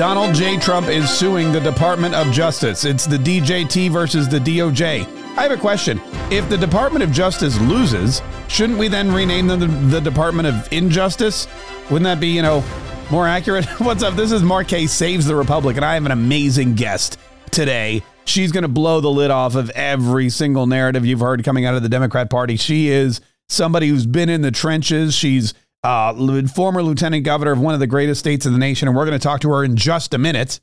Donald 0.00 0.34
J. 0.34 0.56
Trump 0.56 0.88
is 0.88 1.10
suing 1.10 1.52
the 1.52 1.60
Department 1.60 2.14
of 2.14 2.32
Justice. 2.32 2.86
It's 2.86 3.04
the 3.04 3.18
DJT 3.18 3.90
versus 3.90 4.30
the 4.30 4.38
DOJ. 4.38 5.06
I 5.36 5.42
have 5.42 5.50
a 5.50 5.58
question. 5.58 6.00
If 6.30 6.48
the 6.48 6.56
Department 6.56 7.02
of 7.02 7.12
Justice 7.12 7.60
loses, 7.60 8.22
shouldn't 8.48 8.78
we 8.78 8.88
then 8.88 9.12
rename 9.12 9.46
them 9.46 9.60
the, 9.60 9.66
the 9.66 10.00
Department 10.00 10.48
of 10.48 10.72
Injustice? 10.72 11.46
Wouldn't 11.90 12.04
that 12.04 12.18
be, 12.18 12.28
you 12.28 12.40
know, 12.40 12.64
more 13.10 13.26
accurate? 13.28 13.66
What's 13.78 14.02
up? 14.02 14.14
This 14.14 14.32
is 14.32 14.42
Mark 14.42 14.68
Kaye 14.68 14.86
Saves 14.86 15.26
the 15.26 15.36
Republic, 15.36 15.76
and 15.76 15.84
I 15.84 15.92
have 15.92 16.06
an 16.06 16.12
amazing 16.12 16.76
guest 16.76 17.18
today. 17.50 18.02
She's 18.24 18.52
going 18.52 18.62
to 18.62 18.68
blow 18.68 19.02
the 19.02 19.10
lid 19.10 19.30
off 19.30 19.54
of 19.54 19.68
every 19.68 20.30
single 20.30 20.66
narrative 20.66 21.04
you've 21.04 21.20
heard 21.20 21.44
coming 21.44 21.66
out 21.66 21.74
of 21.74 21.82
the 21.82 21.90
Democrat 21.90 22.30
Party. 22.30 22.56
She 22.56 22.88
is 22.88 23.20
somebody 23.50 23.88
who's 23.88 24.06
been 24.06 24.30
in 24.30 24.40
the 24.40 24.50
trenches. 24.50 25.14
She's 25.14 25.52
uh, 25.82 26.46
former 26.48 26.82
lieutenant 26.82 27.24
governor 27.24 27.52
of 27.52 27.60
one 27.60 27.74
of 27.74 27.80
the 27.80 27.86
greatest 27.86 28.20
states 28.20 28.46
in 28.46 28.52
the 28.52 28.58
nation, 28.58 28.88
and 28.88 28.96
we're 28.96 29.06
going 29.06 29.18
to 29.18 29.22
talk 29.22 29.40
to 29.40 29.50
her 29.50 29.64
in 29.64 29.76
just 29.76 30.14
a 30.14 30.18
minute. 30.18 30.60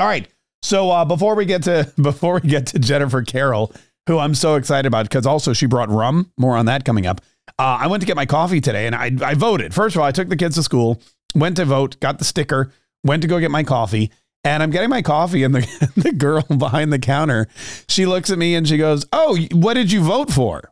All 0.00 0.06
right. 0.06 0.28
So 0.62 0.90
uh, 0.90 1.04
before 1.04 1.34
we 1.34 1.44
get 1.44 1.64
to 1.64 1.92
before 2.00 2.40
we 2.42 2.48
get 2.48 2.66
to 2.68 2.78
Jennifer 2.78 3.22
Carroll, 3.22 3.72
who 4.06 4.18
I'm 4.18 4.34
so 4.34 4.56
excited 4.56 4.86
about 4.86 5.04
because 5.04 5.26
also 5.26 5.52
she 5.52 5.66
brought 5.66 5.90
rum. 5.90 6.32
More 6.38 6.56
on 6.56 6.66
that 6.66 6.84
coming 6.84 7.06
up. 7.06 7.20
Uh, 7.58 7.78
I 7.80 7.86
went 7.88 8.00
to 8.00 8.06
get 8.06 8.16
my 8.16 8.26
coffee 8.26 8.60
today, 8.60 8.86
and 8.86 8.94
I 8.94 9.10
I 9.22 9.34
voted. 9.34 9.74
First 9.74 9.96
of 9.96 10.00
all, 10.00 10.06
I 10.06 10.12
took 10.12 10.28
the 10.28 10.36
kids 10.36 10.56
to 10.56 10.62
school, 10.62 11.00
went 11.34 11.56
to 11.56 11.64
vote, 11.64 11.98
got 12.00 12.18
the 12.18 12.24
sticker, 12.24 12.72
went 13.04 13.22
to 13.22 13.28
go 13.28 13.38
get 13.40 13.50
my 13.50 13.62
coffee. 13.64 14.10
And 14.44 14.60
I'm 14.60 14.70
getting 14.70 14.90
my 14.90 15.02
coffee, 15.02 15.44
and 15.44 15.54
the, 15.54 15.92
the 15.96 16.10
girl 16.10 16.42
behind 16.42 16.92
the 16.92 16.98
counter, 16.98 17.46
she 17.88 18.06
looks 18.06 18.28
at 18.28 18.38
me 18.38 18.56
and 18.56 18.66
she 18.66 18.76
goes, 18.76 19.06
Oh, 19.12 19.38
what 19.52 19.74
did 19.74 19.92
you 19.92 20.02
vote 20.02 20.32
for? 20.32 20.71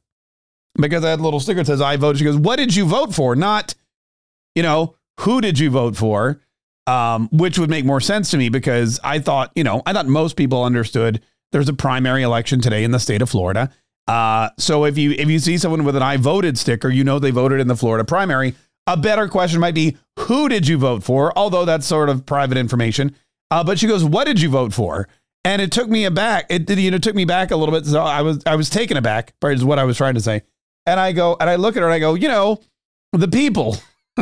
Because 0.74 1.04
I 1.04 1.10
had 1.10 1.20
a 1.20 1.22
little 1.22 1.40
sticker 1.40 1.60
that 1.60 1.66
says 1.66 1.80
I 1.80 1.96
voted. 1.96 2.18
She 2.18 2.24
goes, 2.24 2.36
What 2.36 2.56
did 2.56 2.74
you 2.74 2.86
vote 2.86 3.14
for? 3.14 3.36
Not, 3.36 3.74
you 4.54 4.62
know, 4.62 4.96
who 5.20 5.40
did 5.40 5.58
you 5.58 5.70
vote 5.70 5.96
for? 5.96 6.40
Um, 6.86 7.28
which 7.30 7.58
would 7.58 7.70
make 7.70 7.84
more 7.84 8.00
sense 8.00 8.30
to 8.32 8.36
me 8.36 8.48
because 8.48 8.98
I 9.04 9.20
thought, 9.20 9.52
you 9.54 9.62
know, 9.62 9.82
I 9.86 9.92
thought 9.92 10.06
most 10.06 10.36
people 10.36 10.64
understood 10.64 11.20
there's 11.52 11.68
a 11.68 11.74
primary 11.74 12.22
election 12.22 12.60
today 12.60 12.84
in 12.84 12.90
the 12.90 12.98
state 12.98 13.22
of 13.22 13.30
Florida. 13.30 13.70
Uh, 14.08 14.50
so 14.58 14.84
if 14.84 14.98
you 14.98 15.12
if 15.12 15.28
you 15.28 15.38
see 15.38 15.56
someone 15.56 15.84
with 15.84 15.94
an 15.94 16.02
I 16.02 16.16
voted 16.16 16.58
sticker, 16.58 16.88
you 16.88 17.04
know 17.04 17.18
they 17.18 17.30
voted 17.30 17.60
in 17.60 17.68
the 17.68 17.76
Florida 17.76 18.04
primary. 18.04 18.54
A 18.86 18.96
better 18.96 19.28
question 19.28 19.60
might 19.60 19.74
be, 19.74 19.96
who 20.18 20.48
did 20.48 20.66
you 20.66 20.78
vote 20.78 21.04
for? 21.04 21.36
Although 21.38 21.64
that's 21.64 21.86
sort 21.86 22.08
of 22.08 22.26
private 22.26 22.58
information. 22.58 23.14
Uh, 23.50 23.62
but 23.62 23.78
she 23.78 23.86
goes, 23.86 24.02
what 24.02 24.26
did 24.26 24.40
you 24.40 24.48
vote 24.48 24.72
for? 24.72 25.06
And 25.44 25.62
it 25.62 25.70
took 25.70 25.88
me 25.88 26.04
aback. 26.04 26.46
It 26.50 26.68
you 26.70 26.90
know 26.90 26.98
took 26.98 27.14
me 27.14 27.24
back 27.24 27.50
a 27.50 27.56
little 27.56 27.74
bit. 27.74 27.86
So 27.86 28.00
I 28.00 28.22
was 28.22 28.42
I 28.46 28.56
was 28.56 28.68
taken 28.68 28.96
aback. 28.96 29.32
Is 29.44 29.64
what 29.64 29.78
I 29.78 29.84
was 29.84 29.96
trying 29.96 30.14
to 30.14 30.20
say. 30.20 30.42
And 30.90 30.98
I 30.98 31.12
go, 31.12 31.36
and 31.38 31.48
I 31.48 31.54
look 31.54 31.76
at 31.76 31.82
her 31.82 31.88
and 31.88 31.94
I 31.94 32.00
go, 32.00 32.14
you 32.14 32.26
know, 32.26 32.60
the 33.12 33.28
people. 33.28 33.76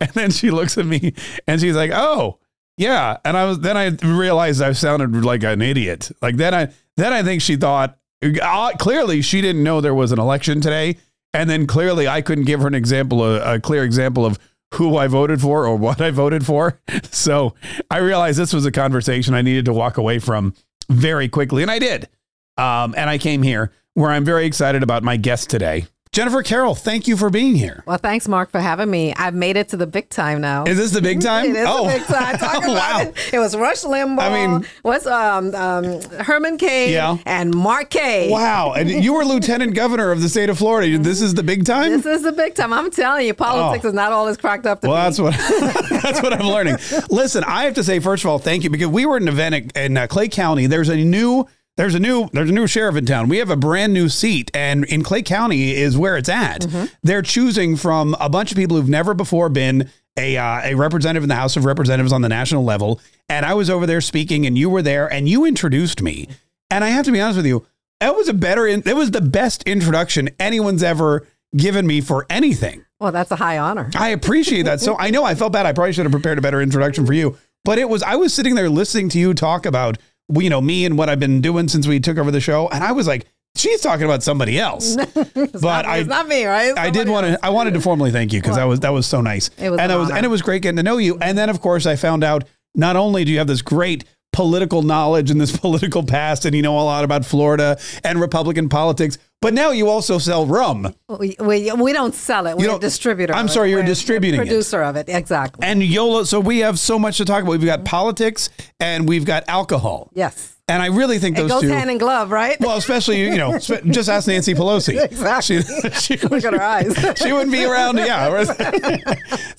and 0.00 0.10
then 0.14 0.30
she 0.30 0.50
looks 0.50 0.78
at 0.78 0.86
me 0.86 1.14
and 1.46 1.60
she's 1.60 1.76
like, 1.76 1.90
oh, 1.92 2.38
yeah. 2.78 3.18
And 3.24 3.36
I 3.36 3.44
was, 3.44 3.60
then 3.60 3.76
I 3.76 3.88
realized 4.02 4.62
I 4.62 4.72
sounded 4.72 5.14
like 5.24 5.42
an 5.42 5.60
idiot. 5.60 6.10
Like 6.22 6.36
then 6.36 6.54
I, 6.54 6.68
then 6.96 7.12
I 7.12 7.22
think 7.22 7.42
she 7.42 7.56
thought, 7.56 7.98
uh, 8.42 8.72
clearly 8.78 9.20
she 9.20 9.40
didn't 9.42 9.62
know 9.62 9.80
there 9.80 9.94
was 9.94 10.10
an 10.10 10.18
election 10.18 10.60
today. 10.62 10.96
And 11.34 11.50
then 11.50 11.66
clearly 11.66 12.08
I 12.08 12.22
couldn't 12.22 12.44
give 12.44 12.60
her 12.60 12.66
an 12.66 12.74
example, 12.74 13.22
a, 13.22 13.56
a 13.56 13.60
clear 13.60 13.84
example 13.84 14.24
of 14.24 14.38
who 14.74 14.96
I 14.96 15.06
voted 15.06 15.42
for 15.42 15.66
or 15.66 15.76
what 15.76 16.00
I 16.00 16.10
voted 16.10 16.46
for. 16.46 16.80
So 17.10 17.54
I 17.90 17.98
realized 17.98 18.38
this 18.38 18.54
was 18.54 18.64
a 18.64 18.72
conversation 18.72 19.34
I 19.34 19.42
needed 19.42 19.66
to 19.66 19.72
walk 19.72 19.98
away 19.98 20.18
from 20.18 20.54
very 20.88 21.28
quickly. 21.28 21.62
And 21.62 21.70
I 21.70 21.78
did. 21.78 22.08
Um, 22.56 22.94
and 22.96 23.08
I 23.08 23.18
came 23.18 23.42
here 23.42 23.70
where 23.94 24.10
I'm 24.10 24.24
very 24.24 24.46
excited 24.46 24.82
about 24.82 25.02
my 25.02 25.16
guest 25.16 25.50
today. 25.50 25.86
Jennifer 26.12 26.42
Carroll, 26.42 26.74
thank 26.74 27.08
you 27.08 27.16
for 27.16 27.30
being 27.30 27.54
here. 27.54 27.82
Well, 27.86 27.96
thanks, 27.96 28.28
Mark, 28.28 28.50
for 28.50 28.60
having 28.60 28.90
me. 28.90 29.14
I've 29.14 29.32
made 29.32 29.56
it 29.56 29.70
to 29.70 29.78
the 29.78 29.86
big 29.86 30.10
time 30.10 30.42
now. 30.42 30.64
Is 30.64 30.76
this 30.76 30.90
the 30.90 31.00
big 31.00 31.22
time? 31.22 31.46
it 31.46 31.56
is 31.56 31.66
oh. 31.66 31.86
the 31.86 31.92
big 31.98 32.04
time. 32.04 32.36
Talk 32.38 32.64
oh, 32.66 32.74
wow. 32.74 33.00
It. 33.00 33.32
it. 33.32 33.38
was 33.38 33.56
Rush 33.56 33.82
Limbaugh. 33.82 34.20
I 34.20 34.28
mean, 34.46 34.66
what's 34.82 35.06
um, 35.06 35.54
um, 35.54 36.02
Herman 36.20 36.58
Cain 36.58 36.92
yeah. 36.92 37.16
and 37.24 37.54
Mark 37.54 37.88
Kaye. 37.88 38.28
Wow. 38.30 38.74
And 38.74 38.90
you 39.04 39.14
were 39.14 39.24
lieutenant 39.24 39.74
governor 39.74 40.12
of 40.12 40.20
the 40.20 40.28
state 40.28 40.50
of 40.50 40.58
Florida. 40.58 40.98
This 40.98 41.22
is 41.22 41.32
the 41.32 41.42
big 41.42 41.64
time? 41.64 41.90
This 41.90 42.04
is 42.04 42.20
the 42.20 42.32
big 42.32 42.56
time. 42.56 42.74
I'm 42.74 42.90
telling 42.90 43.26
you, 43.26 43.32
politics 43.32 43.86
oh. 43.86 43.88
is 43.88 43.94
not 43.94 44.12
all 44.12 44.28
it's 44.28 44.36
cracked 44.36 44.66
up 44.66 44.82
to 44.82 44.88
well, 44.88 44.98
be. 44.98 45.16
that's 45.16 45.18
what 45.18 45.32
that's 46.02 46.22
what 46.22 46.34
I'm 46.34 46.46
learning. 46.46 46.76
Listen, 47.08 47.42
I 47.44 47.64
have 47.64 47.72
to 47.76 47.84
say, 47.84 48.00
first 48.00 48.22
of 48.22 48.28
all, 48.28 48.38
thank 48.38 48.64
you 48.64 48.68
because 48.68 48.88
we 48.88 49.06
were 49.06 49.16
in 49.16 49.22
an 49.22 49.28
event 49.30 49.74
in 49.74 49.96
uh, 49.96 50.06
Clay 50.08 50.28
County. 50.28 50.66
There's 50.66 50.90
a 50.90 50.96
new 50.96 51.46
there's 51.82 51.96
a 51.96 52.00
new 52.00 52.28
there's 52.32 52.48
a 52.48 52.52
new 52.52 52.68
sheriff 52.68 52.94
in 52.94 53.04
town. 53.06 53.28
We 53.28 53.38
have 53.38 53.50
a 53.50 53.56
brand 53.56 53.92
new 53.92 54.08
seat, 54.08 54.52
and 54.54 54.84
in 54.84 55.02
Clay 55.02 55.20
County 55.20 55.74
is 55.74 55.98
where 55.98 56.16
it's 56.16 56.28
at. 56.28 56.60
Mm-hmm. 56.60 56.84
They're 57.02 57.22
choosing 57.22 57.74
from 57.74 58.14
a 58.20 58.28
bunch 58.28 58.52
of 58.52 58.56
people 58.56 58.76
who've 58.76 58.88
never 58.88 59.14
before 59.14 59.48
been 59.48 59.90
a 60.16 60.36
uh, 60.36 60.60
a 60.62 60.74
representative 60.76 61.24
in 61.24 61.28
the 61.28 61.34
House 61.34 61.56
of 61.56 61.64
Representatives 61.64 62.12
on 62.12 62.22
the 62.22 62.28
national 62.28 62.62
level. 62.62 63.00
And 63.28 63.44
I 63.44 63.54
was 63.54 63.68
over 63.68 63.84
there 63.84 64.00
speaking, 64.00 64.46
and 64.46 64.56
you 64.56 64.70
were 64.70 64.80
there, 64.82 65.12
and 65.12 65.28
you 65.28 65.44
introduced 65.44 66.02
me. 66.02 66.28
And 66.70 66.84
I 66.84 66.88
have 66.90 67.04
to 67.06 67.10
be 67.10 67.20
honest 67.20 67.38
with 67.38 67.46
you, 67.46 67.66
that 67.98 68.14
was 68.14 68.28
a 68.28 68.34
better. 68.34 68.64
It 68.68 68.94
was 68.94 69.10
the 69.10 69.20
best 69.20 69.64
introduction 69.64 70.30
anyone's 70.38 70.84
ever 70.84 71.26
given 71.56 71.84
me 71.84 72.00
for 72.00 72.26
anything. 72.30 72.84
Well, 73.00 73.10
that's 73.10 73.32
a 73.32 73.36
high 73.36 73.58
honor. 73.58 73.90
I 73.96 74.10
appreciate 74.10 74.62
that. 74.66 74.80
So 74.80 74.96
I 74.96 75.10
know 75.10 75.24
I 75.24 75.34
felt 75.34 75.52
bad. 75.52 75.66
I 75.66 75.72
probably 75.72 75.94
should 75.94 76.04
have 76.04 76.12
prepared 76.12 76.38
a 76.38 76.42
better 76.42 76.62
introduction 76.62 77.04
for 77.04 77.12
you. 77.12 77.36
But 77.64 77.78
it 77.78 77.88
was 77.88 78.04
I 78.04 78.14
was 78.14 78.32
sitting 78.32 78.54
there 78.54 78.70
listening 78.70 79.08
to 79.10 79.18
you 79.18 79.34
talk 79.34 79.66
about 79.66 79.98
you 80.40 80.50
know, 80.50 80.60
me 80.60 80.84
and 80.84 80.96
what 80.96 81.08
I've 81.08 81.20
been 81.20 81.40
doing 81.40 81.68
since 81.68 81.86
we 81.86 82.00
took 82.00 82.18
over 82.18 82.30
the 82.30 82.40
show. 82.40 82.68
And 82.68 82.82
I 82.82 82.92
was 82.92 83.06
like, 83.06 83.26
she's 83.56 83.80
talking 83.80 84.04
about 84.04 84.22
somebody 84.22 84.58
else. 84.58 84.96
but 85.14 85.62
not, 85.62 85.86
I, 85.86 85.98
it's 85.98 86.08
not 86.08 86.28
me, 86.28 86.44
right? 86.44 86.76
I 86.76 86.90
did 86.90 87.08
want 87.08 87.26
to. 87.26 87.38
I 87.44 87.50
wanted 87.50 87.74
to 87.74 87.80
formally 87.80 88.10
thank 88.10 88.32
you 88.32 88.40
because 88.40 88.56
that 88.56 88.64
was 88.64 88.80
that 88.80 88.92
was 88.92 89.06
so 89.06 89.20
nice. 89.20 89.50
It 89.58 89.70
was, 89.70 89.80
and 89.80 89.92
it 89.92 89.96
was 89.96 90.10
and 90.10 90.24
it 90.24 90.28
was 90.28 90.42
great 90.42 90.62
getting 90.62 90.76
to 90.76 90.82
know 90.82 90.98
you. 90.98 91.18
And 91.20 91.36
then 91.36 91.48
of 91.48 91.60
course 91.60 91.86
I 91.86 91.96
found 91.96 92.24
out 92.24 92.44
not 92.74 92.96
only 92.96 93.24
do 93.24 93.32
you 93.32 93.38
have 93.38 93.46
this 93.46 93.62
great 93.62 94.04
political 94.32 94.82
knowledge 94.82 95.30
and 95.30 95.40
this 95.40 95.56
political 95.58 96.02
past, 96.02 96.44
and 96.44 96.54
you 96.54 96.62
know 96.62 96.78
a 96.78 96.82
lot 96.82 97.04
about 97.04 97.24
Florida 97.24 97.78
and 98.04 98.20
Republican 98.20 98.68
politics. 98.68 99.18
But 99.42 99.54
now 99.54 99.72
you 99.72 99.88
also 99.88 100.18
sell 100.18 100.46
rum. 100.46 100.94
We, 101.08 101.34
we, 101.40 101.72
we 101.72 101.92
don't 101.92 102.14
sell 102.14 102.46
it. 102.46 102.56
We're 102.56 102.76
a 102.76 102.78
distributor. 102.78 103.34
I'm 103.34 103.48
sorry, 103.48 103.70
you're 103.70 103.80
We're 103.80 103.86
distributing 103.86 104.38
producer 104.38 104.82
it. 104.82 104.86
of 104.86 104.96
it, 104.96 105.08
exactly. 105.08 105.66
And 105.66 105.82
YOLO, 105.82 106.22
so 106.22 106.38
we 106.38 106.60
have 106.60 106.78
so 106.78 106.96
much 106.96 107.16
to 107.18 107.24
talk 107.24 107.42
about. 107.42 107.50
We've 107.50 107.64
got 107.64 107.84
politics 107.84 108.50
and 108.78 109.08
we've 109.08 109.24
got 109.24 109.42
alcohol. 109.48 110.10
Yes. 110.14 110.56
And 110.72 110.82
I 110.82 110.86
really 110.86 111.18
think 111.18 111.36
those 111.36 111.50
it 111.50 111.54
goes 111.54 111.60
two 111.60 111.68
hand 111.68 111.90
in 111.90 111.98
glove, 111.98 112.30
right? 112.30 112.58
Well, 112.58 112.78
especially 112.78 113.22
you 113.24 113.36
know, 113.36 113.58
just 113.58 114.08
ask 114.08 114.26
Nancy 114.26 114.54
Pelosi. 114.54 115.04
Exactly. 115.04 115.60
She, 115.92 116.16
she, 116.16 116.26
Look 116.26 116.44
at 116.46 116.54
her 116.54 116.62
eyes. 116.62 116.96
she 117.18 117.30
wouldn't 117.30 117.52
be 117.52 117.62
around. 117.62 117.98
Yeah. 117.98 118.42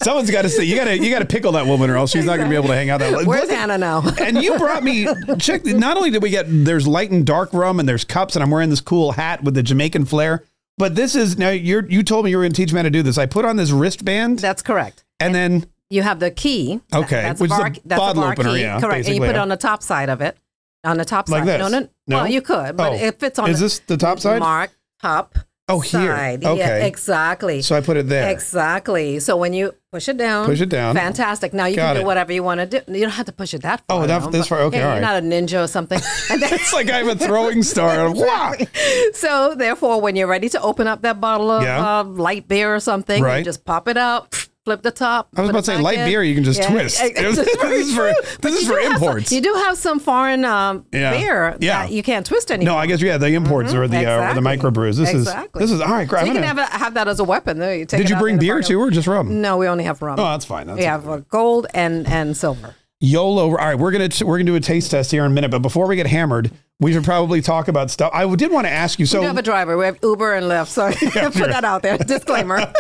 Someone's 0.02 0.32
got 0.32 0.42
to 0.42 0.50
say 0.50 0.64
you 0.64 0.76
got 0.76 0.86
to 0.86 0.98
you 0.98 1.12
got 1.12 1.20
to 1.20 1.26
pickle 1.26 1.52
that 1.52 1.68
woman, 1.68 1.92
or 1.92 1.98
else 1.98 2.10
she's 2.12 2.24
exactly. 2.24 2.46
not 2.46 2.50
going 2.50 2.50
to 2.50 2.50
be 2.50 2.56
able 2.56 2.68
to 2.70 2.76
hang 2.76 2.90
out 2.90 3.00
that. 3.00 3.28
Where's 3.28 3.48
Hannah 3.48 3.78
now? 3.78 4.02
and 4.20 4.42
you 4.42 4.58
brought 4.58 4.84
me 4.84 5.08
check. 5.38 5.64
Not 5.66 5.98
only 5.98 6.10
did 6.10 6.24
we 6.24 6.32
get 6.32 6.46
there's 6.48 6.88
light 6.88 7.12
and 7.12 7.24
dark 7.24 7.54
rum, 7.54 7.80
and 7.80 7.88
there's 7.88 8.04
cups, 8.04 8.36
and 8.36 8.42
I'm 8.42 8.50
wearing 8.50 8.72
this 8.72 8.82
cool 8.82 9.12
hat 9.12 9.44
with 9.44 9.54
the 9.54 9.62
Jamaican 9.62 10.06
flair. 10.06 10.44
But 10.80 10.96
this 10.96 11.14
is 11.14 11.38
now 11.38 11.52
you're 11.52 11.88
you 11.88 12.02
told 12.02 12.26
me 12.26 12.32
you 12.32 12.38
were 12.38 12.44
going 12.44 12.54
to 12.54 12.58
teach 12.60 12.74
me 12.74 12.78
how 12.78 12.84
to 12.84 12.90
do 12.90 13.04
this. 13.04 13.20
I 13.20 13.28
put 13.28 13.46
on 13.46 13.56
this 13.56 13.70
wristband. 13.70 14.40
That's 14.40 14.64
correct. 14.64 15.04
And, 15.20 15.36
and 15.36 15.62
then 15.62 15.70
you 15.92 16.02
have 16.02 16.20
the 16.20 16.32
key. 16.32 16.82
Okay, 16.92 17.22
that's 17.22 17.40
which 17.40 17.52
a 17.52 17.56
bar, 17.56 17.68
is 17.72 17.78
a 17.78 17.82
that's 17.86 18.00
bottle 18.00 18.24
a 18.24 18.26
bar 18.26 18.34
opener. 18.34 18.54
Key. 18.54 18.62
Yeah, 18.62 18.82
correct. 18.82 19.06
And 19.06 19.16
you 19.16 19.22
put 19.22 19.30
it 19.30 19.36
on 19.36 19.50
the 19.50 19.58
top 19.58 19.84
side 19.84 20.10
of 20.10 20.22
it. 20.22 20.38
On 20.84 20.98
the 20.98 21.06
top 21.06 21.30
like 21.30 21.46
side. 21.46 21.48
This. 21.48 21.72
No, 21.72 21.80
no, 21.80 21.90
no. 22.08 22.18
Well, 22.18 22.28
you 22.28 22.42
could, 22.42 22.76
but 22.76 22.92
oh. 22.94 22.96
it 22.96 23.20
fits 23.20 23.40
on. 23.40 23.50
Is 23.50 23.60
this 23.60 23.80
the 23.80 23.98
top 23.98 24.20
side? 24.20 24.40
Mark 24.40 24.72
top. 25.02 25.38
Oh, 25.70 25.80
here. 25.80 26.14
Side. 26.14 26.44
Okay. 26.44 26.58
Yeah, 26.60 26.86
exactly. 26.86 27.62
So 27.62 27.74
I 27.78 27.80
put 27.80 27.96
it 27.96 28.10
there. 28.10 28.30
Exactly. 28.30 29.20
So 29.20 29.38
when 29.38 29.54
you 29.54 29.74
push 29.94 30.10
it 30.10 30.18
down, 30.18 30.46
push 30.46 30.60
it 30.60 30.68
down. 30.68 30.94
Fantastic. 30.94 31.54
Now 31.54 31.68
you 31.68 31.78
Got 31.78 31.88
can 31.94 31.96
it. 31.96 32.00
do 32.02 32.06
whatever 32.06 32.34
you 32.34 32.44
want 32.44 32.60
to 32.60 32.66
do. 32.66 32.92
You 32.94 33.00
don't 33.02 33.12
have 33.12 33.28
to 33.28 33.32
push 33.32 33.54
it 33.54 33.62
that 33.62 33.82
far. 33.88 34.04
Oh, 34.04 34.06
that, 34.08 34.30
this 34.34 34.48
far. 34.50 34.60
Okay, 34.64 34.80
yeah, 34.80 34.88
all 34.90 34.94
You're 34.96 35.02
not 35.02 35.24
a 35.24 35.26
ninja 35.26 35.64
or 35.64 35.68
something. 35.68 36.00
it's 36.30 36.74
like 36.74 36.92
I'm 36.92 37.08
a 37.08 37.16
throwing 37.16 37.64
star. 37.74 38.10
exactly. 38.10 38.68
So 39.14 39.56
therefore, 39.56 40.02
when 40.02 40.18
you're 40.18 40.28
ready 40.28 40.50
to 40.50 40.62
open 40.62 40.86
up 40.86 41.02
that 41.04 41.22
bottle 41.22 41.50
of 41.50 41.64
Yeah. 41.64 42.00
uh, 42.00 42.04
light 42.04 42.50
beer 42.50 42.76
or 42.76 42.82
something, 42.82 43.24
Right. 43.24 43.38
you 43.38 43.46
just 43.46 43.64
pop 43.64 43.88
it 43.88 43.96
out. 43.96 44.50
Flip 44.66 44.82
the 44.82 44.92
top. 44.92 45.28
I 45.36 45.42
was 45.42 45.50
about 45.50 45.66
to 45.66 45.66
say 45.66 45.78
light 45.78 45.98
in. 46.00 46.06
beer. 46.08 46.24
You 46.24 46.34
can 46.36 46.46
just 46.46 46.58
Yeah, 46.60 46.70
twist. 46.72 46.98
this 47.16 47.38
is 47.38 47.94
for 47.96 48.14
this 48.42 48.56
is 48.56 48.62
you 48.62 48.68
for 48.70 48.80
do 48.80 48.88
have 48.88 49.00
some- 49.00 49.04
imports. 49.10 49.32
you 49.34 49.42
do 49.42 49.54
have 49.56 49.78
some 49.78 50.00
foreign 50.00 50.46
um, 50.46 50.86
Yeah. 50.94 51.12
beer 51.18 51.58
Yeah. 51.60 51.84
that 51.84 51.92
you 51.92 52.02
can't 52.02 52.26
twist 52.26 52.50
anymore. 52.50 52.76
no, 52.76 52.80
I 52.80 52.88
guess 52.88 53.02
yeah. 53.02 53.18
The 53.18 53.28
imports 53.34 53.74
or 53.74 53.90
the 53.90 54.06
uh, 54.06 54.32
or 54.32 54.34
the 54.34 54.40
microbrews. 54.42 54.96
This 54.98 55.10
Exactly. 55.14 55.64
is 55.64 55.70
this 55.70 55.76
is 55.76 55.82
all 55.82 55.90
right. 55.92 56.08
Great. 56.08 56.22
So 56.22 56.26
you 56.28 56.34
can 56.34 56.44
have, 56.44 56.58
a, 56.58 56.66
have 56.66 56.94
that 56.94 57.10
as 57.10 57.20
a 57.20 57.26
weapon. 57.26 57.60
There, 57.60 57.76
you 57.76 57.86
take 57.86 58.00
Did 58.00 58.10
you 58.10 58.16
bring 58.16 58.40
beer 58.40 58.62
too, 58.62 58.80
or 58.80 58.90
just 58.90 59.06
rum? 59.08 59.42
No, 59.42 59.58
we 59.58 59.68
only 59.68 59.84
have 59.84 60.02
rum. 60.02 60.18
Oh, 60.18 60.24
that's 60.24 60.46
fine. 60.46 60.68
That's 60.68 60.80
we 60.80 60.86
have 60.86 61.10
uh, 61.10 61.18
gold 61.30 61.68
and 61.74 62.08
and 62.08 62.38
silver. 62.38 62.74
YOLO. 63.02 63.50
All 63.50 63.56
right, 63.56 63.78
we're 63.78 63.92
gonna 63.92 64.08
we're 64.26 64.38
gonna 64.38 64.46
do 64.46 64.56
a 64.56 64.62
taste 64.62 64.92
test 64.92 65.12
here 65.12 65.26
in 65.26 65.32
a 65.32 65.36
minute, 65.36 65.52
but 65.52 65.60
before 65.62 65.88
we 65.88 65.98
get 65.98 66.08
hammered, 66.08 66.52
we 66.80 66.94
should 66.94 67.04
probably 67.04 67.42
talk 67.42 67.68
about 67.68 67.92
stuff. 67.92 68.12
I 68.14 68.34
did 68.34 68.50
want 68.50 68.66
to 68.66 68.72
ask 68.72 68.98
you. 68.98 69.06
So 69.06 69.20
we 69.20 69.26
have 69.26 69.38
a 69.38 69.42
driver. 69.42 69.78
We 69.78 69.84
have 69.84 69.98
Uber 70.02 70.36
and 70.36 70.46
Lyft. 70.46 70.68
So 70.68 70.90
put 71.12 71.34
sure. 71.34 71.48
that 71.48 71.66
out 71.66 71.82
there. 71.82 71.98
Disclaimer. 71.98 72.72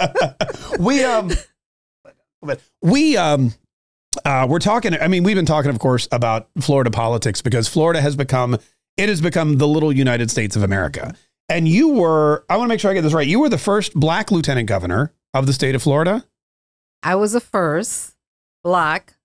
we 0.79 1.03
um 1.03 1.29
we 2.81 3.17
um 3.17 3.53
uh 4.25 4.45
we're 4.49 4.59
talking 4.59 4.93
i 4.95 5.07
mean 5.07 5.23
we've 5.23 5.35
been 5.35 5.45
talking 5.45 5.71
of 5.71 5.79
course 5.79 6.07
about 6.11 6.49
florida 6.59 6.91
politics 6.91 7.41
because 7.41 7.67
florida 7.67 8.01
has 8.01 8.15
become 8.15 8.57
it 8.97 9.09
has 9.09 9.21
become 9.21 9.57
the 9.57 9.67
little 9.67 9.91
united 9.91 10.29
states 10.29 10.55
of 10.55 10.63
america 10.63 11.15
and 11.49 11.67
you 11.67 11.89
were 11.89 12.45
i 12.49 12.57
want 12.57 12.67
to 12.67 12.73
make 12.73 12.79
sure 12.79 12.91
i 12.91 12.93
get 12.93 13.01
this 13.01 13.13
right 13.13 13.27
you 13.27 13.39
were 13.39 13.49
the 13.49 13.57
first 13.57 13.93
black 13.93 14.31
lieutenant 14.31 14.67
governor 14.67 15.13
of 15.33 15.47
the 15.47 15.53
state 15.53 15.73
of 15.73 15.81
florida 15.81 16.23
I 17.03 17.15
was 17.15 17.33
the 17.33 17.41
first 17.41 18.15
black 18.63 19.15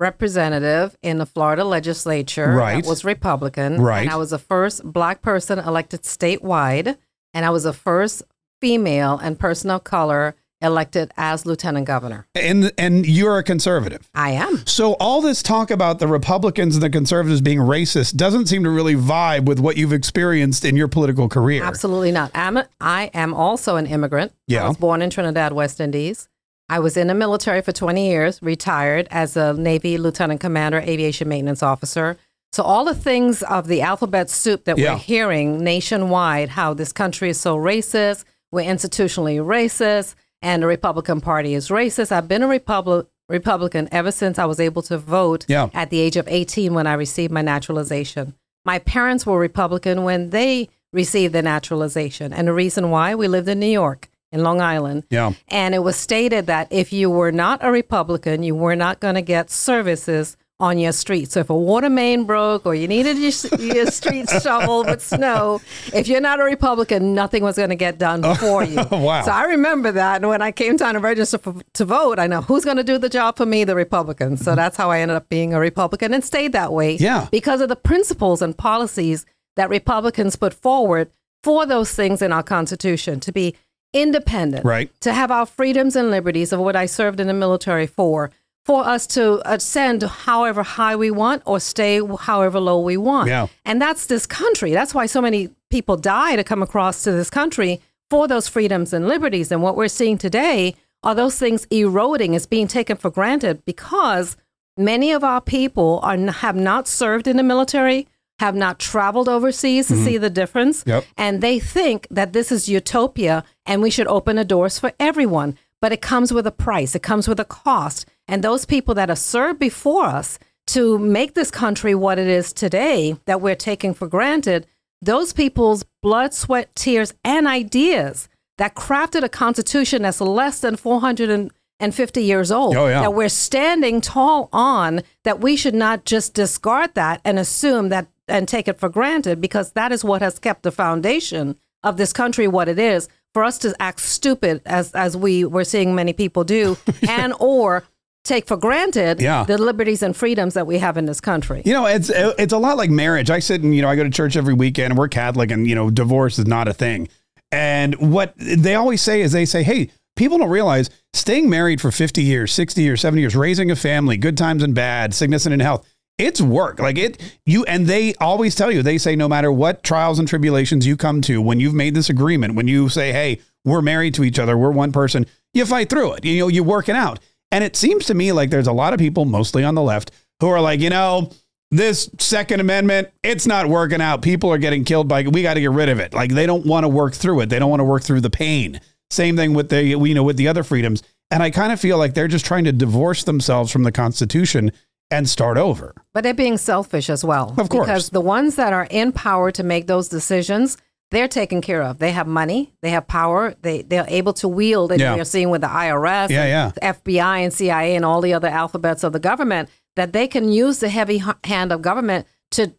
representative 0.00 0.96
in 1.02 1.18
the 1.18 1.26
Florida 1.26 1.64
legislature 1.64 2.50
right. 2.50 2.82
that 2.82 2.88
was 2.88 3.04
Republican. 3.04 3.80
Right. 3.80 4.00
And 4.00 4.10
I 4.10 4.16
was 4.16 4.30
the 4.30 4.38
first 4.38 4.82
black 4.82 5.20
person 5.20 5.58
elected 5.58 6.02
statewide, 6.02 6.96
and 7.34 7.44
I 7.44 7.50
was 7.50 7.64
the 7.64 7.74
first 7.74 8.22
female 8.60 9.18
and 9.18 9.38
person 9.38 9.70
of 9.70 9.84
color 9.84 10.34
elected 10.62 11.10
as 11.16 11.46
lieutenant 11.46 11.86
governor. 11.86 12.26
And 12.34 12.72
and 12.78 13.06
you're 13.06 13.38
a 13.38 13.42
conservative. 13.42 14.08
I 14.14 14.30
am. 14.32 14.66
So 14.66 14.94
all 14.94 15.20
this 15.20 15.42
talk 15.42 15.70
about 15.70 15.98
the 15.98 16.06
Republicans 16.06 16.76
and 16.76 16.82
the 16.82 16.90
conservatives 16.90 17.40
being 17.40 17.58
racist 17.58 18.16
doesn't 18.16 18.46
seem 18.46 18.64
to 18.64 18.70
really 18.70 18.94
vibe 18.94 19.44
with 19.46 19.58
what 19.60 19.76
you've 19.76 19.92
experienced 19.92 20.64
in 20.64 20.76
your 20.76 20.88
political 20.88 21.28
career. 21.28 21.62
Absolutely 21.64 22.12
not. 22.12 22.30
I'm 22.34 22.56
a, 22.58 22.68
I 22.80 23.10
am 23.14 23.32
also 23.34 23.76
an 23.76 23.86
immigrant. 23.86 24.32
Yeah. 24.46 24.64
I 24.64 24.68
was 24.68 24.76
born 24.76 25.02
in 25.02 25.10
Trinidad, 25.10 25.52
West 25.52 25.80
Indies. 25.80 26.28
I 26.68 26.78
was 26.78 26.96
in 26.96 27.08
the 27.08 27.14
military 27.14 27.62
for 27.62 27.72
20 27.72 28.08
years, 28.08 28.40
retired 28.42 29.08
as 29.10 29.36
a 29.36 29.54
Navy 29.54 29.98
lieutenant 29.98 30.40
commander, 30.40 30.78
aviation 30.78 31.28
maintenance 31.28 31.62
officer. 31.64 32.16
So 32.52 32.62
all 32.62 32.84
the 32.84 32.94
things 32.94 33.42
of 33.44 33.66
the 33.66 33.80
alphabet 33.82 34.30
soup 34.30 34.64
that 34.64 34.78
Yeah. 34.78 34.92
we're 34.94 34.98
hearing 35.00 35.64
nationwide, 35.64 36.50
how 36.50 36.74
this 36.74 36.92
country 36.92 37.30
is 37.30 37.40
so 37.40 37.56
racist, 37.56 38.24
we're 38.52 38.68
institutionally 38.68 39.38
racist, 39.44 40.14
and 40.42 40.62
the 40.62 40.66
Republican 40.66 41.20
Party 41.20 41.54
is 41.54 41.68
racist. 41.68 42.12
I've 42.12 42.28
been 42.28 42.42
a 42.42 42.48
Republic 42.48 43.06
Republican 43.28 43.88
ever 43.92 44.10
since 44.10 44.38
I 44.40 44.44
was 44.44 44.58
able 44.58 44.82
to 44.82 44.98
vote 44.98 45.44
Yeah. 45.48 45.68
at 45.72 45.90
the 45.90 46.00
age 46.00 46.16
of 46.16 46.26
18 46.26 46.74
when 46.74 46.88
I 46.88 46.94
received 46.94 47.32
my 47.32 47.42
naturalization. 47.42 48.34
My 48.64 48.80
parents 48.80 49.24
were 49.24 49.38
Republican 49.38 50.02
when 50.02 50.30
they 50.30 50.68
received 50.92 51.32
the 51.32 51.42
naturalization. 51.42 52.32
And 52.32 52.48
the 52.48 52.52
reason 52.52 52.90
why 52.90 53.14
we 53.14 53.28
lived 53.28 53.48
in 53.48 53.60
New 53.60 53.66
York, 53.70 54.08
in 54.32 54.42
Long 54.42 54.60
Island. 54.60 55.04
Yeah. 55.10 55.32
And 55.46 55.76
it 55.76 55.84
was 55.84 55.94
stated 55.96 56.46
that 56.46 56.66
if 56.72 56.92
you 56.92 57.08
were 57.08 57.30
not 57.30 57.60
a 57.62 57.70
Republican, 57.70 58.42
you 58.42 58.56
were 58.56 58.74
not 58.76 58.98
going 58.98 59.14
to 59.14 59.22
get 59.22 59.48
services 59.50 60.36
on 60.60 60.78
your 60.78 60.92
street. 60.92 61.32
So 61.32 61.40
if 61.40 61.50
a 61.50 61.56
water 61.56 61.90
main 61.90 62.24
broke 62.24 62.66
or 62.66 62.74
you 62.74 62.86
needed 62.86 63.16
your, 63.16 63.32
your 63.60 63.86
street 63.86 64.28
shoveled 64.42 64.86
with 64.86 65.02
snow, 65.02 65.60
if 65.94 66.06
you're 66.06 66.20
not 66.20 66.40
a 66.40 66.44
Republican, 66.44 67.14
nothing 67.14 67.42
was 67.42 67.56
going 67.56 67.70
to 67.70 67.76
get 67.76 67.98
done 67.98 68.24
oh, 68.24 68.34
for 68.34 68.64
you. 68.64 68.80
Wow. 69.00 69.22
So 69.22 69.30
I 69.30 69.44
remember 69.44 69.92
that. 69.92 70.16
And 70.16 70.28
when 70.28 70.42
I 70.42 70.52
came 70.52 70.76
to 70.76 70.98
register 70.98 71.38
for, 71.38 71.54
to 71.72 71.84
vote, 71.84 72.18
I 72.18 72.26
know 72.26 72.42
who's 72.42 72.64
going 72.64 72.76
to 72.76 72.84
do 72.84 72.98
the 72.98 73.08
job 73.08 73.36
for 73.36 73.46
me, 73.46 73.64
the 73.64 73.74
Republicans. 73.74 74.40
So 74.40 74.50
mm-hmm. 74.50 74.56
that's 74.56 74.76
how 74.76 74.90
I 74.90 75.00
ended 75.00 75.16
up 75.16 75.28
being 75.30 75.54
a 75.54 75.60
Republican 75.60 76.12
and 76.12 76.22
stayed 76.22 76.52
that 76.52 76.72
way. 76.72 76.96
Yeah. 76.96 77.28
Because 77.30 77.60
of 77.60 77.68
the 77.70 77.76
principles 77.76 78.42
and 78.42 78.56
policies 78.56 79.24
that 79.56 79.70
Republicans 79.70 80.36
put 80.36 80.52
forward 80.52 81.10
for 81.42 81.64
those 81.64 81.94
things 81.94 82.20
in 82.20 82.32
our 82.32 82.42
Constitution 82.42 83.20
to 83.20 83.32
be 83.32 83.56
independent, 83.92 84.64
Right. 84.64 84.90
to 85.00 85.12
have 85.12 85.30
our 85.30 85.46
freedoms 85.46 85.96
and 85.96 86.10
liberties 86.10 86.52
of 86.52 86.60
what 86.60 86.76
I 86.76 86.86
served 86.86 87.20
in 87.20 87.26
the 87.26 87.34
military 87.34 87.86
for, 87.86 88.30
for 88.64 88.86
us 88.86 89.06
to 89.08 89.40
ascend 89.50 90.02
however 90.02 90.62
high 90.62 90.94
we 90.94 91.10
want 91.10 91.42
or 91.46 91.58
stay 91.60 92.00
however 92.20 92.60
low 92.60 92.80
we 92.80 92.96
want. 92.96 93.28
Yeah. 93.28 93.46
And 93.64 93.80
that's 93.80 94.06
this 94.06 94.26
country. 94.26 94.72
That's 94.72 94.94
why 94.94 95.06
so 95.06 95.20
many 95.20 95.50
people 95.70 95.96
die 95.96 96.36
to 96.36 96.44
come 96.44 96.62
across 96.62 97.02
to 97.04 97.12
this 97.12 97.30
country 97.30 97.80
for 98.10 98.28
those 98.28 98.48
freedoms 98.48 98.92
and 98.92 99.08
liberties. 99.08 99.50
And 99.50 99.62
what 99.62 99.76
we're 99.76 99.88
seeing 99.88 100.18
today 100.18 100.74
are 101.02 101.14
those 101.14 101.38
things 101.38 101.66
eroding, 101.70 102.34
is 102.34 102.46
being 102.46 102.68
taken 102.68 102.96
for 102.96 103.10
granted 103.10 103.64
because 103.64 104.36
many 104.76 105.12
of 105.12 105.24
our 105.24 105.40
people 105.40 106.00
are 106.02 106.16
have 106.16 106.56
not 106.56 106.86
served 106.86 107.26
in 107.26 107.36
the 107.36 107.42
military, 107.42 108.06
have 108.38 108.54
not 108.54 108.78
traveled 108.78 109.28
overseas 109.28 109.88
to 109.88 109.94
mm-hmm. 109.94 110.04
see 110.04 110.18
the 110.18 110.30
difference, 110.30 110.82
Yep. 110.86 111.04
and 111.16 111.40
they 111.40 111.58
think 111.58 112.06
that 112.10 112.32
this 112.32 112.52
is 112.52 112.68
utopia 112.68 113.44
and 113.64 113.80
we 113.80 113.90
should 113.90 114.06
open 114.08 114.36
the 114.36 114.44
doors 114.44 114.78
for 114.78 114.92
everyone. 115.00 115.56
But 115.80 115.92
it 115.92 116.02
comes 116.02 116.30
with 116.30 116.46
a 116.46 116.52
price. 116.52 116.94
It 116.94 117.02
comes 117.02 117.26
with 117.26 117.40
a 117.40 117.44
cost. 117.46 118.04
And 118.30 118.44
those 118.44 118.64
people 118.64 118.94
that 118.94 119.08
have 119.08 119.18
served 119.18 119.58
before 119.58 120.04
us 120.04 120.38
to 120.68 120.98
make 120.98 121.34
this 121.34 121.50
country 121.50 121.94
what 121.96 122.18
it 122.18 122.28
is 122.28 122.52
today, 122.52 123.16
that 123.26 123.40
we're 123.40 123.56
taking 123.56 123.92
for 123.92 124.06
granted, 124.06 124.66
those 125.02 125.32
people's 125.32 125.84
blood, 126.00 126.32
sweat, 126.32 126.72
tears, 126.76 127.12
and 127.24 127.48
ideas 127.48 128.28
that 128.56 128.76
crafted 128.76 129.24
a 129.24 129.28
constitution 129.28 130.02
that's 130.02 130.20
less 130.20 130.60
than 130.60 130.76
450 130.76 132.22
years 132.22 132.52
old, 132.52 132.76
Oh, 132.76 132.86
yeah. 132.86 133.00
that 133.00 133.14
we're 133.14 133.28
standing 133.28 134.00
tall 134.00 134.48
on, 134.52 135.00
that 135.24 135.40
we 135.40 135.56
should 135.56 135.74
not 135.74 136.04
just 136.04 136.32
discard 136.34 136.94
that 136.94 137.20
and 137.24 137.38
assume 137.38 137.88
that 137.88 138.06
and 138.28 138.46
take 138.46 138.68
it 138.68 138.78
for 138.78 138.88
granted 138.88 139.40
because 139.40 139.72
that 139.72 139.90
is 139.90 140.04
what 140.04 140.22
has 140.22 140.38
kept 140.38 140.62
the 140.62 140.70
foundation 140.70 141.56
of 141.82 141.96
this 141.96 142.12
country 142.12 142.46
what 142.46 142.68
it 142.68 142.78
is 142.78 143.08
for 143.34 143.42
us 143.42 143.58
to 143.58 143.74
act 143.80 143.98
stupid 143.98 144.60
as 144.64 144.92
as 144.92 145.16
we 145.16 145.44
were 145.44 145.64
seeing 145.64 145.96
many 145.96 146.12
people 146.12 146.44
do 146.44 146.76
and 147.08 147.32
or 147.40 147.82
take 148.30 148.46
for 148.46 148.56
granted 148.56 149.20
Yeah. 149.20 149.44
the 149.44 149.58
liberties 149.58 150.02
and 150.02 150.16
freedoms 150.16 150.54
that 150.54 150.66
we 150.66 150.78
have 150.78 150.96
in 150.96 151.04
this 151.06 151.20
country. 151.20 151.60
You 151.64 151.72
know, 151.74 151.86
it's 151.86 152.10
it's 152.14 152.52
a 152.52 152.58
lot 152.58 152.76
like 152.76 152.90
marriage. 152.90 153.28
I 153.30 153.40
sit 153.40 153.62
and 153.62 153.74
you 153.74 153.82
know 153.82 153.88
I 153.88 153.96
go 153.96 154.04
to 154.04 154.10
church 154.10 154.36
every 154.36 154.54
weekend. 154.54 154.92
and 154.92 154.98
We're 154.98 155.08
Catholic, 155.08 155.50
and 155.50 155.66
you 155.66 155.74
know 155.74 155.90
divorce 155.90 156.38
is 156.38 156.46
not 156.46 156.68
a 156.68 156.72
thing. 156.72 157.08
And 157.52 157.94
what 157.96 158.32
they 158.36 158.74
always 158.76 159.02
say 159.02 159.20
is 159.22 159.32
they 159.32 159.44
say, 159.44 159.62
"Hey, 159.64 159.90
people 160.16 160.38
don't 160.38 160.50
realize 160.50 160.88
staying 161.12 161.50
married 161.50 161.80
for 161.80 161.90
fifty 161.90 162.22
years, 162.22 162.52
sixty 162.52 162.82
years, 162.82 163.00
seventy 163.00 163.22
years, 163.22 163.34
raising 163.34 163.70
a 163.70 163.76
family, 163.76 164.16
good 164.16 164.36
times 164.38 164.62
and 164.62 164.74
bad, 164.74 165.12
sickness 165.14 165.44
and 165.46 165.52
in 165.52 165.60
health." 165.60 165.84
It's 166.16 166.40
work. 166.40 166.78
Like 166.78 166.98
it, 166.98 167.18
you, 167.46 167.64
and 167.64 167.86
they 167.86 168.14
always 168.20 168.54
tell 168.54 168.70
you, 168.70 168.82
they 168.82 168.98
say, 168.98 169.16
no 169.16 169.26
matter 169.26 169.50
what 169.50 169.82
trials 169.82 170.18
and 170.18 170.28
tribulations 170.28 170.86
you 170.86 170.94
come 170.94 171.22
to, 171.22 171.40
when 171.40 171.60
you've 171.60 171.72
made 171.72 171.94
this 171.94 172.10
agreement, 172.10 172.54
when 172.56 172.68
you 172.68 172.90
say, 172.90 173.10
hey, 173.10 173.40
we're 173.64 173.80
married 173.80 174.12
to 174.16 174.24
each 174.24 174.38
other, 174.38 174.54
we're 174.58 174.70
one 174.70 174.92
person, 174.92 175.24
you 175.54 175.64
fight 175.64 175.88
through 175.88 176.12
it. 176.12 176.24
You 176.26 176.40
know, 176.40 176.48
you 176.48 176.62
work 176.62 176.90
it 176.90 176.94
out. 176.94 177.20
And 177.50 177.64
it 177.64 177.76
seems 177.76 178.06
to 178.06 178.14
me 178.14 178.32
like 178.32 178.50
there's 178.50 178.66
a 178.66 178.72
lot 178.72 178.92
of 178.92 178.98
people, 178.98 179.24
mostly 179.24 179.64
on 179.64 179.74
the 179.74 179.82
left, 179.82 180.10
who 180.40 180.48
are 180.48 180.60
like, 180.60 180.80
you 180.80 180.90
know, 180.90 181.30
this 181.70 182.10
Second 182.18 182.60
Amendment, 182.60 183.08
it's 183.22 183.46
not 183.46 183.66
working 183.66 184.00
out. 184.00 184.22
People 184.22 184.50
are 184.52 184.58
getting 184.58 184.84
killed 184.84 185.08
by. 185.08 185.22
We 185.22 185.42
got 185.42 185.54
to 185.54 185.60
get 185.60 185.70
rid 185.70 185.88
of 185.88 186.00
it. 186.00 186.12
Like 186.12 186.32
they 186.32 186.46
don't 186.46 186.66
want 186.66 186.84
to 186.84 186.88
work 186.88 187.14
through 187.14 187.40
it. 187.40 187.46
They 187.46 187.58
don't 187.58 187.70
want 187.70 187.80
to 187.80 187.84
work 187.84 188.02
through 188.02 188.20
the 188.20 188.30
pain. 188.30 188.80
Same 189.10 189.36
thing 189.36 189.54
with 189.54 189.68
the 189.68 189.82
you 189.84 190.14
know 190.14 190.22
with 190.22 190.36
the 190.36 190.48
other 190.48 190.62
freedoms. 190.62 191.02
And 191.30 191.42
I 191.42 191.50
kind 191.50 191.72
of 191.72 191.80
feel 191.80 191.96
like 191.96 192.14
they're 192.14 192.28
just 192.28 192.44
trying 192.44 192.64
to 192.64 192.72
divorce 192.72 193.22
themselves 193.22 193.70
from 193.70 193.84
the 193.84 193.92
Constitution 193.92 194.72
and 195.12 195.28
start 195.28 195.58
over. 195.58 195.94
But 196.12 196.22
they're 196.22 196.34
being 196.34 196.58
selfish 196.58 197.08
as 197.08 197.24
well. 197.24 197.54
Of 197.56 197.68
course. 197.68 197.86
Because 197.86 198.10
the 198.10 198.20
ones 198.20 198.56
that 198.56 198.72
are 198.72 198.88
in 198.90 199.12
power 199.12 199.52
to 199.52 199.62
make 199.62 199.86
those 199.86 200.08
decisions, 200.08 200.76
they're 201.10 201.28
taken 201.28 201.60
care 201.60 201.82
of. 201.82 201.98
They 201.98 202.12
have 202.12 202.26
money, 202.26 202.72
they 202.82 202.90
have 202.90 203.06
power, 203.08 203.54
they, 203.62 203.82
they're 203.82 204.06
able 204.08 204.32
to 204.34 204.48
wield, 204.48 204.92
and 204.92 205.00
Yeah. 205.00 205.16
you're 205.16 205.24
seeing 205.24 205.50
with 205.50 205.60
the 205.62 205.66
IRS, 205.68 206.30
Yeah, 206.30 206.46
yeah. 206.46 206.70
FBI, 206.82 207.38
and 207.44 207.52
CIA, 207.52 207.96
and 207.96 208.04
all 208.04 208.20
the 208.20 208.32
other 208.34 208.48
alphabets 208.48 209.02
of 209.02 209.12
the 209.12 209.18
government, 209.20 209.68
that 209.96 210.12
they 210.12 210.26
can 210.28 210.52
use 210.52 210.78
the 210.78 210.88
heavy 210.88 211.22
hand 211.44 211.72
of 211.72 211.82
government 211.82 212.26
to, 212.52 212.72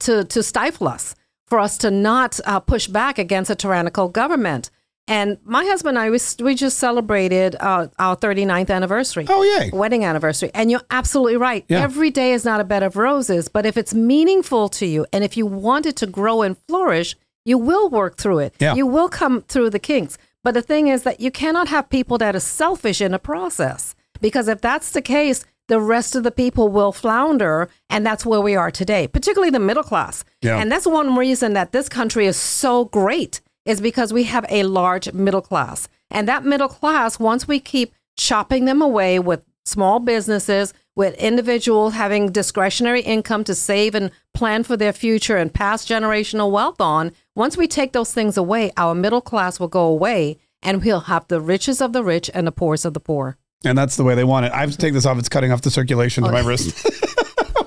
to, 0.00 0.24
to 0.24 0.42
stifle 0.42 0.88
us, 0.88 1.14
for 1.46 1.58
us 1.60 1.78
to 1.78 1.90
not 1.90 2.40
uh, 2.44 2.60
push 2.60 2.86
back 2.88 3.18
against 3.18 3.50
a 3.50 3.54
tyrannical 3.54 4.08
government. 4.08 4.70
And 5.10 5.38
my 5.44 5.64
husband 5.64 5.96
and 5.96 6.04
I, 6.06 6.10
we, 6.10 6.18
we 6.44 6.54
just 6.54 6.76
celebrated 6.78 7.56
uh, 7.60 7.88
our 7.98 8.14
39th 8.14 8.68
anniversary 8.70 9.24
Oh 9.28 9.42
yay! 9.42 9.70
wedding 9.72 10.04
anniversary. 10.04 10.50
And 10.52 10.70
you're 10.70 10.82
absolutely 10.90 11.38
right. 11.38 11.64
Yeah. 11.68 11.80
Every 11.80 12.10
day 12.10 12.32
is 12.34 12.44
not 12.44 12.60
a 12.60 12.64
bed 12.64 12.82
of 12.82 12.96
roses, 12.96 13.48
but 13.48 13.64
if 13.64 13.78
it's 13.78 13.94
meaningful 13.94 14.68
to 14.70 14.84
you 14.86 15.06
and 15.12 15.24
if 15.24 15.36
you 15.36 15.46
want 15.46 15.86
it 15.86 15.96
to 15.96 16.06
grow 16.06 16.42
and 16.42 16.56
flourish, 16.68 17.16
you 17.48 17.56
will 17.56 17.88
work 17.88 18.16
through 18.18 18.40
it. 18.40 18.54
Yeah. 18.60 18.74
You 18.74 18.86
will 18.86 19.08
come 19.08 19.42
through 19.42 19.70
the 19.70 19.78
kinks. 19.78 20.18
But 20.44 20.52
the 20.54 20.62
thing 20.62 20.88
is 20.88 21.02
that 21.02 21.20
you 21.20 21.30
cannot 21.30 21.68
have 21.68 21.88
people 21.88 22.18
that 22.18 22.36
are 22.36 22.40
selfish 22.40 23.00
in 23.00 23.12
the 23.12 23.18
process 23.18 23.94
because 24.20 24.48
if 24.48 24.60
that's 24.60 24.90
the 24.92 25.02
case, 25.02 25.44
the 25.68 25.80
rest 25.80 26.14
of 26.14 26.22
the 26.22 26.30
people 26.30 26.68
will 26.68 26.92
flounder. 26.92 27.68
And 27.90 28.04
that's 28.04 28.26
where 28.26 28.40
we 28.40 28.54
are 28.54 28.70
today, 28.70 29.08
particularly 29.08 29.50
the 29.50 29.58
middle 29.58 29.82
class. 29.82 30.24
Yeah. 30.42 30.58
And 30.58 30.70
that's 30.70 30.86
one 30.86 31.16
reason 31.16 31.54
that 31.54 31.72
this 31.72 31.88
country 31.88 32.26
is 32.26 32.36
so 32.36 32.84
great 32.86 33.40
is 33.64 33.80
because 33.80 34.12
we 34.12 34.24
have 34.24 34.46
a 34.48 34.62
large 34.62 35.12
middle 35.12 35.42
class. 35.42 35.88
And 36.10 36.28
that 36.28 36.44
middle 36.44 36.68
class, 36.68 37.18
once 37.18 37.48
we 37.48 37.60
keep 37.60 37.92
chopping 38.16 38.64
them 38.64 38.80
away 38.82 39.18
with 39.18 39.42
small 39.64 40.00
businesses, 40.00 40.72
with 40.98 41.14
individuals 41.14 41.94
having 41.94 42.32
discretionary 42.32 43.00
income 43.02 43.44
to 43.44 43.54
save 43.54 43.94
and 43.94 44.10
plan 44.34 44.64
for 44.64 44.76
their 44.76 44.92
future 44.92 45.36
and 45.36 45.54
pass 45.54 45.86
generational 45.86 46.50
wealth 46.50 46.80
on, 46.80 47.12
once 47.36 47.56
we 47.56 47.68
take 47.68 47.92
those 47.92 48.12
things 48.12 48.36
away, 48.36 48.72
our 48.76 48.96
middle 48.96 49.20
class 49.20 49.60
will 49.60 49.68
go 49.68 49.84
away 49.84 50.36
and 50.60 50.82
we'll 50.82 51.02
have 51.02 51.28
the 51.28 51.40
richest 51.40 51.80
of 51.80 51.92
the 51.92 52.02
rich 52.02 52.28
and 52.34 52.48
the 52.48 52.52
poorest 52.52 52.84
of 52.84 52.94
the 52.94 53.00
poor. 53.00 53.38
And 53.64 53.78
that's 53.78 53.94
the 53.94 54.02
way 54.02 54.16
they 54.16 54.24
want 54.24 54.46
it. 54.46 54.52
I 54.52 54.58
have 54.58 54.72
to 54.72 54.76
take 54.76 54.92
this 54.92 55.06
off. 55.06 55.20
It's 55.20 55.28
cutting 55.28 55.52
off 55.52 55.62
the 55.62 55.70
circulation 55.70 56.24
to 56.24 56.32
my 56.32 56.40
wrist. 56.40 56.84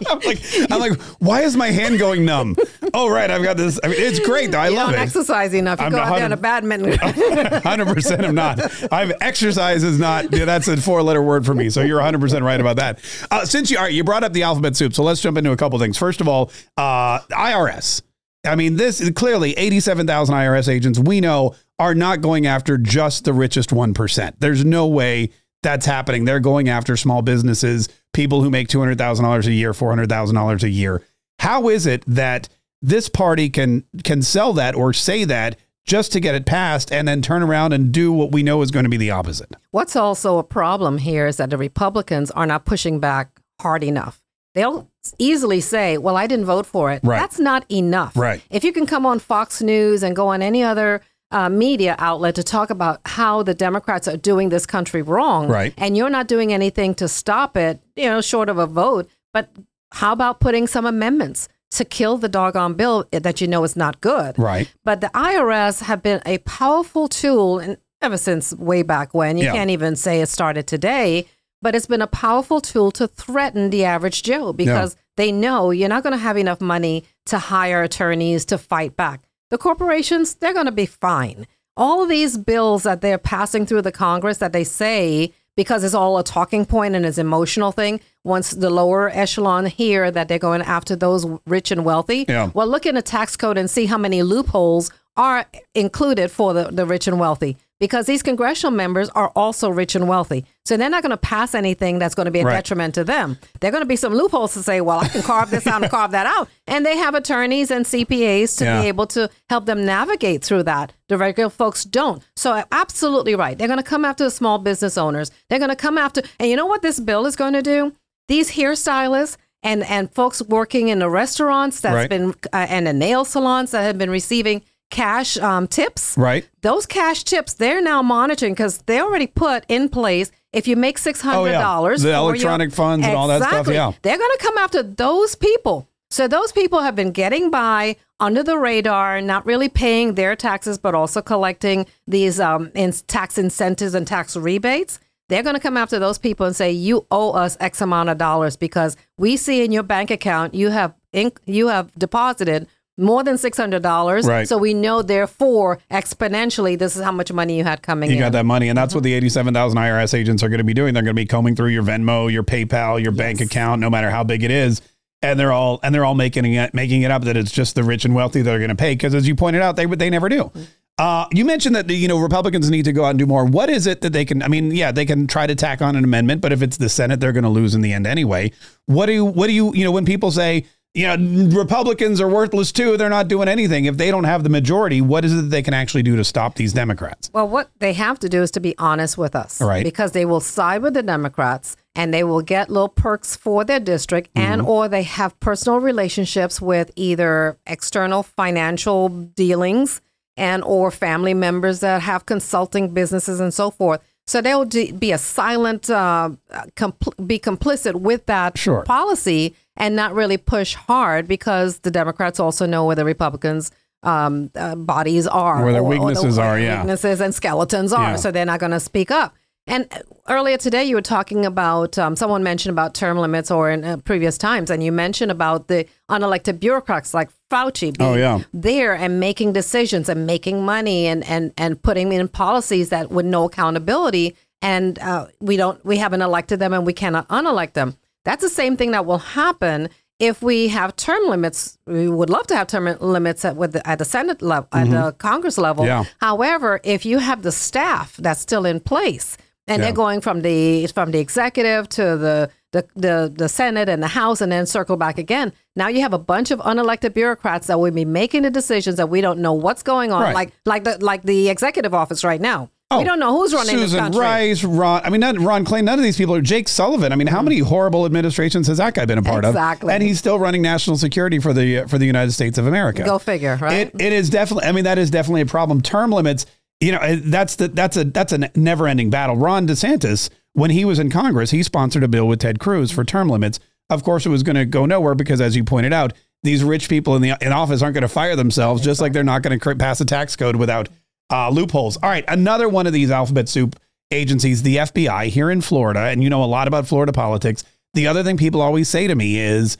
I'm 0.09 0.19
like, 0.19 0.39
I'm 0.71 0.79
like, 0.79 1.01
why 1.19 1.41
is 1.41 1.55
my 1.55 1.67
hand 1.67 1.99
going 1.99 2.25
numb? 2.25 2.55
Oh, 2.93 3.09
right, 3.09 3.29
I've 3.29 3.43
got 3.43 3.57
this. 3.57 3.79
I 3.83 3.87
mean, 3.87 3.97
it's 3.99 4.19
great 4.19 4.51
though. 4.51 4.59
I 4.59 4.69
you 4.69 4.75
love 4.75 4.91
don't 4.91 4.99
it. 4.99 5.03
exercise 5.03 5.53
enough. 5.53 5.79
You 5.79 5.85
I'm 5.85 5.91
go 5.91 5.99
out 5.99 6.17
there 6.17 6.21
100 6.21 6.25
in 6.25 6.31
a 6.33 6.37
badminton. 6.37 7.61
Hundred 7.63 7.87
percent, 7.87 8.25
I'm 8.25 8.35
not. 8.35 8.59
I've 8.91 9.13
exercise 9.21 9.83
is 9.83 9.99
not. 9.99 10.31
Yeah, 10.31 10.45
that's 10.45 10.67
a 10.67 10.77
four-letter 10.77 11.21
word 11.21 11.45
for 11.45 11.53
me. 11.53 11.69
So 11.69 11.81
you're 11.81 11.97
100 11.97 12.19
percent 12.19 12.43
right 12.43 12.59
about 12.59 12.77
that. 12.77 12.99
Uh, 13.29 13.45
since 13.45 13.71
you 13.71 13.77
all 13.77 13.83
right, 13.83 13.93
you 13.93 14.03
brought 14.03 14.23
up 14.23 14.33
the 14.33 14.43
alphabet 14.43 14.75
soup, 14.75 14.93
so 14.93 15.03
let's 15.03 15.21
jump 15.21 15.37
into 15.37 15.51
a 15.51 15.57
couple 15.57 15.77
things. 15.79 15.97
First 15.97 16.21
of 16.21 16.27
all, 16.27 16.51
uh, 16.77 17.19
IRS. 17.31 18.01
I 18.45 18.55
mean, 18.55 18.75
this 18.75 18.99
is 18.99 19.11
clearly 19.11 19.53
87,000 19.53 20.33
IRS 20.33 20.67
agents 20.67 20.97
we 20.97 21.21
know 21.21 21.55
are 21.77 21.93
not 21.93 22.21
going 22.21 22.47
after 22.47 22.77
just 22.77 23.23
the 23.23 23.33
richest 23.33 23.71
one 23.71 23.93
percent. 23.93 24.39
There's 24.39 24.65
no 24.65 24.87
way 24.87 25.29
that's 25.63 25.85
happening. 25.85 26.25
They're 26.25 26.39
going 26.39 26.69
after 26.69 26.97
small 26.97 27.21
businesses, 27.21 27.89
people 28.13 28.41
who 28.41 28.49
make 28.49 28.67
$200,000 28.67 29.45
a 29.45 29.53
year, 29.53 29.71
$400,000 29.73 30.63
a 30.63 30.69
year. 30.69 31.01
How 31.39 31.69
is 31.69 31.85
it 31.85 32.03
that 32.07 32.49
this 32.81 33.09
party 33.09 33.49
can 33.49 33.83
can 34.03 34.21
sell 34.21 34.53
that 34.53 34.75
or 34.75 34.93
say 34.93 35.23
that 35.25 35.57
just 35.85 36.11
to 36.11 36.19
get 36.19 36.35
it 36.35 36.45
passed 36.45 36.91
and 36.91 37.07
then 37.07 37.21
turn 37.21 37.43
around 37.43 37.73
and 37.73 37.91
do 37.91 38.11
what 38.11 38.31
we 38.31 38.43
know 38.43 38.61
is 38.61 38.71
going 38.71 38.85
to 38.85 38.89
be 38.89 38.97
the 38.97 39.11
opposite? 39.11 39.49
What's 39.71 39.95
also 39.95 40.37
a 40.37 40.43
problem 40.43 40.99
here 40.99 41.27
is 41.27 41.37
that 41.37 41.49
the 41.49 41.57
Republicans 41.57 42.31
are 42.31 42.45
not 42.45 42.65
pushing 42.65 42.99
back 42.99 43.39
hard 43.59 43.83
enough. 43.83 44.21
They'll 44.53 44.89
easily 45.17 45.61
say, 45.61 45.97
"Well, 45.97 46.17
I 46.17 46.27
didn't 46.27 46.45
vote 46.45 46.65
for 46.65 46.91
it." 46.91 47.01
Right. 47.03 47.19
That's 47.19 47.39
not 47.39 47.65
enough. 47.71 48.15
Right. 48.15 48.41
If 48.49 48.63
you 48.63 48.73
can 48.73 48.85
come 48.85 49.05
on 49.05 49.19
Fox 49.19 49.61
News 49.61 50.03
and 50.03 50.15
go 50.15 50.27
on 50.27 50.41
any 50.41 50.61
other 50.61 51.01
uh, 51.31 51.49
media 51.49 51.95
outlet 51.99 52.35
to 52.35 52.43
talk 52.43 52.69
about 52.69 52.99
how 53.05 53.43
the 53.43 53.53
Democrats 53.53 54.07
are 54.07 54.17
doing 54.17 54.49
this 54.49 54.65
country 54.65 55.01
wrong, 55.01 55.47
Right. 55.47 55.73
and 55.77 55.95
you're 55.97 56.09
not 56.09 56.27
doing 56.27 56.51
anything 56.53 56.93
to 56.95 57.07
stop 57.07 57.55
it, 57.57 57.79
you 57.95 58.05
know, 58.05 58.21
short 58.21 58.49
of 58.49 58.57
a 58.57 58.67
vote, 58.67 59.09
but 59.33 59.49
how 59.93 60.11
about 60.13 60.39
putting 60.39 60.67
some 60.67 60.85
amendments 60.85 61.47
to 61.71 61.85
kill 61.85 62.17
the 62.17 62.27
doggone 62.29 62.73
bill 62.73 63.05
that 63.11 63.39
you 63.41 63.47
know 63.47 63.63
is 63.63 63.75
not 63.75 64.01
good? 64.01 64.37
Right. 64.37 64.69
But 64.83 65.01
the 65.01 65.09
IRS 65.13 65.81
have 65.83 66.01
been 66.03 66.21
a 66.25 66.37
powerful 66.39 67.07
tool, 67.07 67.59
and 67.59 67.77
ever 68.01 68.17
since 68.17 68.53
way 68.55 68.81
back 68.83 69.13
when, 69.13 69.37
you 69.37 69.45
Yeah. 69.45 69.53
can't 69.53 69.69
even 69.69 69.95
say 69.95 70.21
it 70.21 70.27
started 70.29 70.67
today, 70.67 71.27
but 71.61 71.75
it's 71.75 71.87
been 71.87 72.01
a 72.01 72.07
powerful 72.07 72.59
tool 72.61 72.91
to 72.91 73.07
threaten 73.07 73.69
the 73.69 73.85
average 73.85 74.23
Joe 74.23 74.51
because 74.53 74.95
they 75.17 75.31
know 75.31 75.71
you're 75.71 75.89
not 75.89 76.03
going 76.03 76.13
to 76.13 76.17
have 76.17 76.35
enough 76.37 76.59
money 76.61 77.03
to 77.27 77.37
hire 77.37 77.83
attorneys 77.83 78.43
to 78.45 78.57
fight 78.57 78.95
back. 78.97 79.21
The 79.51 79.57
corporations, 79.57 80.35
they're 80.35 80.53
going 80.53 80.65
to 80.65 80.71
be 80.71 80.85
fine. 80.87 81.45
All 81.77 82.01
of 82.03 82.09
these 82.09 82.37
bills 82.37 82.83
that 82.83 83.01
they're 83.01 83.17
passing 83.17 83.65
through 83.65 83.83
the 83.83 83.91
Congress 83.91 84.37
that 84.39 84.53
they 84.53 84.63
say, 84.63 85.33
because 85.55 85.83
it's 85.83 85.93
all 85.93 86.17
a 86.17 86.23
talking 86.23 86.65
point 86.65 86.95
and 86.95 87.05
it's 87.05 87.17
an 87.17 87.27
emotional 87.27 87.71
thing, 87.71 87.99
once 88.23 88.51
the 88.51 88.69
lower 88.69 89.09
echelon 89.09 89.65
hear 89.65 90.09
that 90.09 90.27
they're 90.29 90.39
going 90.39 90.61
after 90.61 90.95
those 90.95 91.25
rich 91.45 91.69
and 91.71 91.83
wealthy, 91.85 92.25
Yeah. 92.27 92.49
well, 92.53 92.67
look 92.67 92.85
in 92.85 92.95
the 92.95 93.01
tax 93.01 93.35
code 93.37 93.57
and 93.57 93.69
see 93.69 93.85
how 93.85 93.97
many 93.97 94.23
loopholes 94.23 94.89
are 95.17 95.45
included 95.75 96.31
for 96.31 96.53
the, 96.53 96.69
the 96.71 96.85
rich 96.85 97.07
and 97.07 97.19
wealthy 97.19 97.57
because 97.81 98.05
these 98.05 98.23
congressional 98.23 98.71
members 98.71 99.09
are 99.09 99.29
also 99.35 99.69
rich 99.69 99.95
and 99.95 100.07
wealthy. 100.07 100.45
So 100.65 100.77
they're 100.77 100.89
not 100.89 101.01
going 101.03 101.09
to 101.09 101.17
pass 101.17 101.53
anything 101.53 101.99
that's 101.99 102.15
going 102.15 102.25
to 102.27 102.31
be 102.31 102.39
a 102.39 102.45
Right. 102.45 102.53
detriment 102.53 102.95
to 102.95 103.03
them. 103.03 103.37
There 103.59 103.67
are 103.67 103.71
going 103.71 103.81
to 103.81 103.87
be 103.87 103.97
some 103.97 104.13
loopholes 104.13 104.53
to 104.53 104.63
say, 104.63 104.79
well, 104.79 104.99
I 104.99 105.07
can 105.09 105.23
carve 105.23 105.49
this 105.49 105.67
out 105.67 105.81
and 105.81 105.91
carve 105.91 106.11
that 106.11 106.27
out. 106.27 106.47
And 106.67 106.85
they 106.85 106.95
have 106.95 107.15
attorneys 107.15 107.71
and 107.71 107.85
CPAs 107.85 108.55
to 108.59 108.63
Yeah. 108.65 108.81
be 108.81 108.87
able 108.87 109.07
to 109.07 109.29
help 109.49 109.65
them 109.65 109.83
navigate 109.83 110.43
through 110.45 110.63
that. 110.63 110.93
The 111.09 111.17
regular 111.17 111.49
folks 111.49 111.83
don't. 111.83 112.23
So 112.37 112.63
absolutely 112.71 113.35
right. 113.35 113.57
They're 113.57 113.67
going 113.67 113.77
to 113.79 113.83
come 113.83 114.05
after 114.05 114.23
the 114.23 114.31
small 114.31 114.59
business 114.59 114.97
owners. 114.97 115.31
They're 115.49 115.59
going 115.59 115.69
to 115.69 115.75
come 115.75 115.97
after, 115.97 116.21
and 116.39 116.49
you 116.49 116.55
know 116.55 116.67
what 116.67 116.83
this 116.83 116.99
bill 116.99 117.25
is 117.25 117.35
going 117.35 117.53
to 117.53 117.61
do? 117.61 117.93
These 118.29 118.51
hairstylists 118.51 119.35
and 119.63 119.83
and 119.83 120.11
folks 120.13 120.41
working 120.41 120.87
in 120.87 120.97
the 120.99 121.09
restaurants 121.09 121.81
that's 121.81 121.93
Right. 121.93 122.09
been 122.09 122.33
uh, 122.53 122.65
and 122.69 122.87
the 122.87 122.93
nail 122.93 123.25
salons 123.25 123.71
that 123.71 123.81
have 123.83 123.97
been 123.97 124.09
receiving 124.09 124.63
cash 124.91 125.37
um, 125.37 125.67
tips 125.67 126.15
Right. 126.17 126.47
those 126.61 126.85
cash 126.85 127.23
tips 127.23 127.53
they're 127.55 127.81
now 127.81 128.01
monitoring 128.03 128.53
because 128.53 128.77
they 128.85 128.99
already 128.99 129.27
put 129.27 129.65
in 129.67 129.89
place 129.89 130.31
if 130.53 130.67
you 130.67 130.75
make 130.75 130.97
six 130.97 131.21
hundred 131.21 131.53
dollars, 131.53 132.03
Oh, 132.05 132.09
The 132.09 132.15
electronic 132.15 132.71
funds 132.73 133.07
and 133.07 133.15
all 133.15 133.27
that 133.29 133.41
stuff, 133.41 133.67
yeah. 133.69 133.93
they're 134.01 134.17
going 134.17 134.37
to 134.37 134.43
come 134.43 134.57
after 134.57 134.83
those 134.83 135.33
people. 135.35 135.87
So 136.09 136.27
those 136.27 136.51
people 136.51 136.81
have 136.81 136.93
been 136.93 137.11
getting 137.11 137.49
by 137.49 137.95
under 138.19 138.43
the 138.43 138.57
radar, 138.57 139.21
not 139.21 139.45
really 139.45 139.69
paying 139.69 140.15
their 140.15 140.35
taxes, 140.35 140.77
but 140.77 140.93
also 140.93 141.21
collecting 141.21 141.85
these 142.05 142.37
um, 142.41 142.69
in 142.75 142.91
tax 143.07 143.37
incentives 143.37 143.93
and 143.95 144.05
tax 144.05 144.35
rebates. 144.35 144.99
They're 145.29 145.41
going 145.41 145.55
to 145.55 145.61
come 145.61 145.77
after 145.77 145.99
those 145.99 146.17
people 146.17 146.45
and 146.45 146.53
say, 146.53 146.69
"You 146.73 147.07
owe 147.09 147.31
us 147.31 147.55
X 147.61 147.79
amount 147.79 148.09
of 148.09 148.17
dollars 148.17 148.57
because 148.57 148.97
we 149.17 149.37
see 149.37 149.63
in 149.63 149.71
your 149.71 149.83
bank 149.83 150.11
account 150.11 150.53
you 150.53 150.69
have 150.71 150.93
inc- 151.13 151.37
you 151.45 151.69
have 151.69 151.93
deposited." 151.97 152.67
More 153.01 153.23
than 153.23 153.37
six 153.37 153.57
hundred 153.57 153.81
dollars, 153.81 154.25
Right. 154.25 154.47
so 154.47 154.57
we 154.57 154.73
know. 154.73 155.01
Therefore, 155.01 155.79
exponentially, 155.91 156.77
this 156.77 156.95
is 156.95 157.03
how 157.03 157.11
much 157.11 157.31
money 157.33 157.57
you 157.57 157.63
had 157.63 157.81
coming 157.81 158.09
You 158.09 158.15
in. 158.17 158.21
got 158.21 158.31
that 158.33 158.45
money, 158.45 158.69
and 158.69 158.77
that's 158.77 158.93
what 158.93 159.03
the 159.03 159.13
87,000 159.13 159.77
IRS 159.77 160.13
agents 160.13 160.43
are 160.43 160.49
going 160.49 160.59
to 160.59 160.63
be 160.63 160.73
doing. 160.73 160.93
They're 160.93 161.03
going 161.03 161.15
to 161.15 161.21
be 161.21 161.25
combing 161.25 161.55
through 161.55 161.69
your 161.69 161.83
Venmo, 161.83 162.31
your 162.31 162.43
PayPal, 162.43 163.01
your 163.01 163.11
bank 163.11 163.41
account, 163.41 163.81
no 163.81 163.89
matter 163.89 164.09
how 164.11 164.23
big 164.23 164.43
it 164.43 164.51
is, 164.51 164.81
and 165.21 165.39
they're 165.39 165.51
all 165.51 165.79
and 165.83 165.93
they're 165.93 166.05
all 166.05 166.15
making 166.15 166.45
it 166.53 166.73
making 166.73 167.01
it 167.01 167.11
up 167.11 167.23
that 167.25 167.35
it's 167.37 167.51
just 167.51 167.75
the 167.75 167.83
rich 167.83 168.05
and 168.05 168.13
wealthy 168.15 168.41
that 168.41 168.53
are 168.53 168.59
going 168.59 168.69
to 168.69 168.75
pay 168.75 168.93
because, 168.93 169.13
as 169.15 169.27
you 169.27 169.35
pointed 169.35 169.61
out, 169.61 169.75
they 169.75 169.85
they 169.85 170.09
never 170.09 170.29
do. 170.29 170.51
Uh, 170.97 171.25
you 171.31 171.45
mentioned 171.45 171.75
that 171.75 171.87
the, 171.87 171.95
you 171.95 172.07
know 172.07 172.19
Republicans 172.19 172.69
need 172.69 172.85
to 172.85 172.91
go 172.93 173.05
out 173.05 173.11
and 173.11 173.19
do 173.19 173.25
more. 173.25 173.45
What 173.45 173.69
is 173.69 173.87
it 173.87 174.01
that 174.01 174.13
they 174.13 174.25
can? 174.25 174.43
I 174.43 174.47
mean, 174.47 174.71
yeah, 174.71 174.91
they 174.91 175.05
can 175.05 175.25
try 175.25 175.47
to 175.47 175.55
tack 175.55 175.81
on 175.81 175.95
an 175.95 176.03
amendment, 176.03 176.41
but 176.41 176.51
if 176.51 176.61
it's 176.61 176.77
the 176.77 176.89
Senate, 176.89 177.19
they're 177.19 177.31
going 177.31 177.43
to 177.43 177.49
lose 177.49 177.73
in 177.73 177.81
the 177.81 177.93
end 177.93 178.05
anyway. 178.05 178.51
What 178.85 179.07
do 179.07 179.13
you? 179.13 179.25
What 179.25 179.47
do 179.47 179.53
you? 179.53 179.73
You 179.73 179.83
know, 179.85 179.91
when 179.91 180.05
people 180.05 180.29
say 180.31 180.65
you 180.93 181.07
know 181.07 181.15
Republicans 181.57 182.19
are 182.19 182.27
worthless 182.27 182.71
too, 182.71 182.97
they're 182.97 183.09
not 183.09 183.27
doing 183.27 183.47
anything. 183.47 183.85
If 183.85 183.97
they 183.97 184.11
don't 184.11 184.25
have 184.25 184.43
the 184.43 184.49
majority, 184.49 184.99
what 185.01 185.23
is 185.23 185.33
it 185.33 185.37
that 185.37 185.41
they 185.49 185.61
can 185.61 185.73
actually 185.73 186.03
do 186.03 186.15
to 186.17 186.23
stop 186.23 186.55
these 186.55 186.73
Democrats? 186.73 187.29
Well, 187.33 187.47
what 187.47 187.69
they 187.79 187.93
have 187.93 188.19
to 188.19 188.29
do 188.29 188.41
is 188.41 188.51
to 188.51 188.59
be 188.59 188.75
honest 188.77 189.17
with 189.17 189.35
us. 189.35 189.61
Right. 189.61 189.83
Because 189.83 190.11
they 190.11 190.25
will 190.25 190.41
side 190.41 190.81
with 190.81 190.93
the 190.93 191.03
Democrats 191.03 191.77
and 191.95 192.13
they 192.13 192.23
will 192.23 192.41
get 192.41 192.69
little 192.69 192.89
perks 192.89 193.35
for 193.35 193.63
their 193.63 193.79
district 193.79 194.33
Mm-hmm. 194.33 194.51
and 194.51 194.61
or 194.61 194.87
they 194.87 195.03
have 195.03 195.39
personal 195.39 195.79
relationships 195.79 196.61
with 196.61 196.91
either 196.95 197.57
external 197.65 198.23
financial 198.23 199.07
dealings 199.09 200.01
and 200.37 200.63
or 200.63 200.91
family 200.91 201.33
members 201.33 201.79
that 201.81 202.01
have 202.01 202.25
consulting 202.25 202.89
businesses 202.93 203.39
and 203.39 203.53
so 203.53 203.69
forth. 203.71 204.01
So 204.27 204.39
they'll 204.41 204.65
de- 204.65 204.91
be 204.93 205.11
a 205.11 205.17
silent, 205.17 205.89
uh, 205.89 206.31
compl- 206.75 207.27
be 207.27 207.37
complicit 207.39 207.95
with 207.95 208.25
that 208.27 208.57
Sure. 208.57 208.83
policy 208.83 209.55
and 209.77 209.95
not 209.95 210.13
really 210.13 210.37
push 210.37 210.75
hard 210.75 211.27
because 211.27 211.79
the 211.79 211.91
Democrats 211.91 212.39
also 212.39 212.65
know 212.65 212.85
where 212.85 212.95
the 212.95 213.05
Republicans' 213.05 213.71
um, 214.03 214.49
uh, 214.55 214.75
bodies 214.75 215.27
are, 215.27 215.63
Where 215.63 215.73
their 215.73 215.81
or 215.83 215.93
the- 215.93 215.99
weaknesses 216.01 216.37
are, 216.37 216.59
yeah. 216.59 216.79
weaknesses 216.81 217.21
and 217.21 217.33
skeletons 217.35 217.93
are. 217.93 218.11
Yeah. 218.11 218.15
So 218.15 218.31
they're 218.31 218.45
not 218.45 218.59
going 218.59 218.71
to 218.71 218.79
speak 218.79 219.11
up. 219.11 219.33
And 219.67 219.87
earlier 220.27 220.57
today, 220.57 220.83
you 220.85 220.95
were 220.95 221.03
talking 221.03 221.45
about 221.45 221.95
um, 221.99 222.15
someone 222.15 222.41
mentioned 222.41 222.71
about 222.73 222.95
term 222.95 223.19
limits, 223.19 223.51
or 223.51 223.69
in 223.69 223.83
uh, 223.83 223.97
previous 223.97 224.35
times, 224.39 224.71
and 224.71 224.83
you 224.83 224.91
mentioned 224.91 225.29
about 225.31 225.67
the 225.67 225.85
unelected 226.09 226.59
bureaucrats 226.59 227.13
like 227.13 227.29
Fauci 227.51 227.95
being 227.95 228.09
Oh, 228.09 228.15
yeah. 228.15 228.39
there 228.53 228.95
and 228.95 229.19
making 229.19 229.53
decisions 229.53 230.09
and 230.09 230.25
making 230.25 230.65
money 230.65 231.05
and 231.05 231.23
and 231.25 231.53
and 231.57 231.79
putting 231.81 232.11
in 232.11 232.27
policies 232.27 232.89
that 232.89 233.11
with 233.11 233.25
no 233.27 233.45
accountability. 233.45 234.35
And 234.63 234.97
uh, 234.99 235.27
we 235.39 235.57
don't, 235.57 235.83
we 235.85 235.97
haven't 235.97 236.21
elected 236.23 236.59
them, 236.59 236.73
and 236.73 236.83
we 236.85 236.93
cannot 236.93 237.27
unelect 237.29 237.75
them. 237.75 237.97
That's 238.25 238.41
the 238.43 238.49
same 238.49 238.77
thing 238.77 238.91
that 238.91 239.05
will 239.05 239.17
happen 239.19 239.89
if 240.19 240.41
we 240.43 240.67
have 240.67 240.95
term 240.95 241.27
limits. 241.27 241.77
We 241.87 242.07
would 242.07 242.29
love 242.29 242.45
to 242.47 242.55
have 242.55 242.67
term 242.67 242.85
limits 242.99 243.43
at 243.43 243.55
with 243.55 243.73
the, 243.73 243.87
at 243.87 243.97
the 243.99 244.05
Senate 244.05 244.41
level, 244.41 244.67
at 244.71 244.89
the 244.89 245.13
Congress 245.13 245.57
level. 245.57 245.83
Mm-hmm. 245.85 246.03
Yeah. 246.03 246.11
However, 246.19 246.79
if 246.83 247.05
you 247.05 247.17
have 247.17 247.41
the 247.41 247.51
staff 247.51 248.17
that's 248.17 248.39
still 248.41 248.65
in 248.65 248.79
place 248.79 249.37
and 249.67 249.79
Yeah. 249.79 249.85
they're 249.87 249.95
going 249.95 250.21
from 250.21 250.41
the 250.41 250.87
from 250.87 251.11
the 251.11 251.19
executive 251.19 251.89
to 251.89 252.03
the, 252.17 252.49
the 252.71 252.87
the 252.95 253.33
the 253.35 253.49
Senate 253.49 253.89
and 253.89 254.01
the 254.03 254.07
House 254.07 254.41
and 254.41 254.51
then 254.51 254.65
circle 254.67 254.95
back 254.97 255.17
again, 255.17 255.51
now 255.75 255.87
you 255.87 256.01
have 256.01 256.13
a 256.13 256.19
bunch 256.19 256.51
of 256.51 256.59
unelected 256.59 257.13
bureaucrats 257.15 257.65
that 257.67 257.79
will 257.79 257.91
be 257.91 258.05
making 258.05 258.43
the 258.43 258.51
decisions 258.51 258.97
that 258.97 259.09
we 259.09 259.21
don't 259.21 259.39
know 259.39 259.53
what's 259.53 259.81
going 259.83 260.11
on, 260.11 260.21
Right. 260.21 260.35
like 260.35 260.51
like 260.65 260.83
the 260.83 261.03
like 261.03 261.23
the 261.23 261.49
executive 261.49 261.93
office 261.95 262.23
right 262.23 262.41
now. 262.41 262.69
Oh, 262.91 262.99
we 262.99 263.05
don't 263.05 263.19
know 263.19 263.37
who's 263.37 263.53
running 263.53 263.75
Oh, 263.75 263.79
Susan 263.79 263.97
this 263.97 263.99
country. 263.99 264.19
Rice, 264.19 264.63
Ron. 264.63 265.01
I 265.03 265.09
mean, 265.09 265.21
not 265.21 265.39
Ron 265.39 265.63
Klain. 265.63 265.85
None 265.85 265.97
of 265.97 266.03
these 266.03 266.17
people 266.17 266.35
are 266.35 266.41
Jake 266.41 266.67
Sullivan. 266.67 267.13
I 267.13 267.15
mean, 267.15 267.27
how 267.27 267.41
mm. 267.41 267.45
many 267.45 267.59
horrible 267.59 268.05
administrations 268.05 268.67
has 268.67 268.79
that 268.79 268.93
guy 268.93 269.05
been 269.05 269.17
a 269.17 269.23
part 269.23 269.45
Exactly. 269.45 269.89
of? 269.89 269.95
And 269.95 270.03
he's 270.03 270.19
still 270.19 270.37
running 270.37 270.61
national 270.61 270.97
security 270.97 271.39
for 271.39 271.53
the 271.53 271.85
for 271.87 271.97
the 271.97 272.05
United 272.05 272.31
States 272.31 272.57
of 272.57 272.67
America. 272.67 273.03
Go 273.03 273.17
figure, 273.17 273.57
right? 273.61 273.87
It, 273.87 274.01
it 274.01 274.13
is 274.13 274.29
definitely. 274.29 274.67
I 274.67 274.73
mean, 274.73 274.83
that 274.83 274.97
is 274.97 275.09
definitely 275.09 275.41
a 275.41 275.45
problem. 275.45 275.81
Term 275.81 276.11
limits. 276.11 276.45
You 276.81 276.91
know, 276.93 277.15
that's 277.15 277.55
the 277.55 277.69
that's 277.69 277.95
a 277.95 278.03
that's 278.03 278.33
a 278.33 278.49
never 278.55 278.87
ending 278.87 279.09
battle. 279.09 279.37
Ron 279.37 279.67
DeSantis, 279.67 280.29
when 280.53 280.71
he 280.71 280.83
was 280.83 280.99
in 280.99 281.09
Congress, 281.09 281.51
he 281.51 281.63
sponsored 281.63 282.03
a 282.03 282.07
bill 282.07 282.27
with 282.27 282.39
Ted 282.39 282.59
Cruz 282.59 282.91
for 282.91 283.03
term 283.03 283.29
limits. 283.29 283.59
Of 283.89 284.03
course, 284.03 284.25
it 284.25 284.29
was 284.29 284.43
going 284.43 284.55
to 284.55 284.65
go 284.65 284.85
nowhere 284.85 285.15
because, 285.15 285.41
as 285.41 285.55
you 285.55 285.63
pointed 285.63 285.93
out, 285.93 286.13
these 286.43 286.63
rich 286.63 286.89
people 286.89 287.15
in 287.15 287.21
the 287.21 287.37
in 287.39 287.51
office 287.51 287.81
aren't 287.81 287.93
going 287.93 288.01
to 288.01 288.07
fire 288.07 288.35
themselves, 288.35 288.81
just 288.81 288.99
like 288.99 289.13
they're 289.13 289.23
not 289.23 289.43
going 289.43 289.59
to 289.59 289.75
pass 289.75 290.01
a 290.01 290.05
tax 290.05 290.35
code 290.35 290.55
without 290.55 290.89
uh, 291.31 291.49
loopholes. 291.49 291.97
All 291.97 292.09
right, 292.09 292.25
another 292.27 292.69
one 292.69 292.85
of 292.85 292.93
these 292.93 293.09
alphabet 293.09 293.49
soup 293.49 293.79
agencies, 294.11 294.63
the 294.63 294.77
FBI 294.77 295.27
here 295.27 295.49
in 295.49 295.61
Florida, 295.61 296.01
and 296.01 296.23
you 296.23 296.29
know 296.29 296.43
a 296.43 296.45
lot 296.45 296.67
about 296.67 296.87
Florida 296.87 297.13
politics. 297.13 297.63
The 297.93 298.07
other 298.07 298.23
thing 298.23 298.37
people 298.37 298.61
always 298.61 298.89
say 298.89 299.07
to 299.07 299.15
me 299.15 299.39
is, 299.39 299.77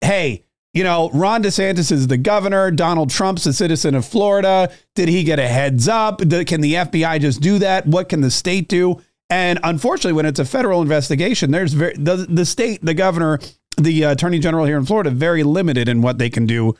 hey, 0.00 0.44
you 0.72 0.82
know, 0.82 1.08
Ron 1.14 1.42
DeSantis 1.42 1.92
is 1.92 2.08
the 2.08 2.16
governor. 2.16 2.70
Donald 2.70 3.10
Trump's 3.10 3.46
a 3.46 3.52
citizen 3.52 3.94
of 3.94 4.04
Florida. 4.04 4.72
Did 4.96 5.08
he 5.08 5.22
get 5.22 5.38
a 5.38 5.46
heads 5.46 5.86
up? 5.86 6.18
Can 6.18 6.60
the 6.60 6.74
FBI 6.74 7.20
just 7.20 7.40
do 7.40 7.60
that? 7.60 7.86
What 7.86 8.08
can 8.08 8.20
the 8.20 8.30
state 8.30 8.68
do? 8.68 9.00
And 9.30 9.60
unfortunately, 9.62 10.12
when 10.14 10.26
it's 10.26 10.40
a 10.40 10.44
federal 10.44 10.82
investigation, 10.82 11.52
there's 11.52 11.72
very, 11.72 11.94
the, 11.94 12.26
the 12.28 12.44
state, 12.44 12.84
the 12.84 12.92
governor, 12.92 13.38
the 13.78 14.04
uh, 14.04 14.12
attorney 14.12 14.40
general 14.40 14.64
here 14.66 14.76
in 14.76 14.84
Florida, 14.84 15.10
very 15.10 15.42
limited 15.42 15.88
in 15.88 16.02
what 16.02 16.18
they 16.18 16.28
can 16.28 16.44
do 16.44 16.74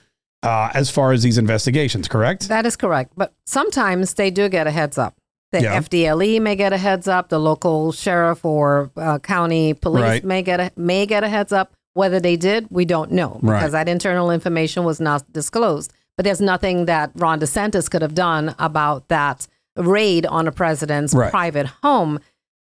uh, 0.45 0.71
as 0.75 0.91
far 0.91 1.13
as 1.13 1.23
these 1.23 1.39
investigations, 1.39 2.07
correct? 2.09 2.49
That 2.49 2.67
is 2.67 2.77
correct. 2.77 3.13
But 3.17 3.33
sometimes 3.47 4.15
they 4.15 4.31
do 4.31 4.49
get 4.49 4.67
a 4.67 4.71
heads 4.71 4.99
up. 4.99 5.17
The 5.53 5.63
Yeah. 5.63 5.75
FDLE 5.81 6.41
may 6.41 6.57
get 6.57 6.73
a 6.73 6.79
heads 6.79 7.07
up. 7.09 7.29
The 7.29 7.39
local 7.39 7.93
sheriff 7.93 8.45
or 8.45 8.91
uh, 8.97 9.19
county 9.21 9.73
police 9.75 10.03
Right. 10.03 10.25
may 10.25 10.43
get 10.43 10.61
a 10.61 10.71
may 10.77 11.07
get 11.07 11.23
a 11.25 11.29
heads 11.29 11.53
up. 11.53 11.73
Whether 11.95 12.19
they 12.19 12.37
did, 12.37 12.67
we 12.71 12.85
don't 12.85 13.13
know 13.13 13.39
Right. 13.41 13.59
because 13.61 13.73
that 13.73 13.89
internal 13.89 14.31
information 14.33 14.83
was 14.85 15.01
not 15.01 15.33
disclosed. 15.33 15.93
But 16.17 16.25
there's 16.25 16.41
nothing 16.41 16.87
that 16.87 17.11
Ron 17.15 17.41
DeSantis 17.41 17.89
could 17.91 18.03
have 18.03 18.15
done 18.15 18.55
about 18.59 19.09
that 19.09 19.47
raid 19.77 20.27
on 20.27 20.47
a 20.49 20.53
president's 20.53 21.15
Right. 21.15 21.31
private 21.31 21.67
home. 21.83 22.19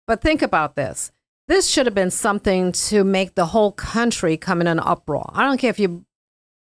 But 0.08 0.22
think 0.22 0.42
about 0.42 0.76
this. 0.76 1.12
This 1.48 1.68
should 1.68 1.86
have 1.86 1.96
been 1.96 2.12
something 2.12 2.72
to 2.74 3.04
make 3.04 3.36
the 3.36 3.46
whole 3.48 3.72
country 3.72 4.38
come 4.38 4.60
in 4.62 4.68
an 4.68 4.80
uproar. 4.80 5.30
I 5.34 5.44
don't 5.44 5.58
care 5.58 5.70
if 5.70 5.80
you 5.80 6.04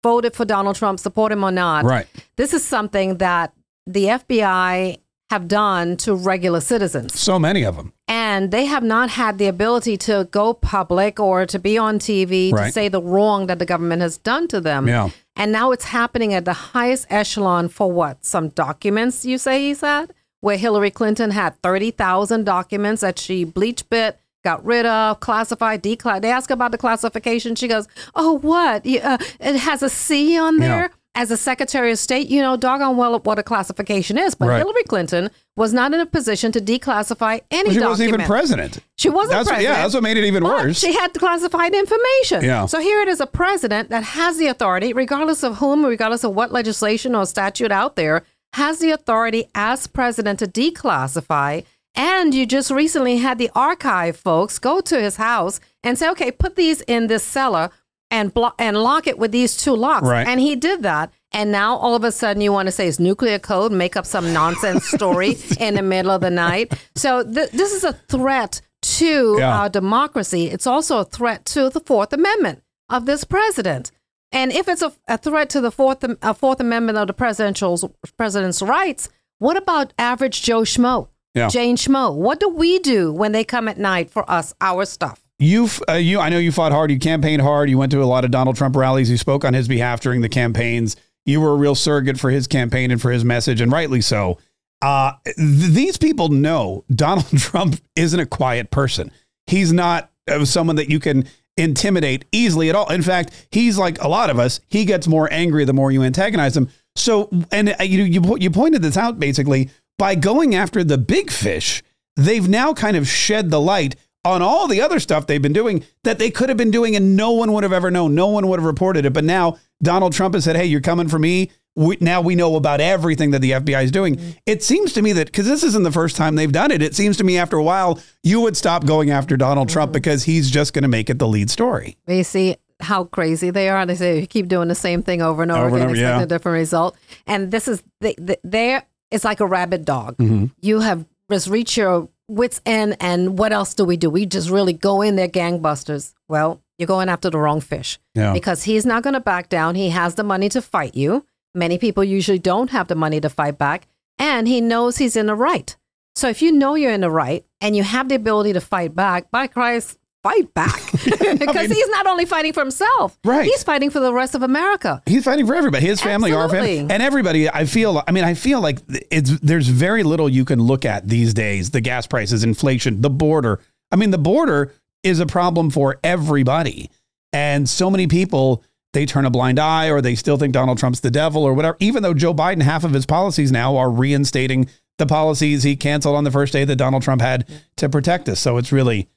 voted 0.03 0.35
for 0.35 0.45
Donald 0.45 0.75
Trump, 0.75 0.99
support 0.99 1.31
him 1.31 1.43
or 1.43 1.51
not. 1.51 1.85
Right. 1.85 2.07
This 2.37 2.53
is 2.53 2.63
something 2.63 3.17
that 3.17 3.53
the 3.87 4.05
FBI 4.05 4.99
have 5.29 5.47
done 5.47 5.95
to 5.95 6.13
regular 6.13 6.59
citizens. 6.59 7.17
So 7.17 7.39
many 7.39 7.63
of 7.63 7.77
them. 7.77 7.93
And 8.07 8.51
they 8.51 8.65
have 8.65 8.83
not 8.83 9.11
had 9.11 9.37
the 9.37 9.47
ability 9.47 9.95
to 9.97 10.27
go 10.29 10.53
public 10.53 11.21
or 11.21 11.45
to 11.45 11.57
be 11.57 11.77
on 11.77 11.99
TV 11.99 12.51
Right. 12.51 12.65
to 12.65 12.71
say 12.73 12.89
the 12.89 13.01
wrong 13.01 13.47
that 13.47 13.57
the 13.57 13.65
government 13.65 14.01
has 14.01 14.17
done 14.17 14.49
to 14.49 14.59
them. 14.59 14.89
Yeah. 14.89 15.09
And 15.37 15.53
now 15.53 15.71
it's 15.71 15.85
happening 15.85 16.33
at 16.33 16.43
the 16.43 16.53
highest 16.53 17.07
echelon 17.09 17.69
for 17.69 17.89
what? 17.89 18.25
Some 18.25 18.49
documents, 18.49 19.23
you 19.23 19.37
say 19.37 19.63
he 19.63 19.73
said? 19.73 20.13
Where 20.41 20.57
Hillary 20.57 20.91
Clinton 20.91 21.31
had 21.31 21.55
30,000 21.61 22.43
documents 22.43 23.01
that 23.01 23.17
she 23.17 23.45
BleachBit, 23.45 24.15
got 24.43 24.63
rid 24.65 24.85
of, 24.85 25.19
classified, 25.19 25.83
declassified. 25.83 26.21
They 26.21 26.31
ask 26.31 26.49
about 26.49 26.71
the 26.71 26.77
classification. 26.77 27.55
She 27.55 27.67
goes, 27.67 27.87
Oh, 28.15 28.39
what? 28.39 28.85
Uh, 28.87 29.17
it 29.39 29.55
has 29.57 29.83
a 29.83 29.89
C 29.89 30.37
on 30.37 30.59
Yeah. 30.61 30.67
there? 30.67 30.91
As 31.13 31.29
a 31.29 31.35
Secretary 31.35 31.91
of 31.91 31.99
State, 31.99 32.29
you 32.29 32.41
know 32.41 32.55
doggone 32.55 32.95
well 32.95 33.19
what 33.19 33.37
a 33.37 33.43
classification 33.43 34.17
is. 34.17 34.33
But 34.33 34.47
Right. 34.47 34.57
Hillary 34.59 34.83
Clinton 34.83 35.29
was 35.57 35.73
not 35.73 35.93
in 35.93 35.99
a 35.99 36.05
position 36.05 36.53
to 36.53 36.61
declassify 36.61 37.41
any 37.51 37.71
She 37.71 37.79
document. 37.79 37.89
wasn't 37.89 38.07
even 38.13 38.21
president. 38.25 38.79
She 38.97 39.09
wasn't 39.09 39.31
That's 39.31 39.45
what- 39.49 39.55
president. 39.55 39.75
yeah, 39.77 39.81
that's 39.81 39.93
what 39.93 40.03
made 40.03 40.15
it 40.15 40.23
even 40.23 40.45
worse. 40.45 40.79
She 40.79 40.93
had 40.93 41.13
classified 41.13 41.73
information. 41.73 42.45
Yeah. 42.45 42.65
So 42.65 42.79
here 42.79 43.01
it 43.01 43.09
is 43.09 43.19
a 43.19 43.27
president 43.27 43.89
that 43.89 44.03
has 44.03 44.37
the 44.37 44.47
authority, 44.47 44.93
regardless 44.93 45.43
of 45.43 45.57
whom, 45.57 45.85
regardless 45.85 46.23
of 46.23 46.33
what 46.33 46.53
legislation 46.53 47.13
or 47.13 47.25
statute 47.25 47.73
out 47.73 47.97
there, 47.97 48.23
has 48.53 48.79
the 48.79 48.91
authority 48.91 49.49
as 49.53 49.87
president 49.87 50.39
to 50.39 50.47
declassify. 50.47 51.65
And 51.95 52.33
you 52.33 52.45
just 52.45 52.71
recently 52.71 53.17
had 53.17 53.37
the 53.37 53.49
archive 53.53 54.15
folks 54.17 54.59
go 54.59 54.79
to 54.81 54.99
his 55.01 55.17
house 55.17 55.59
and 55.83 55.97
say, 55.97 56.09
okay, 56.11 56.31
put 56.31 56.55
these 56.55 56.81
in 56.81 57.07
this 57.07 57.23
cellar 57.23 57.69
and 58.09 58.33
blo- 58.33 58.53
and 58.57 58.77
lock 58.77 59.07
it 59.07 59.17
with 59.17 59.31
these 59.31 59.57
two 59.57 59.75
locks. 59.75 60.07
Right. 60.07 60.27
And 60.27 60.39
he 60.39 60.55
did 60.55 60.83
that. 60.83 61.11
And 61.33 61.51
now 61.51 61.75
all 61.77 61.95
of 61.95 62.03
a 62.03 62.11
sudden 62.11 62.41
you 62.41 62.51
want 62.51 62.67
to 62.67 62.71
say 62.71 62.87
it's 62.87 62.99
nuclear 62.99 63.39
code, 63.39 63.71
make 63.71 63.95
up 63.95 64.05
some 64.05 64.33
nonsense 64.33 64.85
story 64.85 65.35
in 65.59 65.75
the 65.75 65.81
middle 65.81 66.11
of 66.11 66.21
the 66.21 66.29
night. 66.29 66.73
So 66.95 67.23
th- 67.23 67.51
this 67.51 67.73
is 67.73 67.83
a 67.83 67.93
threat 67.93 68.61
to 68.83 69.35
Yeah. 69.39 69.57
our 69.59 69.69
democracy. 69.69 70.47
It's 70.47 70.67
also 70.67 70.99
a 70.99 71.05
threat 71.05 71.45
to 71.47 71.69
the 71.69 71.79
Fourth 71.79 72.11
Amendment 72.13 72.63
of 72.89 73.05
this 73.05 73.23
president. 73.23 73.91
And 74.33 74.51
if 74.51 74.67
it's 74.69 74.81
a, 74.81 74.93
a 75.07 75.17
threat 75.17 75.49
to 75.51 75.61
the 75.61 75.71
Fourth 75.71 76.03
Fourth 76.37 76.59
Amendment 76.59 76.97
of 76.97 77.07
the 77.07 77.13
presidential's 77.13 77.85
president's 78.17 78.61
rights, 78.61 79.09
what 79.39 79.57
about 79.57 79.93
average 79.97 80.41
Joe 80.41 80.61
Schmo, 80.61 81.07
Yeah. 81.33 81.47
Jane 81.47 81.77
Schmo? 81.77 82.15
What 82.15 82.39
do 82.39 82.49
we 82.49 82.79
do 82.79 83.11
when 83.13 83.31
they 83.31 83.43
come 83.43 83.67
at 83.67 83.77
night 83.77 84.09
for 84.09 84.29
us, 84.29 84.53
our 84.59 84.85
stuff? 84.85 85.21
You've, 85.39 85.81
uh, 85.89 85.93
you, 85.93 86.19
I 86.19 86.29
know 86.29 86.37
you 86.37 86.51
fought 86.51 86.71
hard. 86.71 86.91
You 86.91 86.99
campaigned 86.99 87.41
hard. 87.41 87.69
You 87.69 87.77
went 87.77 87.91
to 87.93 88.03
a 88.03 88.05
lot 88.05 88.25
of 88.25 88.31
Donald 88.31 88.57
Trump 88.57 88.75
rallies. 88.75 89.09
You 89.09 89.17
spoke 89.17 89.43
on 89.43 89.53
his 89.53 89.67
behalf 89.67 90.01
during 90.01 90.21
the 90.21 90.29
campaigns. 90.29 90.95
You 91.25 91.41
were 91.41 91.51
a 91.51 91.55
real 91.55 91.75
surrogate 91.75 92.19
for 92.19 92.29
his 92.29 92.47
campaign 92.47 92.91
and 92.91 93.01
for 93.01 93.11
his 93.11 93.23
message, 93.23 93.61
and 93.61 93.71
rightly 93.71 94.01
so. 94.01 94.37
Uh, 94.81 95.13
th- 95.25 95.35
these 95.37 95.97
people 95.97 96.29
know 96.29 96.83
Donald 96.93 97.27
Trump 97.37 97.79
isn't 97.95 98.19
a 98.19 98.25
quiet 98.25 98.71
person. 98.71 99.11
He's 99.47 99.71
not 99.71 100.11
uh, 100.27 100.45
someone 100.45 100.75
that 100.75 100.89
you 100.89 100.99
can 100.99 101.25
intimidate 101.57 102.25
easily 102.31 102.69
at 102.69 102.75
all. 102.75 102.91
In 102.91 103.01
fact, 103.01 103.47
he's 103.51 103.77
like 103.77 104.01
a 104.01 104.07
lot 104.07 104.29
of 104.29 104.39
us. 104.39 104.59
He 104.67 104.85
gets 104.85 105.07
more 105.07 105.31
angry 105.31 105.65
the 105.65 105.73
more 105.73 105.91
you 105.91 106.03
antagonize 106.03 106.55
him. 106.55 106.69
So, 106.95 107.29
and 107.51 107.69
uh, 107.79 107.83
you 107.83 108.03
you 108.03 108.37
you 108.37 108.51
pointed 108.51 108.81
this 108.81 108.97
out 108.97 109.19
basically 109.19 109.69
by 110.01 110.15
going 110.15 110.55
after 110.55 110.83
the 110.83 110.97
big 110.97 111.29
fish. 111.29 111.83
They've 112.15 112.49
now 112.49 112.73
kind 112.73 112.97
of 112.97 113.07
shed 113.07 113.51
the 113.51 113.61
light 113.61 113.95
on 114.25 114.41
all 114.41 114.67
the 114.67 114.81
other 114.81 114.99
stuff 114.99 115.27
they've 115.27 115.39
been 115.39 115.53
doing 115.53 115.83
that 116.03 116.17
they 116.17 116.31
could 116.31 116.49
have 116.49 116.57
been 116.57 116.71
doing 116.71 116.95
and 116.95 117.15
no 117.15 117.29
one 117.29 117.51
would 117.51 117.61
have 117.61 117.71
ever 117.71 117.91
known. 117.91 118.15
No 118.15 118.25
one 118.25 118.47
would 118.47 118.59
have 118.59 118.65
reported 118.65 119.05
it. 119.05 119.13
But 119.13 119.25
now 119.25 119.59
Donald 119.83 120.13
Trump 120.13 120.33
has 120.33 120.43
said, 120.43 120.55
"Hey, 120.55 120.65
you're 120.65 120.81
coming 120.81 121.07
for 121.07 121.19
me." 121.19 121.51
We, 121.75 121.97
now 122.01 122.19
we 122.19 122.33
know 122.33 122.55
about 122.55 122.81
everything 122.81 123.29
that 123.31 123.39
the 123.39 123.51
FBI 123.51 123.83
is 123.83 123.91
doing. 123.91 124.15
Mm-hmm. 124.15 124.31
It 124.47 124.63
seems 124.63 124.91
to 124.93 125.03
me 125.03 125.13
that 125.13 125.27
because 125.27 125.45
this 125.45 125.61
isn't 125.63 125.83
the 125.83 125.91
first 125.91 126.15
time 126.15 126.33
they've 126.33 126.51
done 126.51 126.71
it, 126.71 126.81
it 126.81 126.95
seems 126.95 127.15
to 127.17 127.23
me 127.23 127.37
after 127.37 127.55
a 127.55 127.63
while 127.63 127.99
you 128.23 128.41
would 128.41 128.57
stop 128.57 128.87
going 128.87 129.11
after 129.11 129.37
Donald 129.37 129.69
Trump 129.69 129.89
mm-hmm. 129.89 130.01
because 130.01 130.23
he's 130.23 130.49
just 130.49 130.73
going 130.73 130.81
to 130.81 130.89
make 130.89 131.11
it 131.11 131.19
the 131.19 131.27
lead 131.27 131.51
story. 131.51 131.95
You 132.07 132.23
see 132.23 132.57
how 132.79 133.03
crazy 133.03 133.51
they 133.51 133.69
are. 133.69 133.85
They 133.85 133.95
say 133.95 134.19
you 134.19 134.27
keep 134.27 134.47
doing 134.47 134.67
the 134.67 134.75
same 134.75 135.03
thing 135.03 135.21
over 135.21 135.43
and 135.43 135.51
over, 135.51 135.67
Over 135.67 135.75
and 135.75 135.75
again, 135.75 135.85
over, 135.85 135.95
expecting 135.95 136.19
yeah. 136.19 136.23
a 136.23 136.27
different 136.27 136.55
result. 136.55 136.97
And 137.27 137.51
this 137.51 137.67
is 137.67 137.83
they, 138.01 138.15
they, 138.17 138.37
there. 138.43 138.83
It's 139.11 139.23
like 139.25 139.39
a 139.39 139.45
rabid 139.45 139.85
dog. 139.85 140.17
Mm-hmm. 140.17 140.45
You 140.61 140.79
have 140.79 141.05
just 141.29 141.47
reached 141.47 141.77
your 141.77 142.09
wits 142.27 142.61
end, 142.65 142.97
and 142.99 143.37
what 143.37 143.51
else 143.51 143.73
do 143.73 143.83
we 143.85 143.97
do? 143.97 144.09
We 144.09 144.25
just 144.25 144.49
really 144.49 144.73
go 144.73 145.01
in 145.01 145.15
there 145.17 145.27
gangbusters. 145.27 146.13
Well, 146.29 146.61
you're 146.77 146.87
going 146.87 147.09
after 147.09 147.29
the 147.29 147.37
wrong 147.37 147.61
fish 147.61 147.99
Yeah. 148.15 148.33
because 148.33 148.63
he's 148.63 148.85
not 148.85 149.03
going 149.03 149.13
to 149.13 149.19
back 149.19 149.49
down. 149.49 149.75
He 149.75 149.89
has 149.89 150.15
the 150.15 150.23
money 150.23 150.49
to 150.49 150.61
fight 150.61 150.95
you. 150.95 151.25
Many 151.53 151.77
people 151.77 152.03
usually 152.03 152.39
don't 152.39 152.69
have 152.71 152.87
the 152.87 152.95
money 152.95 153.19
to 153.21 153.29
fight 153.29 153.57
back, 153.57 153.87
and 154.17 154.47
he 154.47 154.61
knows 154.61 154.97
he's 154.97 155.15
in 155.17 155.25
the 155.27 155.35
right. 155.35 155.75
So 156.15 156.27
if 156.29 156.41
you 156.41 156.51
know 156.51 156.75
you're 156.75 156.91
in 156.91 157.01
the 157.01 157.09
right 157.11 157.45
and 157.61 157.75
you 157.75 157.83
have 157.83 158.09
the 158.09 158.15
ability 158.15 158.53
to 158.53 158.61
fight 158.61 158.95
back, 158.95 159.31
by 159.31 159.47
Christ, 159.47 159.97
fight 160.23 160.53
back. 160.53 160.81
because 160.91 161.71
he's 161.71 161.87
not 161.89 162.07
only 162.07 162.25
fighting 162.25 162.53
for 162.53 162.61
himself, 162.61 163.17
Right. 163.23 163.45
he's 163.45 163.63
fighting 163.63 163.89
for 163.89 163.99
the 163.99 164.13
rest 164.13 164.35
of 164.35 164.43
America. 164.43 165.01
He's 165.05 165.23
fighting 165.23 165.47
for 165.47 165.55
everybody, 165.55 165.85
his 165.85 166.01
family, 166.01 166.31
our 166.33 166.49
family, 166.49 166.79
and 166.79 166.91
everybody. 166.91 167.49
I 167.49 167.65
feel. 167.65 168.03
I 168.07 168.11
mean, 168.11 168.23
I 168.23 168.33
feel 168.33 168.61
like 168.61 168.79
it's 169.09 169.39
there's 169.39 169.67
very 169.67 170.03
little 170.03 170.29
you 170.29 170.45
can 170.45 170.61
look 170.61 170.85
at 170.85 171.07
these 171.07 171.33
days. 171.33 171.71
The 171.71 171.81
gas 171.81 172.07
prices, 172.07 172.43
inflation, 172.43 173.01
the 173.01 173.09
border. 173.09 173.59
I 173.91 173.95
mean, 173.95 174.11
the 174.11 174.17
border 174.17 174.73
is 175.03 175.19
a 175.19 175.25
problem 175.25 175.69
for 175.69 175.99
everybody, 176.03 176.89
and 177.33 177.67
so 177.67 177.89
many 177.89 178.07
people 178.07 178.63
they 178.93 179.05
turn 179.05 179.25
a 179.25 179.29
blind 179.29 179.57
eye, 179.57 179.89
or 179.89 180.01
they 180.01 180.15
still 180.15 180.37
think 180.37 180.53
Donald 180.53 180.77
Trump's 180.77 180.99
the 180.99 181.09
devil, 181.11 181.43
or 181.43 181.53
whatever. 181.53 181.77
Even 181.79 182.03
though 182.03 182.13
Joe 182.13 182.33
Biden, 182.33 182.61
half 182.61 182.83
of 182.83 182.91
his 182.93 183.05
policies 183.05 183.49
now 183.51 183.77
are 183.77 183.89
reinstating 183.89 184.67
the 184.97 185.05
policies 185.05 185.63
he 185.63 185.77
canceled 185.77 186.15
on 186.17 186.25
the 186.25 186.31
first 186.31 186.51
day 186.51 186.65
that 186.65 186.75
Donald 186.75 187.01
Trump 187.01 187.21
had 187.21 187.47
to 187.77 187.87
protect 187.87 188.27
us. 188.27 188.39
So 188.41 188.57
it's 188.57 188.71
really, 188.73 189.07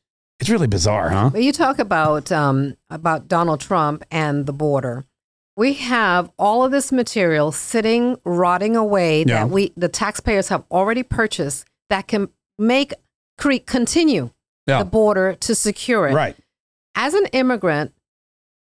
it's 0.41 0.51
really 0.51 0.67
bizarre, 0.67 1.11
huh? 1.11 1.31
But 1.31 1.43
you 1.43 1.53
talk 1.53 1.79
about 1.79 2.31
um, 2.33 2.77
about 2.91 3.29
Donald 3.29 3.61
Trump 3.61 4.05
and 4.11 4.47
the 4.47 4.53
border. 4.53 5.05
We 5.57 5.75
have 5.75 6.31
all 6.39 6.65
of 6.65 6.73
this 6.73 6.91
material 6.91 7.53
sitting, 7.53 8.17
rotting 8.25 8.75
away 8.77 9.21
Yeah. 9.23 9.45
that 9.45 9.51
we 9.51 9.73
the 9.77 9.89
taxpayers 9.89 10.49
have 10.49 10.65
already 10.71 11.03
purchased 11.03 11.65
that 11.91 12.09
can 12.09 12.29
make 12.59 12.93
cre- 13.39 13.59
continue 13.65 14.31
Yeah. 14.67 14.81
the 14.81 14.85
border 14.91 15.35
to 15.35 15.55
secure 15.55 16.09
it. 16.09 16.15
Right. 16.15 16.37
As 16.97 17.15
an 17.15 17.27
immigrant, 17.27 17.93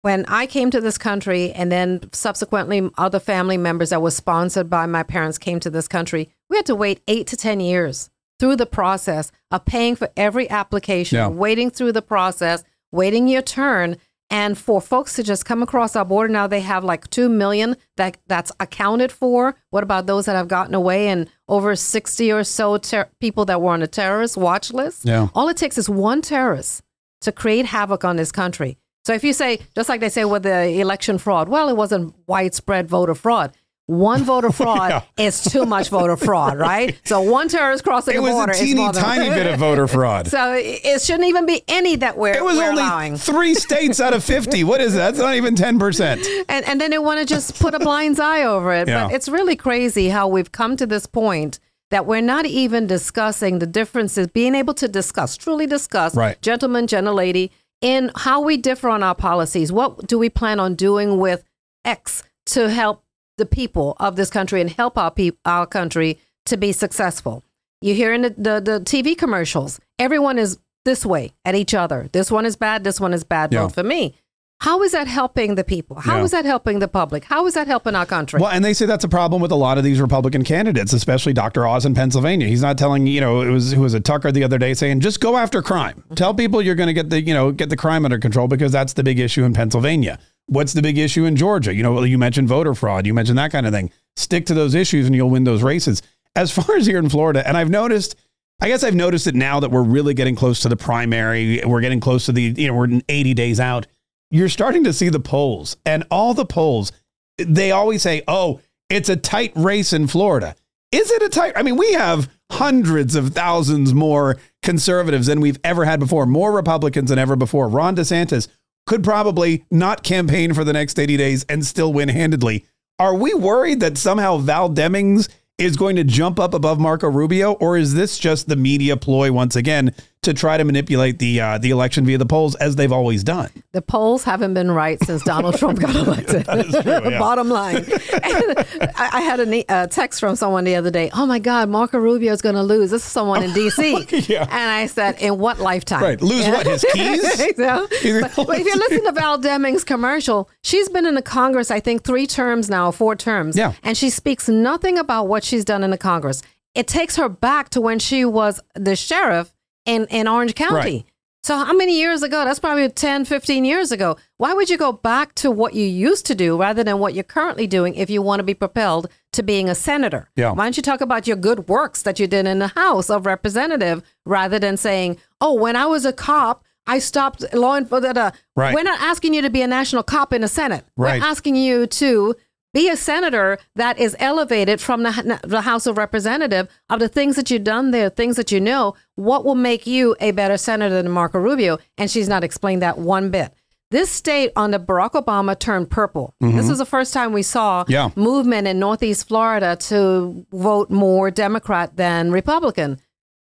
when 0.02 0.26
I 0.28 0.48
came 0.48 0.72
to 0.72 0.82
this 0.82 0.98
country 0.98 1.52
and 1.54 1.72
then 1.72 2.02
subsequently 2.12 2.90
other 2.98 3.20
family 3.20 3.58
members 3.58 3.92
that 3.92 4.02
were 4.02 4.12
sponsored 4.12 4.70
by 4.70 4.86
my 4.86 5.04
parents 5.04 5.38
came 5.38 5.60
to 5.62 5.70
this 5.70 5.88
country, 5.88 6.30
we 6.50 6.58
had 6.58 6.66
to 6.66 6.76
wait 6.76 7.02
eight 7.08 7.28
to 7.28 7.38
10 7.38 7.60
years 7.60 8.10
through 8.42 8.56
the 8.56 8.66
process 8.66 9.32
of 9.52 9.64
paying 9.66 9.96
for 9.96 10.10
every 10.18 10.50
application, 10.50 11.18
Yeah. 11.18 11.28
waiting 11.28 11.70
through 11.70 11.92
the 11.92 12.02
process, 12.02 12.64
waiting 12.92 13.28
your 13.28 13.44
turn. 13.44 13.98
And 14.32 14.58
for 14.58 14.82
folks 14.82 15.14
to 15.18 15.24
just 15.24 15.46
come 15.46 15.62
across 15.62 15.96
our 15.96 16.06
border 16.06 16.34
now, 16.34 16.48
they 16.48 16.62
have 16.62 16.84
like 16.84 17.08
2 17.12 17.30
million 17.30 17.76
that, 17.98 18.18
that's 18.28 18.52
accounted 18.60 19.12
for. 19.12 19.56
What 19.70 19.84
about 19.84 20.08
those 20.08 20.26
that 20.26 20.36
have 20.36 20.48
gotten 20.48 20.74
away 20.74 21.10
and 21.10 21.30
over 21.48 21.76
60 21.76 22.32
or 22.32 22.44
so 22.44 22.78
ter- 22.78 23.10
people 23.20 23.46
that 23.46 23.62
were 23.62 23.74
on 23.74 23.84
a 23.84 23.88
terrorist 23.88 24.38
watch 24.38 24.74
list? 24.74 25.06
Yeah. 25.06 25.28
All 25.36 25.48
it 25.50 25.58
takes 25.58 25.78
is 25.78 25.88
one 25.90 26.22
terrorist 26.24 26.82
to 27.22 27.32
create 27.32 27.68
havoc 27.68 28.04
on 28.04 28.16
this 28.16 28.32
country. 28.32 28.78
So 29.06 29.14
if 29.14 29.24
you 29.24 29.34
say, 29.34 29.60
just 29.76 29.88
like 29.90 30.00
they 30.00 30.10
say 30.10 30.26
with 30.26 30.44
the 30.44 30.80
election 30.80 31.18
fraud, 31.20 31.48
well, 31.48 31.70
it 31.70 31.76
wasn't 31.78 32.16
widespread 32.26 32.88
voter 32.88 33.14
fraud. 33.16 33.52
One 33.92 34.24
voter 34.24 34.52
fraud 34.60 34.90
Yeah. 34.90 35.02
is 35.26 35.44
too 35.44 35.66
much 35.66 35.90
voter 35.90 36.16
fraud, 36.16 36.58
right? 36.58 36.98
So 37.04 37.20
one 37.22 37.50
terrorist 37.50 37.84
crossing 37.84 38.14
It 38.14 38.18
the 38.18 38.24
was 38.24 38.32
border 38.32 38.52
a 38.54 38.56
is 38.56 38.62
teeny 38.62 38.76
more 38.82 38.94
than 38.94 39.04
tiny 39.04 39.30
bit 39.30 39.48
of 39.48 39.60
voter 39.60 39.88
fraud. 39.88 40.28
So 40.30 40.54
it 40.54 40.80
it 40.84 41.02
shouldn't 41.02 41.28
even 41.28 41.46
be 41.46 41.62
any 41.68 41.98
that 41.98 42.18
we're, 42.18 42.34
It 42.36 42.44
was 42.44 42.58
we're 42.58 42.70
only 42.70 42.84
allowing. 42.84 43.18
three 43.18 43.54
states 43.54 44.00
out 44.00 44.14
of 44.14 44.24
50. 44.24 44.64
What 44.64 44.80
is 44.82 44.94
that? 44.94 45.14
That's 45.16 45.20
not 45.20 45.36
even 45.36 45.56
10%. 45.56 46.46
and 46.50 46.66
and 46.66 46.80
then 46.80 46.92
they 46.92 47.00
want 47.00 47.20
to 47.20 47.26
just 47.26 47.60
put 47.60 47.74
a 47.74 47.80
blind's 47.80 48.20
eye 48.20 48.44
over 48.44 48.74
it. 48.74 48.88
Yeah. 48.88 49.08
But 49.08 49.14
it's 49.16 49.28
really 49.28 49.56
crazy 49.56 50.10
how 50.10 50.28
we've 50.28 50.52
come 50.52 50.78
to 50.78 50.86
this 50.88 51.06
point 51.06 51.60
that 51.90 52.06
we're 52.06 52.22
not 52.22 52.46
even 52.46 52.88
discussing 52.88 53.60
the 53.60 53.68
differences, 53.68 54.28
being 54.28 54.56
able 54.56 54.74
to 54.76 54.88
discuss, 54.88 55.36
truly 55.36 55.68
discuss, 55.68 56.16
Right. 56.16 56.42
gentleman, 56.42 56.88
gentlelady, 56.88 57.50
in 57.82 58.10
how 58.16 58.40
we 58.40 58.56
differ 58.56 58.88
on 58.88 59.04
our 59.04 59.16
policies. 59.16 59.74
What 59.74 60.08
do 60.08 60.18
we 60.18 60.30
plan 60.30 60.60
on 60.62 60.76
doing 60.76 61.18
with 61.20 61.44
X 61.84 62.24
to 62.46 62.70
help 62.70 63.04
the 63.42 63.46
people 63.62 63.96
of 64.00 64.16
this 64.16 64.30
country 64.30 64.62
and 64.62 64.70
help 64.70 64.98
our 64.98 65.12
our 65.46 65.66
country 65.68 66.20
to 66.46 66.56
be 66.58 66.72
successful? 66.72 67.44
You 67.82 67.96
hear 67.96 68.14
in 68.14 68.22
the, 68.22 68.30
the, 68.30 68.62
the 68.62 68.80
TV 68.92 69.18
commercials, 69.18 69.80
everyone 69.98 70.38
is 70.38 70.60
this 70.86 71.04
way 71.06 71.34
at 71.46 71.56
each 71.56 71.74
other. 71.74 72.10
This 72.12 72.30
one 72.32 72.46
is 72.46 72.56
bad. 72.56 72.84
This 72.84 73.00
one 73.00 73.14
is 73.14 73.24
bad. 73.24 73.52
Yeah. 73.52 73.64
Vote 73.64 73.74
for 73.74 73.84
me. 73.84 74.16
How 74.60 74.84
is 74.84 74.92
that 74.92 75.08
helping 75.08 75.56
the 75.56 75.64
people? 75.64 75.96
How 76.00 76.18
Yeah. 76.18 76.24
is 76.26 76.32
that 76.32 76.46
helping 76.46 76.78
the 76.78 76.88
public? 76.88 77.24
How 77.24 77.48
is 77.48 77.56
that 77.56 77.66
helping 77.66 77.96
our 77.96 78.06
country? 78.06 78.40
Well, 78.40 78.52
and 78.52 78.64
they 78.64 78.74
say 78.74 78.86
that's 78.86 79.04
a 79.04 79.10
problem 79.10 79.42
with 79.42 79.52
a 79.52 79.56
lot 79.56 79.80
of 79.80 79.84
these 79.84 80.00
Republican 80.00 80.44
candidates, 80.44 80.94
especially 80.94 81.34
Dr. 81.34 81.66
Oz 81.66 81.84
in 81.88 81.96
Pennsylvania. 81.96 82.48
He's 82.48 82.62
not 82.62 82.78
telling 82.78 83.08
you 83.08 83.20
know 83.22 83.42
it 83.42 83.50
was 83.50 83.72
who 83.74 83.82
was 83.82 83.96
a 83.96 84.00
Tucker 84.00 84.32
the 84.32 84.44
other 84.44 84.60
day 84.60 84.76
saying 84.76 85.00
just 85.00 85.20
go 85.20 85.36
after 85.36 85.64
crime. 85.64 85.96
Mm-hmm. 86.02 86.14
Tell 86.14 86.36
people 86.36 86.62
you're 86.62 86.76
going 86.76 86.94
to 86.94 86.94
get 86.94 87.10
the 87.10 87.20
you 87.20 87.34
know 87.34 87.52
get 87.52 87.70
the 87.72 87.76
crime 87.76 88.06
under 88.06 88.20
control 88.20 88.48
because 88.48 88.72
that's 88.72 88.94
the 88.94 89.04
big 89.04 89.18
issue 89.18 89.44
in 89.44 89.54
Pennsylvania. 89.56 90.20
What's 90.52 90.74
the 90.74 90.82
big 90.82 90.98
issue 90.98 91.24
in 91.24 91.38
Georgia? 91.38 91.74
You 91.74 91.82
know, 91.82 92.04
you 92.04 92.18
mentioned 92.18 92.50
voter 92.50 92.76
fraud. 92.76 93.08
You 93.08 93.14
mentioned 93.14 93.38
that 93.38 93.54
kind 93.54 93.66
of 93.66 93.72
thing. 93.72 93.90
Stick 94.18 94.46
to 94.48 94.54
those 94.54 94.76
issues 94.76 95.06
and 95.06 95.16
you'll 95.16 95.30
win 95.30 95.46
those 95.46 95.64
races. 95.64 96.02
As 96.36 96.52
far 96.58 96.76
as 96.76 96.86
here 96.86 97.00
in 97.00 97.08
Florida, 97.08 97.48
and 97.48 97.58
I've 97.58 97.70
noticed. 97.70 98.16
I 98.64 98.68
guess 98.68 98.84
I've 98.84 98.94
noticed 98.94 99.26
it 99.26 99.34
now 99.34 99.60
that 99.60 99.72
we're 99.72 99.82
really 99.82 100.14
getting 100.14 100.36
close 100.36 100.60
to 100.60 100.70
the 100.70 100.76
primary. 100.76 101.64
We're 101.66 101.82
getting 101.82 102.00
close 102.00 102.28
to 102.28 102.32
the, 102.32 102.44
you 102.56 102.68
know, 102.68 102.76
we're 102.76 103.02
80 103.10 103.34
days 103.34 103.60
out. 103.60 103.88
You're 104.30 104.50
starting 104.50 104.84
to 104.84 104.94
see 104.94 105.10
the 105.10 105.20
polls 105.20 105.78
and 105.84 106.04
all 106.12 106.36
the 106.36 106.46
polls 106.46 106.92
they 107.38 107.72
always 107.72 108.04
say, 108.04 108.22
"Oh, 108.28 108.60
it's 108.90 109.10
a 109.10 109.16
tight 109.16 109.52
race 109.56 109.94
in 109.94 110.06
Florida." 110.06 110.56
Is 110.92 111.10
it 111.10 111.24
a 111.24 111.30
tight? 111.30 111.54
I 111.56 111.64
mean, 111.64 111.78
we 111.78 111.94
have 111.94 112.30
hundreds 112.52 113.16
of 113.16 113.30
thousands 113.30 113.94
more 113.94 114.38
conservatives 114.62 115.28
than 115.28 115.40
we've 115.40 115.60
ever 115.64 115.86
had 115.86 116.00
before, 116.00 116.26
more 116.26 116.52
Republicans 116.52 117.10
than 117.10 117.18
ever 117.18 117.38
before. 117.38 117.70
Ron 117.70 117.96
DeSantis 117.96 118.48
could 118.86 119.04
probably 119.04 119.66
not 119.72 120.04
campaign 120.04 120.54
for 120.54 120.64
the 120.64 120.74
next 120.74 121.00
80 121.00 121.18
days 121.18 121.46
and 121.48 121.66
still 121.66 121.94
win 121.94 122.10
handedly. 122.10 122.66
Are 123.00 123.16
we 123.16 123.34
worried 123.34 123.80
that 123.80 123.98
somehow 123.98 124.38
Val 124.38 124.70
Demings 124.70 125.30
is 125.58 125.76
going 125.76 125.96
to 125.96 126.04
jump 126.04 126.40
up 126.40 126.54
above 126.54 126.80
Marco 126.80 127.08
Rubio, 127.10 127.54
or 127.54 127.78
is 127.78 127.94
this 127.94 128.18
just 128.18 128.48
the 128.48 128.56
media 128.56 128.98
ploy 128.98 129.32
once 129.32 129.56
again 129.56 129.94
to 130.24 130.34
try 130.36 130.56
to 130.56 130.64
manipulate 130.64 131.18
the 131.18 131.42
uh, 131.42 131.58
the 131.58 131.72
election 131.72 132.06
via 132.06 132.18
the 132.18 132.26
polls 132.26 132.54
as 132.56 132.76
they've 132.76 132.92
always 132.92 133.24
done? 133.24 133.50
The 133.72 133.82
polls 133.82 134.24
haven't 134.24 134.54
been 134.54 134.70
right 134.70 135.04
since 135.04 135.24
Donald 135.24 135.58
Trump 135.58 135.80
got 135.80 135.96
elected. 135.96 136.46
true, 136.46 136.62
yeah. 136.86 137.20
Bottom 137.20 137.50
line. 137.50 137.86
I, 138.14 139.10
I 139.14 139.22
had 139.22 139.40
a, 139.40 139.88
text 139.88 140.20
from 140.20 140.36
someone 140.36 140.64
the 140.64 140.76
other 140.76 140.92
day. 140.92 141.10
Oh 141.14 141.26
my 141.26 141.40
God, 141.40 141.70
Marco 141.70 141.98
Rubio 141.98 142.32
is 142.34 142.42
going 142.42 142.56
to 142.56 142.64
lose. 142.64 142.92
This 142.92 143.04
is 143.04 143.12
someone 143.12 143.44
in 143.44 143.54
D.C. 143.54 144.08
Yeah. 144.32 144.44
And 144.44 144.72
I 144.72 144.86
said, 144.86 145.20
in 145.20 145.40
what 145.40 145.60
lifetime? 145.60 146.04
Right. 146.04 146.22
Lose 146.22 146.48
what, 146.48 146.68
his 146.68 146.86
keys? 146.94 147.56
so, 147.56 147.88
but, 147.90 148.48
but 148.48 148.60
if 148.60 148.66
you 148.66 148.76
listen 148.76 149.04
to 149.06 149.12
Val 149.12 149.40
Demings' 149.40 149.86
commercial, 149.86 150.50
she's 150.64 150.88
been 150.90 151.06
in 151.06 151.16
the 151.16 151.22
Congress, 151.22 151.72
I 151.72 151.80
think, 151.80 152.04
three 152.04 152.28
terms 152.28 152.70
now, 152.70 152.92
four 152.92 153.16
terms. 153.16 153.58
Yeah. 153.58 153.74
And 153.84 153.98
she 153.98 154.10
speaks 154.10 154.48
nothing 154.48 154.98
about 154.98 155.28
what 155.28 155.44
she's 155.44 155.66
done 155.66 155.84
in 155.84 155.90
the 155.90 155.98
Congress. 155.98 156.44
It 156.76 156.88
takes 156.88 157.16
her 157.16 157.28
back 157.28 157.70
to 157.70 157.82
when 157.82 158.00
she 158.00 158.24
was 158.24 158.62
the 158.76 158.96
sheriff 158.96 159.52
in, 159.86 160.06
in 160.08 160.28
Orange 160.28 160.56
County. 160.56 160.76
Right. 160.76 161.06
So 161.44 161.58
how 161.58 161.74
many 161.74 161.98
years 162.00 162.22
ago? 162.22 162.46
That's 162.46 162.60
probably 162.60 162.88
10, 162.88 163.26
15 163.26 163.66
years 163.66 163.92
ago. 163.92 164.16
Why 164.38 164.54
would 164.54 164.70
you 164.70 164.78
go 164.78 164.92
back 164.92 165.34
to 165.36 165.50
what 165.50 165.74
you 165.74 165.86
used 165.86 166.28
to 166.28 166.36
do 166.36 166.56
rather 166.56 166.84
than 166.84 167.00
what 167.00 167.16
you're 167.16 167.24
currently 167.24 167.66
doing 167.66 167.96
if 167.96 168.12
you 168.12 168.22
want 168.22 168.42
to 168.42 168.44
be 168.44 168.54
propelled 168.54 169.08
to 169.34 169.42
being 169.42 169.68
a 169.68 169.74
senator? 169.74 170.30
Yeah. 170.36 170.52
Why 170.52 170.66
don't 170.66 170.78
you 170.78 170.84
talk 170.84 171.02
about 171.02 171.26
your 171.26 171.38
good 171.38 171.68
works 171.68 172.04
that 172.04 172.20
you 172.20 172.28
did 172.28 172.46
in 172.46 172.60
the 172.60 172.68
House 172.68 173.10
of 173.10 173.26
Representative 173.26 174.04
rather 174.24 174.60
than 174.60 174.78
saying, 174.78 175.18
oh, 175.40 175.56
when 175.56 175.76
I 175.76 175.88
was 175.88 176.06
a 176.06 176.14
cop, 176.14 176.64
I 176.86 177.00
stopped 177.00 177.44
law 177.54 177.76
enforcement. 177.76 178.36
Right. 178.56 178.76
We're 178.76 178.84
not 178.84 179.02
asking 179.02 179.34
you 179.34 179.42
to 179.42 179.50
be 179.50 179.64
a 179.64 179.68
national 179.68 180.04
cop 180.04 180.34
in 180.34 180.42
the 180.42 180.48
Senate. 180.48 180.86
Right. 180.96 181.20
We're 181.20 181.28
asking 181.28 181.56
you 181.56 181.88
to 181.88 182.36
be 182.74 182.88
a 182.90 182.96
senator 182.96 183.58
that 183.76 184.00
is 184.00 184.16
elevated 184.20 184.80
from 184.80 185.04
the, 185.04 185.40
the 185.44 185.62
House 185.62 185.86
of 185.86 185.98
Representative 185.98 186.68
of 186.90 187.00
the 187.00 187.10
things 187.10 187.36
that 187.36 187.52
you've 187.52 187.64
done 187.64 187.92
there, 187.92 188.10
things 188.10 188.38
that 188.38 188.52
you 188.52 188.62
know. 188.62 188.96
What 189.16 189.44
will 189.44 189.56
make 189.56 189.86
you 189.86 190.16
a 190.22 190.32
better 190.32 190.58
senator 190.58 190.96
than 191.02 191.12
Marco 191.12 191.40
Rubio? 191.40 191.80
And 191.98 192.10
she's 192.10 192.30
not 192.30 192.44
explained 192.44 192.82
that 192.82 192.98
one 192.98 193.30
bit. 193.30 193.54
This 193.92 194.10
state 194.10 194.52
under 194.56 194.80
Barack 194.80 195.12
Obama 195.12 195.60
turned 195.60 195.90
purple. 195.90 196.34
This 196.40 196.70
is 196.70 196.78
the 196.78 196.86
first 196.86 197.14
time 197.14 197.34
we 197.34 197.44
saw 197.44 197.84
Mm-hmm. 197.84 197.92
Yeah. 197.92 198.10
movement 198.16 198.66
in 198.68 198.80
Northeast 198.80 199.28
Florida 199.28 199.76
to 199.88 200.46
vote 200.54 200.90
more 200.90 201.30
Democrat 201.30 201.98
than 201.98 202.32
Republican. 202.32 203.00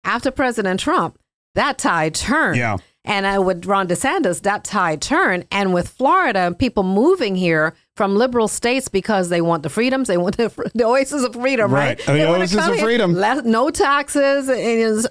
After 0.05 0.31
President 0.31 0.79
Trump, 0.79 1.19
that 1.55 1.77
tide 1.77 2.15
turned. 2.15 2.55
Yeah. 2.57 2.77
And 3.03 3.45
with 3.45 3.65
Ron 3.65 3.89
DeSantis, 3.89 4.41
that 4.43 4.63
tide 4.63 5.01
turned. 5.01 5.45
And 5.51 5.73
with 5.73 5.89
Florida 5.89 6.39
and 6.39 6.57
people 6.57 6.83
moving 6.83 7.35
here 7.35 7.73
from 7.97 8.15
liberal 8.15 8.47
states 8.47 8.87
because 8.87 9.29
they 9.29 9.41
want 9.41 9.63
the 9.63 9.69
freedoms, 9.69 10.07
they 10.07 10.17
want 10.17 10.37
the, 10.37 10.49
the 10.75 10.85
oasis 10.85 11.23
of 11.23 11.33
freedom, 11.33 11.73
right? 11.73 11.99
Right. 12.07 12.17
The 12.17 12.29
oasis 12.29 12.67
of 12.67 12.79
freedom. 12.79 13.13
less- 13.13 13.43
no 13.43 13.69
taxes 13.69 14.47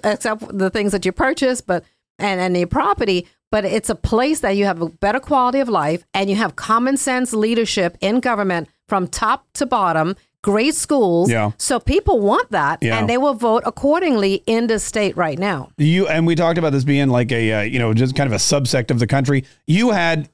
except 0.03 0.57
the 0.57 0.69
things 0.69 0.93
that 0.93 1.05
you 1.05 1.11
purchase, 1.11 1.61
but 1.61 1.83
and, 2.17 2.55
and 2.55 2.71
property. 2.71 3.27
But 3.51 3.63
it's 3.63 3.89
a 3.89 3.95
place 3.95 4.41
that 4.41 4.51
you 4.57 4.65
have 4.65 4.81
a 4.81 4.89
better 4.89 5.19
quality 5.19 5.59
of 5.59 5.69
life 5.69 6.03
and 6.13 6.29
you 6.29 6.35
have 6.35 6.55
common 6.55 6.97
sense 6.97 7.33
leadership 7.33 7.97
in 8.01 8.19
government 8.19 8.67
from 8.89 9.07
top 9.07 9.45
to 9.53 9.65
bottom, 9.65 10.15
great 10.47 10.75
schools. 10.75 11.29
Yeah. 11.29 11.51
So 11.57 11.77
people 11.79 12.19
want 12.21 12.51
that 12.51 12.81
Yeah. 12.81 12.97
and 12.97 13.09
they 13.09 13.17
will 13.17 13.33
vote 13.33 13.63
accordingly 13.65 14.43
in 14.45 14.67
the 14.67 14.79
state 14.79 15.17
right 15.17 15.37
now. 15.37 15.69
You 15.77 16.07
and 16.07 16.25
we 16.25 16.35
talked 16.35 16.57
about 16.57 16.71
this 16.71 16.85
being 16.85 17.09
like 17.09 17.33
a 17.33 17.51
uh, 17.51 17.61
you 17.63 17.79
know 17.79 17.93
just 17.93 18.15
kind 18.15 18.27
of 18.27 18.33
a 18.33 18.37
subsect 18.39 18.89
of 18.89 18.99
the 18.99 19.07
country. 19.07 19.43
You 19.67 19.91
had, 19.91 20.29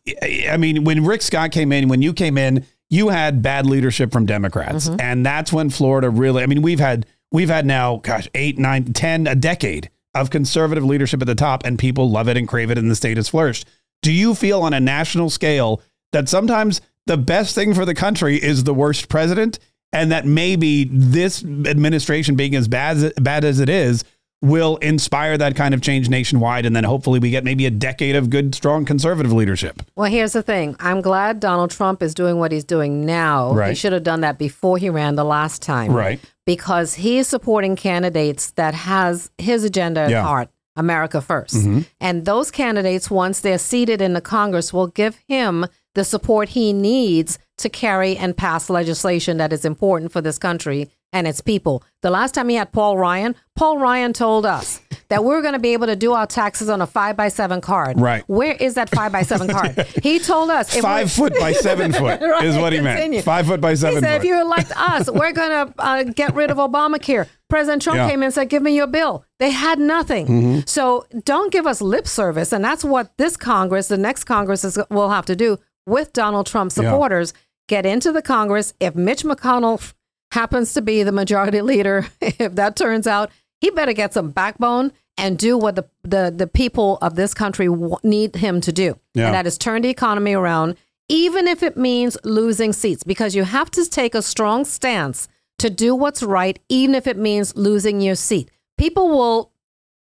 I 0.50 0.58
mean, 0.58 0.84
when 0.84 1.04
Rick 1.04 1.24
Scott 1.24 1.52
came 1.52 1.72
in, 1.72 1.88
when 1.90 2.02
you 2.04 2.14
came 2.14 2.38
in, 2.38 2.66
you 2.92 3.10
had 3.10 3.42
bad 3.42 3.66
leadership 3.66 4.12
from 4.12 4.28
Democrats, 4.28 4.88
and 5.00 5.26
that's 5.26 5.52
when 5.52 5.72
Florida 5.72 6.10
really. 6.12 6.44
I 6.44 6.46
mean, 6.46 6.62
we've 6.62 6.80
had 6.80 7.08
we've 7.32 7.50
had 7.50 7.66
now, 7.66 7.98
gosh, 7.98 8.28
eight, 8.36 8.60
nine, 8.60 8.94
ten, 8.94 9.26
a 9.26 9.34
decade 9.36 9.90
of 10.14 10.30
conservative 10.30 10.84
leadership 10.86 11.20
at 11.22 11.28
the 11.28 11.34
top, 11.34 11.66
and 11.66 11.80
people 11.80 12.08
love 12.12 12.30
it 12.30 12.38
and 12.38 12.48
crave 12.48 12.70
it, 12.70 12.78
and 12.78 12.92
the 12.92 12.96
state 12.96 13.18
has 13.18 13.30
flourished. 13.30 13.66
Do 14.04 14.12
you 14.12 14.36
feel 14.36 14.62
on 14.62 14.74
a 14.74 14.80
national 14.80 15.32
scale 15.32 15.82
that 16.12 16.30
sometimes 16.30 16.82
the 17.08 17.18
best 17.18 17.56
thing 17.56 17.74
for 17.74 17.84
the 17.86 17.96
country 17.96 18.36
is 18.38 18.64
the 18.64 18.74
worst 18.76 19.10
president? 19.10 19.58
And 19.94 20.12
that 20.12 20.26
maybe 20.26 20.86
this 20.92 21.44
administration 21.44 22.36
being 22.36 22.56
as 22.56 22.68
bad 22.68 22.98
as, 22.98 23.14
bad 23.14 23.46
as 23.46 23.60
it 23.60 23.70
is 23.70 24.04
will 24.42 24.76
inspire 24.78 25.38
that 25.38 25.56
kind 25.56 25.74
of 25.74 25.82
change 25.82 26.10
nationwide. 26.10 26.66
And 26.66 26.76
then 26.76 26.84
hopefully 26.84 27.18
we 27.18 27.30
get 27.30 27.46
maybe 27.46 27.66
a 27.66 27.72
decade 27.72 28.18
of 28.18 28.30
good, 28.30 28.54
strong 28.54 28.84
conservative 28.84 29.32
leadership. 29.32 29.82
Well, 29.96 30.12
here's 30.12 30.34
the 30.34 30.44
thing. 30.44 30.76
I'm 30.82 31.00
glad 31.00 31.40
Donald 31.40 31.72
Trump 31.72 32.04
is 32.04 32.14
doing 32.14 32.40
what 32.40 32.52
he's 32.52 32.66
doing 32.66 33.06
now. 33.06 33.54
He 33.56 33.74
should 33.74 33.94
have 33.94 34.04
done 34.04 34.20
that 34.22 34.38
before 34.38 34.78
he 34.78 34.90
ran 34.90 35.16
the 35.16 35.24
last 35.24 35.62
time. 35.62 35.94
Right. 35.94 36.20
Because 36.46 36.96
he 36.96 37.20
is 37.20 37.28
supporting 37.30 37.78
candidates 37.78 38.52
that 38.52 38.74
has 38.74 39.32
his 39.38 39.64
agenda 39.64 40.02
at 40.02 40.10
Yeah. 40.10 40.18
Mm-hmm. 40.18 40.28
heart, 40.28 40.50
America 40.76 41.20
1st 41.20 41.86
And 42.02 42.26
those 42.26 42.52
candidates, 42.52 43.10
once 43.10 43.40
they're 43.40 43.58
seated 43.58 44.02
in 44.02 44.12
the 44.12 44.20
Congress, 44.22 44.74
will 44.74 44.88
give 44.88 45.16
him 45.26 45.68
the 45.96 46.04
support 46.04 46.50
he 46.50 46.74
needs 46.74 47.40
to 47.60 47.70
carry 47.70 48.18
and 48.18 48.36
pass 48.36 48.70
legislation 48.70 49.38
that 49.38 49.54
is 49.54 49.64
important 49.66 50.12
for 50.12 50.22
this 50.22 50.38
country 50.40 50.90
and 51.12 51.28
its 51.28 51.40
people. 51.42 51.84
The 52.02 52.10
last 52.10 52.34
time 52.34 52.50
he 52.50 52.56
had 52.56 52.72
Paul 52.72 52.98
Ryan, 52.98 53.36
Paul 53.56 53.78
Ryan 53.78 54.14
told 54.14 54.48
us 54.48 54.82
that 55.10 55.24
we're 55.24 55.44
going 55.44 55.54
to 55.54 55.60
be 55.60 55.74
able 55.74 55.86
to 55.86 55.96
do 55.96 56.14
our 56.14 56.26
taxes 56.26 56.68
on 56.70 56.82
a 56.82 56.88
five 56.88 57.16
by 57.16 57.28
seven 57.28 57.62
card. 57.62 58.00
Right. 58.00 58.24
Where 58.28 58.54
is 58.54 58.74
that 58.74 58.90
five 58.90 59.12
by 59.12 59.22
seven 59.22 59.48
card? 59.48 59.86
He 60.02 60.18
told 60.18 60.50
us 60.50 60.76
if 60.76 60.82
Five 60.82 61.12
foot 61.12 61.34
by 61.40 61.52
seven 61.68 61.94
foot 61.94 62.20
Right, 62.20 62.44
is 62.44 62.58
what 62.58 62.74
he 62.74 62.80
continue. 62.80 63.12
meant. 63.18 63.24
Five 63.26 63.46
foot 63.46 63.62
by 63.62 63.76
seven. 63.76 63.98
He 63.98 64.02
said, 64.02 64.18
if 64.22 64.24
you 64.24 64.42
elect 64.42 64.72
us, 64.76 65.08
we're 65.12 65.32
going 65.32 65.68
to 65.68 65.74
uh, 65.78 66.04
get 66.04 66.34
rid 66.34 66.50
of 66.50 66.58
Obamacare. 66.58 67.28
President 67.48 67.84
Trump 67.84 67.98
Yeah. 67.98 68.10
came 68.10 68.22
in 68.22 68.26
and 68.26 68.34
said, 68.34 68.50
give 68.50 68.64
me 68.64 68.76
your 68.76 68.88
bill. 68.88 69.24
They 69.38 69.52
had 69.52 69.78
nothing. 69.78 70.26
Mm-hmm. 70.26 70.60
So 70.66 71.06
don't 71.24 71.52
give 71.52 71.68
us 71.68 71.80
lip 71.80 72.08
service. 72.08 72.52
And 72.52 72.66
that's 72.66 72.84
what 72.84 73.16
this 73.18 73.38
Congress, 73.38 73.90
the 73.90 73.98
next 74.00 74.24
Congress, 74.24 74.64
is, 74.64 74.80
will 74.90 75.12
have 75.12 75.28
to 75.28 75.36
do 75.36 75.60
with 75.86 76.14
Donald 76.14 76.46
Trump 76.48 76.72
Yeah. 76.76 76.84
supporters. 76.84 77.34
Get 77.68 77.86
into 77.86 78.12
the 78.12 78.22
Congress. 78.22 78.74
If 78.80 78.96
Mitch 78.96 79.24
McConnell 79.24 79.94
happens 80.32 80.74
to 80.74 80.82
be 80.82 81.04
the 81.04 81.12
majority 81.12 81.62
leader, 81.72 82.08
if 82.22 82.56
that 82.56 82.76
turns 82.76 83.08
out, 83.08 83.30
he 83.62 83.70
better 83.70 83.94
get 83.94 84.14
some 84.14 84.32
backbone 84.32 84.92
and 85.18 85.38
do 85.38 85.58
what 85.58 85.76
the, 85.76 85.86
the, 86.04 86.34
the 86.36 86.48
people 86.48 86.98
of 87.02 87.16
this 87.16 87.34
country 87.34 87.68
w- 87.68 87.96
need 88.04 88.36
him 88.36 88.60
to 88.62 88.72
do. 88.74 88.98
Yeah. 89.14 89.28
And 89.28 89.36
that 89.36 89.46
is 89.46 89.58
turn 89.58 89.84
the 89.84 89.90
economy 89.90 90.34
around, 90.34 90.76
even 91.08 91.48
if 91.48 91.62
it 91.64 91.78
means 91.78 92.18
losing 92.24 92.74
seats, 92.74 93.04
because 93.04 93.36
you 93.36 93.44
have 93.44 93.70
to 93.72 93.86
take 93.90 94.16
a 94.16 94.22
strong 94.22 94.66
stance 94.66 95.28
to 95.60 95.70
do 95.70 95.96
what's 95.96 96.24
right, 96.24 96.60
even 96.68 96.96
if 96.96 97.06
it 97.08 97.16
means 97.16 97.56
losing 97.56 98.02
your 98.02 98.16
seat. 98.16 98.50
People 98.78 99.08
will 99.10 99.52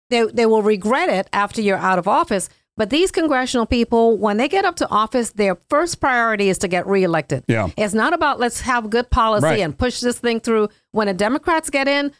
they, 0.09 0.23
they 0.25 0.45
will 0.45 0.61
regret 0.61 1.09
it 1.09 1.27
after 1.33 1.61
you're 1.61 1.77
out 1.77 1.99
of 1.99 2.07
office. 2.07 2.47
But 2.75 2.89
these 2.89 3.11
congressional 3.11 3.65
people, 3.67 4.17
when 4.17 4.37
they 4.37 4.47
get 4.47 4.65
up 4.65 4.75
to 4.77 4.89
office, 4.89 5.31
their 5.31 5.55
first 5.69 5.99
priority 6.01 6.49
is 6.49 6.57
to 6.59 6.67
get 6.67 6.87
reelected. 6.87 7.43
Yeah. 7.47 7.69
It's 7.77 7.93
not 7.93 8.13
about 8.13 8.39
let's 8.39 8.61
have 8.61 8.89
good 8.89 9.09
policy 9.11 9.45
Right. 9.45 9.59
and 9.59 9.77
push 9.77 9.99
this 9.99 10.17
thing 10.17 10.39
through. 10.39 10.69
When 10.91 11.07
the 11.07 11.13
Democrats 11.13 11.69
get 11.69 11.87
in, 11.87 12.11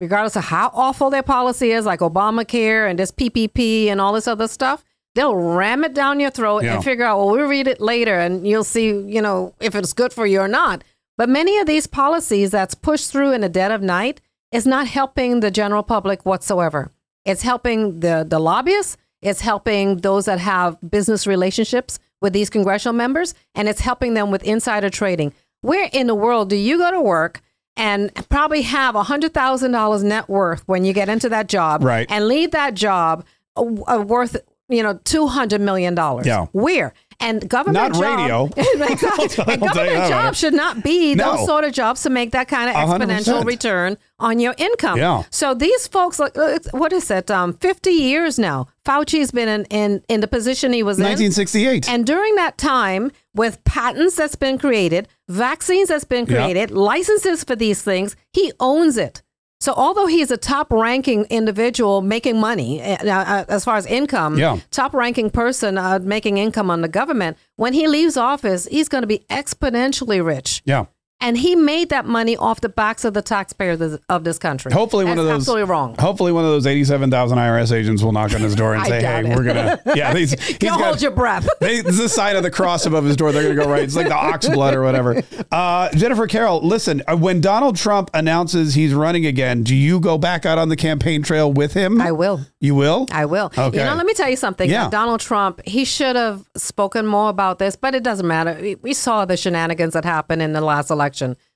regardless 0.00 0.36
of 0.36 0.44
how 0.44 0.70
awful 0.74 1.10
their 1.10 1.24
policy 1.24 1.72
is, 1.72 1.84
like 1.86 2.00
Obamacare 2.00 2.88
and 2.88 2.98
this 2.98 3.10
PPP 3.10 3.86
and 3.88 4.00
all 4.00 4.12
this 4.12 4.28
other 4.28 4.46
stuff, 4.46 4.84
they'll 5.16 5.34
ram 5.34 5.82
it 5.82 5.92
down 5.94 6.20
your 6.20 6.30
throat 6.30 6.62
Yeah. 6.62 6.74
and 6.76 6.84
figure 6.84 7.04
out, 7.04 7.18
well, 7.18 7.30
we'll 7.30 7.48
read 7.48 7.66
it 7.66 7.80
later 7.80 8.16
and 8.18 8.46
you'll 8.46 8.64
see, 8.64 8.86
you 8.88 9.20
know, 9.20 9.54
if 9.60 9.74
it's 9.74 9.92
good 9.92 10.12
for 10.12 10.24
you 10.26 10.38
or 10.40 10.48
not. 10.48 10.84
But 11.18 11.28
many 11.28 11.58
of 11.58 11.66
these 11.66 11.86
policies 11.88 12.50
that's 12.52 12.74
pushed 12.74 13.10
through 13.10 13.32
in 13.32 13.40
the 13.40 13.48
dead 13.48 13.72
of 13.72 13.82
night 13.82 14.20
is 14.52 14.66
not 14.66 14.86
helping 14.86 15.40
the 15.40 15.50
general 15.50 15.82
public 15.82 16.24
whatsoever. 16.24 16.92
It's 17.24 17.42
helping 17.42 18.00
the, 18.00 18.24
the 18.28 18.38
lobbyists, 18.38 18.96
it's 19.26 19.40
helping 19.40 19.98
those 19.98 20.24
that 20.26 20.38
have 20.38 20.76
business 20.88 21.26
relationships 21.26 21.98
with 22.20 22.32
these 22.32 22.48
congressional 22.50 22.94
members, 22.94 23.34
and 23.54 23.68
it's 23.68 23.80
helping 23.80 24.14
them 24.14 24.30
with 24.30 24.42
insider 24.44 24.88
trading. 24.90 25.32
Where 25.62 25.88
in 25.92 26.06
the 26.06 26.14
world 26.14 26.48
do 26.50 26.56
you 26.56 26.78
go 26.78 26.90
to 26.90 27.00
work 27.00 27.40
and 27.76 28.10
probably 28.30 28.62
have 28.62 28.94
$100,000 28.94 30.02
net 30.04 30.28
worth 30.28 30.62
when 30.66 30.84
you 30.84 30.92
get 30.92 31.08
into 31.08 31.28
that 31.28 31.48
job 31.48 31.82
Right. 31.84 32.06
and 32.10 32.26
leave 32.28 32.52
that 32.52 32.74
job 32.74 33.24
uh, 33.56 34.02
worth, 34.06 34.36
you 34.68 34.82
know, 34.82 34.94
$200 34.94 35.60
million? 35.60 35.94
Yeah. 36.24 36.46
Where? 36.52 36.94
And 37.20 37.48
government 37.48 37.94
Not 37.94 38.00
job- 38.00 38.18
radio. 38.18 38.44
exactly. 38.92 39.44
And 39.54 39.60
government 39.62 40.08
jobs 40.08 40.38
should 40.38 40.54
not 40.54 40.82
be 40.82 41.14
No. 41.14 41.36
those 41.36 41.46
sort 41.46 41.64
of 41.64 41.72
jobs 41.72 42.02
to 42.02 42.10
make 42.10 42.32
that 42.32 42.48
kind 42.48 42.68
of 42.68 42.76
exponential 42.76 43.16
percent. 43.40 43.46
return 43.46 43.98
on 44.18 44.38
your 44.38 44.54
income. 44.58 44.98
Yeah. 44.98 45.22
So 45.30 45.54
these 45.54 45.88
folks, 45.88 46.18
like, 46.18 46.36
uh, 46.36 46.58
what 46.72 46.92
is 46.92 47.10
it? 47.10 47.30
Um, 47.30 47.54
Fifty 47.54 47.90
years 47.92 48.38
now. 48.38 48.66
Fauci's 48.84 49.30
been 49.32 49.48
in, 49.48 49.64
in 49.70 50.02
in 50.08 50.20
the 50.20 50.28
position 50.28 50.72
he 50.72 50.82
was 50.82 50.98
in. 50.98 51.04
1968. 51.04 51.88
And 51.88 52.06
during 52.06 52.34
that 52.36 52.56
time, 52.58 53.10
with 53.34 53.62
patents 53.64 54.16
that's 54.16 54.36
been 54.36 54.58
created, 54.58 55.08
vaccines 55.28 55.88
that's 55.88 56.04
been 56.04 56.26
Yeah. 56.26 56.42
created, 56.44 56.70
licenses 56.70 57.44
for 57.44 57.56
these 57.56 57.82
things, 57.82 58.14
he 58.32 58.52
owns 58.60 58.96
it. 58.96 59.22
So 59.58 59.72
although 59.74 60.06
he's 60.06 60.30
a 60.30 60.36
top-ranking 60.36 61.24
individual 61.30 62.02
making 62.02 62.38
money 62.38 62.82
uh, 62.82 62.96
uh, 63.06 63.44
as 63.48 63.64
far 63.64 63.76
as 63.76 63.86
income, 63.86 64.38
Yeah. 64.38 64.58
top-ranking 64.70 65.30
person 65.30 65.78
uh, 65.78 65.98
making 66.02 66.36
income 66.38 66.70
on 66.70 66.82
the 66.82 66.88
government, 66.88 67.38
when 67.56 67.72
he 67.72 67.88
leaves 67.88 68.16
office, 68.16 68.66
he's 68.66 68.88
going 68.88 69.02
to 69.02 69.08
be 69.08 69.20
exponentially 69.30 70.24
rich. 70.24 70.62
yeah. 70.64 70.84
And 71.18 71.38
he 71.38 71.56
made 71.56 71.88
that 71.88 72.04
money 72.04 72.36
off 72.36 72.60
the 72.60 72.68
backs 72.68 73.04
of 73.04 73.14
the 73.14 73.22
taxpayers 73.22 73.80
of- 74.08 74.24
this 74.24 74.38
country. 74.38 74.70
Hopefully, 74.72 75.04
one 75.06 75.16
That's 75.16 75.20
of 75.20 75.26
those. 75.26 75.40
absolutely 75.42 75.64
wrong. 75.70 75.96
Hopefully, 75.98 76.30
one 76.30 76.44
of 76.44 76.50
those 76.50 76.66
87,000 76.66 77.38
IRS 77.38 77.72
agents 77.72 78.02
will 78.02 78.12
knock 78.12 78.34
on 78.34 78.42
his 78.42 78.54
door 78.54 78.74
and 78.74 78.84
say, 78.86 79.00
"Hey, 79.02 79.20
it. 79.20 79.36
we're 79.36 79.42
gonna." 79.44 79.80
Yeah, 79.96 80.12
he's, 80.14 80.32
he's 80.40 80.58
got- 80.58 80.80
hold 80.80 81.00
your 81.02 81.10
breath. 81.12 81.48
They, 81.60 81.76
it's 81.76 81.96
the 81.98 82.08
sign 82.08 82.36
of 82.36 82.42
the 82.42 82.50
cross 82.50 82.84
above 82.86 83.04
his 83.04 83.16
door. 83.16 83.32
They're 83.32 83.42
going 83.42 83.56
to 83.56 83.62
go 83.64 83.68
right. 83.70 83.82
It's 83.82 83.96
like 83.96 84.08
the 84.08 84.14
ox 84.14 84.46
blood 84.48 84.74
or 84.74 84.82
whatever. 84.82 85.22
Uh, 85.50 85.88
Jennifer 85.94 86.26
Carroll, 86.26 86.60
listen, 86.60 87.02
uh, 87.08 87.16
when 87.16 87.40
Donald 87.40 87.76
Trump 87.76 88.10
announces 88.12 88.74
he's 88.74 88.92
running 88.92 89.24
again, 89.26 89.62
do 89.62 89.74
you 89.74 89.98
go 90.00 90.18
back 90.18 90.44
out 90.44 90.58
on 90.58 90.68
the 90.68 90.76
campaign 90.76 91.22
trail 91.22 91.50
with 91.52 91.72
him? 91.72 92.00
I 92.00 92.12
will. 92.12 92.40
You 92.60 92.74
will? 92.74 93.06
I 93.10 93.24
will. 93.24 93.46
Okay. 93.56 93.78
You 93.78 93.84
know, 93.84 93.94
let 93.94 94.04
me 94.06 94.12
tell 94.12 94.28
you 94.28 94.36
something. 94.36 94.68
Yeah. 94.68 94.90
Donald 94.90 95.20
Trump, 95.20 95.60
he 95.66 95.84
should 95.84 96.14
have 96.14 96.44
spoken 96.56 97.06
more 97.06 97.30
about 97.30 97.58
this, 97.58 97.74
but 97.74 97.94
it 97.94 98.02
doesn't 98.02 98.26
matter. 98.26 98.56
We, 98.60 98.74
we 98.76 98.92
saw 98.92 99.24
the 99.24 99.36
shenanigans 99.36 99.94
that 99.94 100.04
happened 100.04 100.42
in 100.42 100.52
the 100.52 100.60
last 100.60 100.90
election. 100.90 101.05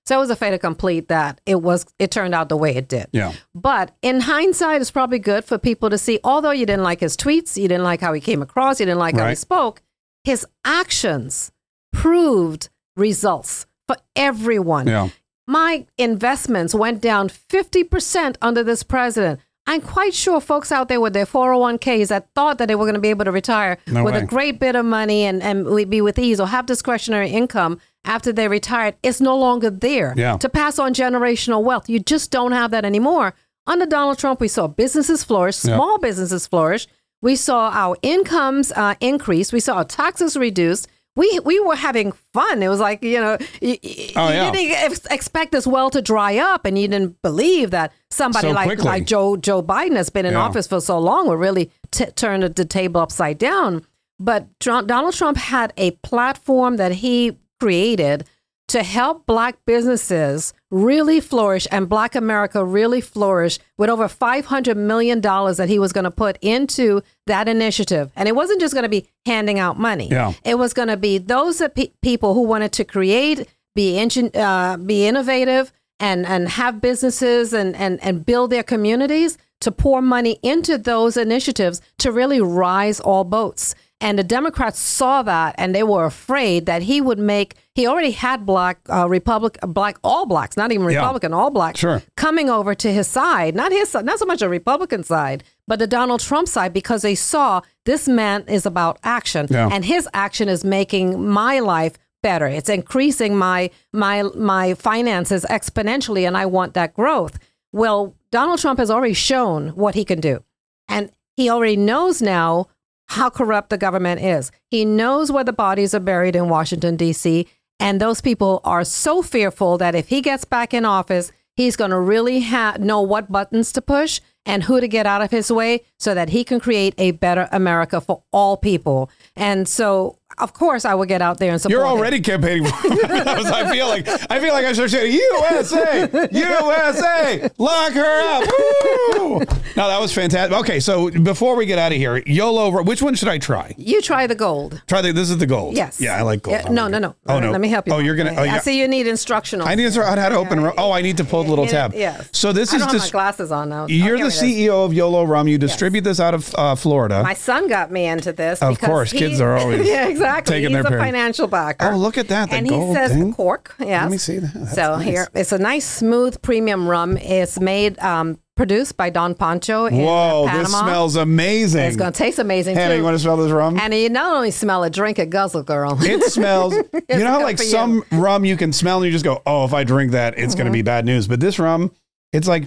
So 0.06 0.16
it 0.16 0.18
was 0.20 0.30
a 0.30 0.36
fait 0.36 0.56
complete 0.58 1.08
that 1.08 1.40
it 1.46 1.62
was 1.62 1.86
it 1.98 2.10
turned 2.10 2.34
out 2.34 2.48
the 2.48 2.56
way 2.56 2.74
it 2.74 2.88
did. 2.88 3.06
Yeah. 3.12 3.32
But 3.54 3.94
in 4.02 4.20
hindsight, 4.20 4.80
it's 4.80 4.90
probably 4.90 5.18
good 5.18 5.44
for 5.44 5.58
people 5.58 5.90
to 5.90 5.98
see, 5.98 6.18
although 6.24 6.50
you 6.50 6.66
didn't 6.66 6.82
like 6.82 7.00
his 7.00 7.16
tweets, 7.16 7.56
you 7.56 7.68
didn't 7.68 7.84
like 7.84 8.00
how 8.00 8.12
he 8.12 8.20
came 8.20 8.42
across, 8.42 8.80
you 8.80 8.86
didn't 8.86 8.98
like 8.98 9.16
how 9.16 9.28
he 9.28 9.34
spoke, 9.34 9.82
his 10.24 10.46
actions 10.64 11.52
proved 11.92 12.68
results 12.96 13.66
for 13.86 13.96
everyone 14.16 14.86
Yeah. 14.86 15.08
my 15.46 15.86
investments 15.98 16.74
went 16.74 17.00
down 17.00 17.28
50% 17.28 18.36
under 18.40 18.62
this 18.62 18.82
president. 18.82 19.40
I'm 19.70 19.80
quite 19.80 20.14
sure 20.14 20.40
folks 20.40 20.72
out 20.72 20.88
there 20.88 21.00
with 21.00 21.12
their 21.12 21.26
401ks 21.26 22.08
that 22.08 22.26
thought 22.34 22.58
that 22.58 22.66
they 22.66 22.74
were 22.74 22.84
going 22.84 22.96
to 22.96 23.00
be 23.00 23.10
able 23.10 23.24
to 23.24 23.30
retire 23.30 23.78
No 23.86 24.02
with 24.02 24.14
way. 24.14 24.20
a 24.20 24.26
great 24.26 24.58
bit 24.58 24.74
of 24.74 24.84
money 24.84 25.22
and, 25.22 25.40
and 25.42 25.64
we'd 25.66 25.88
be 25.88 26.00
with 26.00 26.18
ease 26.18 26.40
or 26.40 26.48
have 26.48 26.66
discretionary 26.66 27.30
income 27.30 27.78
after 28.04 28.32
they 28.32 28.48
retired, 28.48 28.96
it's 29.04 29.20
no 29.20 29.36
longer 29.38 29.70
there 29.70 30.12
Yeah. 30.16 30.36
to 30.38 30.48
pass 30.48 30.80
on 30.80 30.92
generational 30.92 31.62
wealth. 31.62 31.88
You 31.88 32.00
just 32.00 32.32
don't 32.32 32.50
have 32.50 32.72
that 32.72 32.84
anymore. 32.84 33.32
Under 33.66 33.86
Donald 33.86 34.18
Trump, 34.18 34.40
we 34.40 34.48
saw 34.48 34.66
businesses 34.66 35.22
flourish, 35.22 35.64
Yeah. 35.64 35.76
small 35.76 35.98
businesses 35.98 36.48
flourish. 36.48 36.88
We 37.22 37.36
saw 37.36 37.70
our 37.72 37.96
incomes 38.02 38.72
uh, 38.72 38.94
increase. 39.00 39.52
We 39.52 39.60
saw 39.60 39.76
our 39.76 39.84
taxes 39.84 40.36
reduced. 40.36 40.88
We, 41.16 41.40
we 41.44 41.58
were 41.60 41.74
having 41.76 42.12
fun. 42.32 42.62
It 42.62 42.68
was 42.68 42.78
like, 42.80 43.02
you 43.02 43.20
know, 43.20 43.36
you, 43.60 43.76
Oh, 44.16 44.28
you 44.28 44.34
yeah. 44.34 44.50
didn't 44.52 44.70
ex- 44.72 45.06
expect 45.06 45.52
this 45.52 45.66
well 45.66 45.90
to 45.90 46.00
dry 46.00 46.38
up, 46.38 46.64
and 46.64 46.78
you 46.78 46.86
didn't 46.88 47.20
believe 47.20 47.72
that 47.72 47.92
somebody 48.10 48.48
So 48.48 48.54
like, 48.54 48.66
quickly. 48.66 48.84
like 48.84 49.06
Joe 49.06 49.36
Joe 49.36 49.62
Biden 49.62 49.96
has 49.96 50.08
been 50.08 50.24
in 50.24 50.32
Yeah. 50.34 50.40
office 50.42 50.66
for 50.68 50.80
so 50.80 50.98
long 50.98 51.26
would 51.28 51.38
really 51.38 51.70
t- 51.90 52.06
turn 52.14 52.40
the, 52.40 52.48
the 52.48 52.64
table 52.64 53.00
upside 53.00 53.38
down. 53.38 53.84
But 54.18 54.46
Trump, 54.60 54.86
Donald 54.86 55.14
Trump 55.14 55.36
had 55.36 55.72
a 55.76 55.90
platform 56.02 56.76
that 56.76 56.92
he 56.92 57.38
created 57.58 58.24
to 58.70 58.84
help 58.84 59.26
black 59.26 59.56
businesses 59.66 60.54
really 60.70 61.18
flourish 61.18 61.66
and 61.72 61.88
black 61.88 62.14
America 62.14 62.64
really 62.64 63.00
flourish 63.00 63.58
with 63.76 63.90
over 63.90 64.06
$500 64.06 64.76
million 64.76 65.20
that 65.20 65.66
he 65.66 65.80
was 65.80 65.92
going 65.92 66.04
to 66.04 66.10
put 66.12 66.38
into 66.40 67.02
that 67.26 67.48
initiative. 67.48 68.12
And 68.14 68.28
it 68.28 68.36
wasn't 68.36 68.60
just 68.60 68.72
going 68.72 68.84
to 68.84 68.88
be 68.88 69.08
handing 69.26 69.58
out 69.58 69.76
money. 69.76 70.08
Yeah. 70.08 70.34
It 70.44 70.56
was 70.56 70.72
going 70.72 70.86
to 70.86 70.96
be 70.96 71.18
those 71.18 71.60
pe- 71.74 71.90
people 72.00 72.34
who 72.34 72.42
wanted 72.42 72.70
to 72.74 72.84
create, 72.84 73.48
be, 73.74 73.94
engin- 73.94 74.36
uh, 74.36 74.76
be 74.76 75.04
innovative, 75.04 75.72
and, 75.98 76.24
and 76.24 76.48
have 76.50 76.80
businesses 76.80 77.52
and, 77.52 77.74
and, 77.74 78.00
and 78.04 78.24
build 78.24 78.50
their 78.50 78.62
communities 78.62 79.36
to 79.62 79.72
pour 79.72 80.00
money 80.00 80.38
into 80.44 80.78
those 80.78 81.16
initiatives 81.16 81.80
to 81.98 82.12
really 82.12 82.40
rise 82.40 83.00
all 83.00 83.24
boats. 83.24 83.74
And 84.02 84.18
the 84.18 84.24
Democrats 84.24 84.78
saw 84.78 85.22
that 85.22 85.54
and 85.58 85.74
they 85.74 85.82
were 85.82 86.06
afraid 86.06 86.64
that 86.66 86.82
he 86.82 87.02
would 87.02 87.18
make, 87.18 87.54
he 87.74 87.86
already 87.86 88.12
had 88.12 88.46
black, 88.46 88.78
uh, 88.88 89.06
Republic, 89.08 89.58
black, 89.66 89.98
all 90.02 90.24
blacks, 90.24 90.56
not 90.56 90.72
even 90.72 90.88
Yeah. 90.88 91.00
Republican, 91.00 91.34
all 91.34 91.50
blacks 91.50 91.80
Sure. 91.80 92.00
coming 92.16 92.48
over 92.48 92.74
to 92.74 92.90
his 92.92 93.06
side, 93.06 93.54
not 93.54 93.72
his 93.72 93.90
side, 93.90 94.06
not 94.06 94.18
so 94.18 94.24
much 94.24 94.40
a 94.40 94.48
Republican 94.48 95.02
side, 95.04 95.44
but 95.68 95.78
the 95.78 95.86
Donald 95.86 96.20
Trump 96.20 96.48
side, 96.48 96.72
because 96.72 97.02
they 97.02 97.14
saw 97.14 97.60
this 97.84 98.08
man 98.08 98.44
is 98.48 98.64
about 98.64 98.98
action, 99.04 99.46
Yeah. 99.50 99.68
and 99.70 99.84
his 99.84 100.08
action 100.14 100.48
is 100.48 100.64
making 100.64 101.28
my 101.28 101.60
life 101.60 101.94
better. 102.22 102.46
It's 102.46 102.68
increasing 102.70 103.36
my 103.36 103.70
my 103.92 104.22
my 104.34 104.74
finances 104.74 105.44
exponentially, 105.50 106.26
and 106.26 106.36
I 106.38 106.46
want 106.46 106.72
that 106.74 106.94
growth. 106.94 107.38
Well, 107.72 108.14
Donald 108.32 108.60
Trump 108.60 108.78
has 108.78 108.90
already 108.90 109.14
shown 109.14 109.70
what 109.70 109.94
he 109.94 110.04
can 110.04 110.20
do, 110.20 110.42
and 110.88 111.10
he 111.36 111.48
already 111.50 111.76
knows 111.76 112.20
now 112.22 112.66
how 113.10 113.28
corrupt 113.28 113.70
the 113.70 113.76
government 113.76 114.20
is. 114.22 114.52
He 114.70 114.84
knows 114.84 115.32
where 115.32 115.42
the 115.42 115.52
bodies 115.52 115.94
are 115.94 116.00
buried 116.00 116.36
in 116.36 116.48
Washington 116.48 116.96
D.C. 116.96 117.46
And 117.80 118.00
those 118.00 118.20
people 118.20 118.60
are 118.62 118.84
so 118.84 119.20
fearful 119.20 119.78
that 119.78 119.96
if 119.96 120.08
he 120.08 120.20
gets 120.20 120.44
back 120.44 120.72
in 120.72 120.84
office, 120.84 121.32
he's 121.56 121.74
going 121.74 121.90
to 121.90 121.98
really 121.98 122.40
ha- 122.40 122.76
know 122.78 123.00
what 123.00 123.32
buttons 123.32 123.72
to 123.72 123.82
push 123.82 124.20
and 124.46 124.62
who 124.62 124.80
to 124.80 124.86
get 124.86 125.06
out 125.06 125.22
of 125.22 125.32
his 125.32 125.50
way 125.50 125.82
so 125.98 126.14
that 126.14 126.28
he 126.28 126.44
can 126.44 126.60
create 126.60 126.94
a 126.98 127.10
better 127.10 127.48
America 127.50 128.00
for 128.00 128.22
all 128.32 128.56
people. 128.56 129.10
And 129.34 129.66
so, 129.66 130.16
of 130.38 130.52
course, 130.52 130.84
I 130.84 130.94
will 130.94 131.04
get 131.06 131.20
out 131.22 131.38
there 131.38 131.52
and 131.52 131.60
support 131.60 131.72
You're 131.78 131.86
already 131.86 132.20
campaigning. 132.20 132.64
for 132.66 132.74
I 132.86 133.70
feel 133.70 133.88
like 133.88 134.08
I 134.30 134.40
feel 134.40 134.52
like 134.54 134.64
I 134.64 134.72
should 134.72 134.90
say 134.90 135.10
USA, 135.10 136.08
USA, 136.32 137.50
lock 137.58 137.92
her 137.92 138.20
up. 138.22 138.44
Woo! 139.18 139.38
No, 139.76 139.88
that 139.88 140.00
was 140.00 140.12
fantastic. 140.12 140.56
Okay, 140.58 140.80
so 140.80 141.10
before 141.10 141.56
we 141.56 141.66
get 141.66 141.78
out 141.78 141.92
of 141.92 141.98
here, 141.98 142.22
YOLO. 142.26 142.82
Which 142.82 143.02
one 143.02 143.14
should 143.14 143.28
I 143.28 143.38
try? 143.38 143.74
You 143.76 144.00
try 144.00 144.26
the 144.26 144.34
gold. 144.34 144.82
Try 144.86 145.02
the. 145.02 145.12
This 145.12 145.30
is 145.30 145.38
the 145.38 145.46
gold. 145.46 145.74
Yes. 145.76 146.00
Yeah, 146.00 146.16
I 146.16 146.22
like 146.22 146.42
gold. 146.42 146.58
Yeah, 146.64 146.70
no, 146.70 146.88
no, 146.88 146.98
no. 146.98 147.14
Oh 147.26 147.40
no. 147.40 147.50
Let 147.50 147.60
me 147.60 147.68
help 147.68 147.86
you. 147.86 147.92
Oh, 147.94 147.98
you're 147.98 148.16
gonna. 148.16 148.34
Oh, 148.36 148.42
I 148.42 148.58
see 148.58 148.78
you 148.78 148.88
need 148.88 149.06
instructional. 149.06 149.66
I 149.66 149.74
need 149.74 149.92
to 149.92 150.02
how 150.04 150.28
to 150.28 150.34
open. 150.36 150.60
ro- 150.60 150.74
Oh, 150.78 150.92
I 150.92 151.02
need 151.02 151.16
to 151.18 151.24
pull 151.24 151.42
the 151.44 151.50
little 151.50 151.66
tab. 151.66 151.92
Yes. 151.94 152.28
So 152.32 152.52
this 152.52 152.72
I 152.72 152.76
is 152.76 152.86
just. 152.86 153.12
glasses 153.12 153.52
on 153.52 153.68
now. 153.68 153.86
You're 153.86 154.12
the 154.12 154.16
here 154.16 154.26
it 154.26 154.28
is. 154.28 154.40
CEO 154.42 154.84
of 154.84 154.94
YOLO 154.94 155.24
Rum. 155.24 155.48
You 155.48 155.58
distribute 155.58 156.02
this 156.02 156.20
out 156.20 156.34
of 156.34 156.54
uh, 156.56 156.74
Florida. 156.74 157.22
My 157.22 157.34
son 157.34 157.68
got 157.68 157.90
me 157.90 158.06
into 158.06 158.32
this. 158.32 158.62
Of 158.62 158.80
course, 158.80 159.10
he- 159.10 159.18
kids 159.18 159.40
are 159.40 159.56
always 159.56 159.86
yeah, 159.88 160.06
exactly. 160.06 160.19
Taking 160.44 160.70
He's 160.70 160.72
their 160.72 160.80
a 160.80 160.84
parent- 160.84 161.04
financial 161.04 161.46
backer. 161.46 161.90
Oh, 161.92 161.96
look 161.96 162.16
at 162.18 162.28
that, 162.28 162.52
and 162.52 162.66
he 162.66 162.72
says 162.94 163.12
thing. 163.12 163.32
cork. 163.34 163.74
Yes. 163.78 164.10
me 164.10 164.18
see 164.18 164.38
that. 164.38 164.52
That's 164.54 164.74
so 164.74 164.96
nice. 164.96 165.06
here, 165.06 165.28
it's 165.34 165.52
a 165.52 165.58
nice, 165.58 165.84
smooth, 165.86 166.40
premium 166.42 166.86
rum. 166.88 167.16
It's 167.16 167.58
made, 167.60 167.98
um, 168.00 168.38
produced 168.56 168.96
by 168.98 169.08
Don 169.08 169.34
Pancho 169.34 169.86
in 169.86 169.94
uh, 169.94 170.04
Whoa, 170.04 170.44
Panama. 170.46 170.62
this 170.62 170.78
smells 170.78 171.16
amazing. 171.16 171.80
It's 171.82 171.96
going 171.96 172.12
to 172.12 172.18
taste 172.18 172.38
amazing 172.38 172.76
Hannah, 172.76 172.92
too. 172.94 172.98
you 172.98 173.04
want 173.04 173.14
to 173.14 173.18
smell 173.18 173.38
this 173.38 173.50
rum? 173.50 173.78
and 173.80 173.94
you 173.94 174.10
not 174.10 174.34
only 174.36 174.50
smell 174.50 174.84
it, 174.84 174.92
drink 174.92 175.18
it, 175.18 175.30
guzzle, 175.30 175.62
girl. 175.62 175.96
It 176.02 176.22
smells. 176.30 176.74
you 176.74 176.84
know 177.18 177.26
how 177.30 177.42
like 177.42 177.56
for 177.56 177.62
you. 177.62 177.70
some 177.70 178.04
rum 178.12 178.44
you 178.44 178.58
can 178.58 178.74
smell 178.74 178.98
and 178.98 179.06
you 179.06 179.12
just 179.12 179.24
go, 179.24 179.40
oh, 179.46 179.64
if 179.64 179.72
I 179.72 179.82
drink 179.84 180.12
that, 180.12 180.38
it's 180.38 180.54
going 180.54 180.66
to 180.66 180.70
Mm-hmm. 180.70 180.72
be 180.74 180.82
bad 180.82 181.06
news. 181.06 181.26
But 181.26 181.40
this 181.40 181.58
rum, 181.58 181.90
it's 182.34 182.46
like 182.46 182.64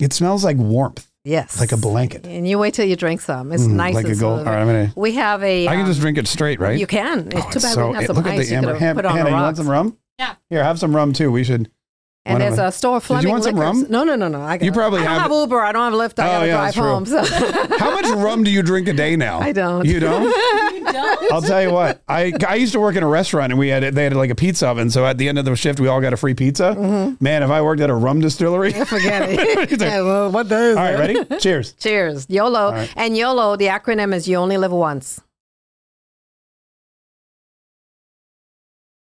it 0.00 0.14
smells 0.14 0.44
like 0.44 0.56
warmth, 0.56 1.06
yes. 1.24 1.58
like 1.60 1.72
a 1.72 1.76
blanket. 1.76 2.26
And 2.26 2.46
you 2.46 2.58
wait 2.58 2.74
till 2.74 2.86
you 2.86 2.96
drink 2.96 3.20
some. 3.20 3.52
It's 3.52 3.64
Mm, 3.64 3.72
nice 3.72 3.94
like 3.94 4.04
and 4.06 4.14
a 4.14 4.18
gold. 4.18 4.40
All 4.40 4.44
right, 4.46 4.60
I'm 4.60 4.66
gonna. 4.66 4.92
We 4.96 5.12
have 5.14 5.42
a. 5.42 5.66
I 5.68 5.72
can 5.72 5.80
um, 5.82 5.86
just 5.86 6.00
drink 6.00 6.18
it 6.18 6.26
straight, 6.28 6.60
right? 6.60 6.78
You 6.78 6.86
can. 6.86 7.28
It's 7.28 7.34
Oh, 7.36 7.40
too 7.40 7.46
it's 7.56 7.64
bad 7.64 7.74
so- 7.74 7.86
we 7.88 7.92
didn't 7.92 7.94
have 7.94 8.02
it- 8.02 8.06
some 8.06 8.16
look 8.16 8.26
at 8.26 8.32
ice. 8.32 8.38
the 8.48 8.54
you 8.54 8.60
could 8.60 8.68
amber. 8.68 8.72
have 8.72 8.80
Han- 8.80 8.94
put 8.96 9.04
on 9.06 9.16
Hannah, 9.16 9.30
the 9.30 9.36
you 9.36 9.42
want 9.42 9.56
some 9.56 9.68
rum? 9.70 9.96
Yeah. 10.18 10.34
Here, 10.50 10.62
have 10.62 10.78
some 10.78 10.94
rum 10.94 11.12
too. 11.12 11.30
We 11.32 11.44
should. 11.44 11.70
And 12.26 12.38
Why 12.38 12.46
there's 12.48 12.58
a 12.58 12.72
store 12.72 13.00
Fleming 13.02 13.24
you 13.24 13.28
want 13.32 13.44
some 13.44 13.54
Liquors. 13.54 13.82
rum? 13.82 13.86
No, 13.90 14.02
no, 14.02 14.14
no, 14.16 14.28
no. 14.28 14.40
I 14.40 14.56
got, 14.56 14.64
You 14.64 14.72
probably 14.72 15.00
I 15.00 15.04
don't 15.04 15.12
have- 15.12 15.22
have 15.24 15.30
Uber. 15.30 15.60
I 15.60 15.72
don't 15.72 15.92
have 15.92 16.00
Lyft. 16.00 16.18
I 16.18 16.26
Oh, 16.26 16.30
gotta 16.32 16.46
yeah, 16.46 16.52
drive 16.54 16.64
that's 16.64 16.76
true. 16.76 16.84
home. 16.84 17.04
So 17.68 17.76
How 17.78 17.90
much 17.90 18.06
rum 18.16 18.44
do 18.44 18.50
you 18.50 18.62
drink 18.62 18.88
a 18.88 18.94
day 18.94 19.14
now? 19.14 19.40
I 19.40 19.52
don't. 19.52 19.84
You 19.84 20.00
don't? 20.00 20.32
You 20.74 20.92
don't? 20.92 21.32
I'll 21.32 21.42
tell 21.42 21.62
you 21.62 21.70
what. 21.72 22.02
I 22.08 22.32
I 22.46 22.54
used 22.56 22.72
to 22.74 22.80
work 22.80 22.94
in 22.96 23.02
a 23.02 23.06
restaurant 23.08 23.50
and 23.52 23.58
we 23.58 23.68
had 23.68 23.82
they 23.94 24.04
had 24.04 24.14
like 24.14 24.30
a 24.30 24.34
pizza 24.34 24.68
oven. 24.68 24.90
So 24.90 25.04
at 25.06 25.18
the 25.18 25.28
end 25.28 25.38
of 25.38 25.44
the 25.44 25.54
shift, 25.56 25.80
we 25.80 25.88
all 25.88 26.00
got 26.00 26.12
a 26.12 26.16
free 26.16 26.34
pizza. 26.34 26.74
Mm-hmm. 26.78 27.22
Man, 27.24 27.42
if 27.42 27.50
I 27.50 27.60
worked 27.62 27.80
at 27.80 27.90
a 27.90 27.94
rum 27.94 28.20
distillery, 28.20 28.74
all 28.74 28.84
forget 28.84 29.28
it. 29.28 29.80
yeah, 29.80 30.02
well, 30.02 30.30
what 30.30 30.48
day 30.48 30.70
is 30.70 30.76
right, 30.76 30.94
it? 30.94 30.98
ready? 30.98 31.40
Cheers. 31.40 31.72
Cheers. 31.74 32.26
YOLO. 32.28 32.72
right. 32.72 32.92
And 32.96 33.16
YOLO, 33.16 33.56
the 33.56 33.66
acronym 33.66 34.14
is 34.14 34.28
you 34.28 34.36
only 34.36 34.56
live 34.56 34.72
once. 34.72 35.20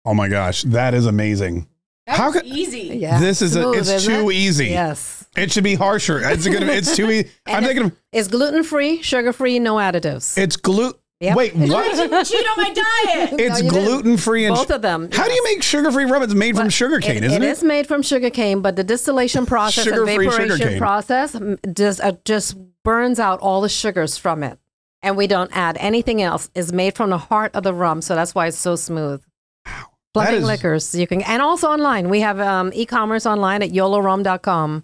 Oh 0.06 0.14
my 0.14 0.28
gosh, 0.28 0.64
that 0.64 0.94
is 0.94 1.06
amazing. 1.06 1.68
That 2.08 2.18
How 2.18 2.26
was 2.28 2.36
could- 2.42 2.46
easy. 2.46 2.98
Yeah. 3.00 3.20
This 3.20 3.42
is 3.42 3.56
a, 3.56 3.72
it's 3.72 4.06
too 4.06 4.30
it? 4.30 4.36
easy. 4.36 4.68
Yes. 4.68 5.26
It 5.36 5.52
should 5.52 5.64
be 5.64 5.76
harsher. 5.76 6.20
It's 6.24 6.48
gonna. 6.48 6.68
It's 6.68 6.96
too 6.96 7.10
easy. 7.12 7.30
I'm 7.48 7.56
And 7.58 7.66
thinking 7.66 7.86
of, 7.88 7.92
It's 8.12 8.28
gluten 8.28 8.64
free, 8.64 9.02
sugar 9.02 9.34
free, 9.34 9.60
no 9.60 9.76
additives. 9.76 10.38
it's 10.38 10.56
gluten. 10.56 11.00
Yep. 11.22 11.38
Wait, 11.38 11.56
I 11.56 11.60
what? 11.68 11.96
didn't 11.96 12.26
cheat 12.26 12.46
on 12.46 12.58
my 12.58 12.74
diet. 12.74 13.34
It's 13.40 13.62
you 13.62 13.70
didn't. 13.72 13.86
gluten 13.86 14.18
free 14.18 14.46
and 14.46 14.54
Both 14.54 14.70
of 14.70 14.82
them. 14.82 15.10
How 15.14 15.26
do 15.26 15.32
you 15.32 15.44
make 15.46 15.64
sugar 15.64 15.90
free 15.90 16.04
rum? 16.04 16.22
It's 16.24 16.34
made 16.34 16.58
from 16.58 16.70
sugar 16.70 17.00
cane, 17.00 17.24
It- 17.24 17.24
isn't 17.24 17.42
it? 17.42 17.46
It 17.46 17.50
is 17.52 17.64
made 17.64 17.88
from 17.88 18.02
sugar 18.02 18.30
cane, 18.30 18.62
but 18.62 18.76
the 18.76 18.84
distillation 18.84 19.46
process 19.48 19.88
and 19.88 19.96
Sugar-free 19.96 20.28
vaporation 20.28 20.58
sugarcane. 20.58 20.78
process 20.78 21.36
just 21.74 22.02
uh, 22.02 22.14
just 22.26 22.56
burns 22.84 23.20
out 23.20 23.40
all 23.40 23.62
the 23.62 23.70
sugars 23.70 24.18
from 24.18 24.44
it, 24.44 24.60
and 25.02 25.16
we 25.18 25.26
don't 25.26 25.50
add 25.56 25.78
anything 25.80 26.22
else. 26.22 26.50
It's 26.54 26.74
made 26.74 26.96
from 26.96 27.10
the 27.10 27.18
heart 27.18 27.56
of 27.56 27.64
the 27.64 27.74
rum, 27.74 28.02
so 28.02 28.14
that's 28.14 28.36
why 28.36 28.48
it's 28.48 28.58
so 28.60 28.76
smooth. 28.76 29.24
Is- 30.22 30.44
Liquors, 30.46 30.96
you 30.96 31.08
can, 31.08 31.22
and 31.22 31.42
also 31.42 31.68
online. 31.68 32.10
We 32.10 32.22
have 32.22 32.40
um, 32.40 32.72
e-commerce 32.74 33.26
online 33.26 33.62
at 33.64 33.70
yolorum.com. 33.72 34.84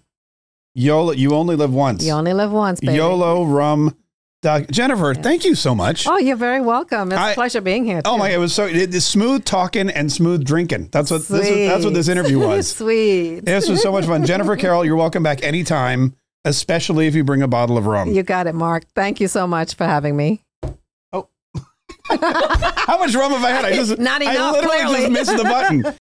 YOLO. 0.74 1.12
You 1.12 1.34
only 1.34 1.56
live 1.56 1.72
once. 1.74 2.04
You 2.04 2.12
only 2.12 2.32
live 2.32 2.50
once, 2.50 2.80
baby. 2.80 2.94
YOLO 2.94 3.44
rum. 3.44 3.94
doc- 4.40 4.70
Jennifer, 4.70 5.12
thank 5.14 5.44
you 5.44 5.54
so 5.54 5.74
much. 5.74 6.06
Oh, 6.08 6.16
you're 6.16 6.34
very 6.36 6.60
welcome. 6.62 7.12
It's 7.12 7.20
I- 7.20 7.32
a 7.32 7.34
pleasure 7.34 7.60
being 7.60 7.84
here. 7.84 8.00
Oh 8.06 8.16
my! 8.16 8.30
It 8.30 8.38
was 8.38 8.54
so 8.54 8.64
it, 8.66 8.94
it's 8.94 9.04
smooth 9.04 9.44
talking 9.44 9.90
and 9.90 10.10
smooth 10.10 10.44
drinking. 10.44 10.88
That's 10.90 11.10
what 11.10 11.22
this 11.28 11.48
is, 11.48 11.68
that's 11.68 11.84
what 11.84 11.92
this 11.94 12.08
interview 12.08 12.38
was. 12.38 12.70
Sweet. 12.76 13.40
this 13.40 13.68
was 13.68 13.82
so 13.82 13.92
much 13.92 14.06
fun. 14.06 14.24
Jennifer 14.24 14.56
Carroll, 14.56 14.84
you're 14.84 14.96
welcome 14.96 15.22
back 15.22 15.42
anytime, 15.42 16.16
especially 16.46 17.06
if 17.06 17.14
you 17.14 17.22
bring 17.22 17.42
a 17.42 17.48
bottle 17.48 17.76
of 17.76 17.84
rum. 17.86 18.10
You 18.10 18.22
got 18.22 18.46
it, 18.46 18.54
Mark. 18.54 18.84
Thank 18.94 19.20
you 19.20 19.28
so 19.28 19.46
much 19.46 19.74
for 19.74 19.84
having 19.84 20.16
me. 20.16 20.40
How 22.08 22.98
much 22.98 23.14
rum 23.14 23.32
have 23.32 23.44
I 23.44 23.50
had? 23.50 23.64
I 23.64 23.72
just 23.76 23.98
Not 23.98 24.22
I 24.22 24.50
literally 24.52 24.66
clearly. 24.68 25.00
just 25.00 25.12
missed 25.12 25.36
the 25.36 25.44
button. 25.44 25.84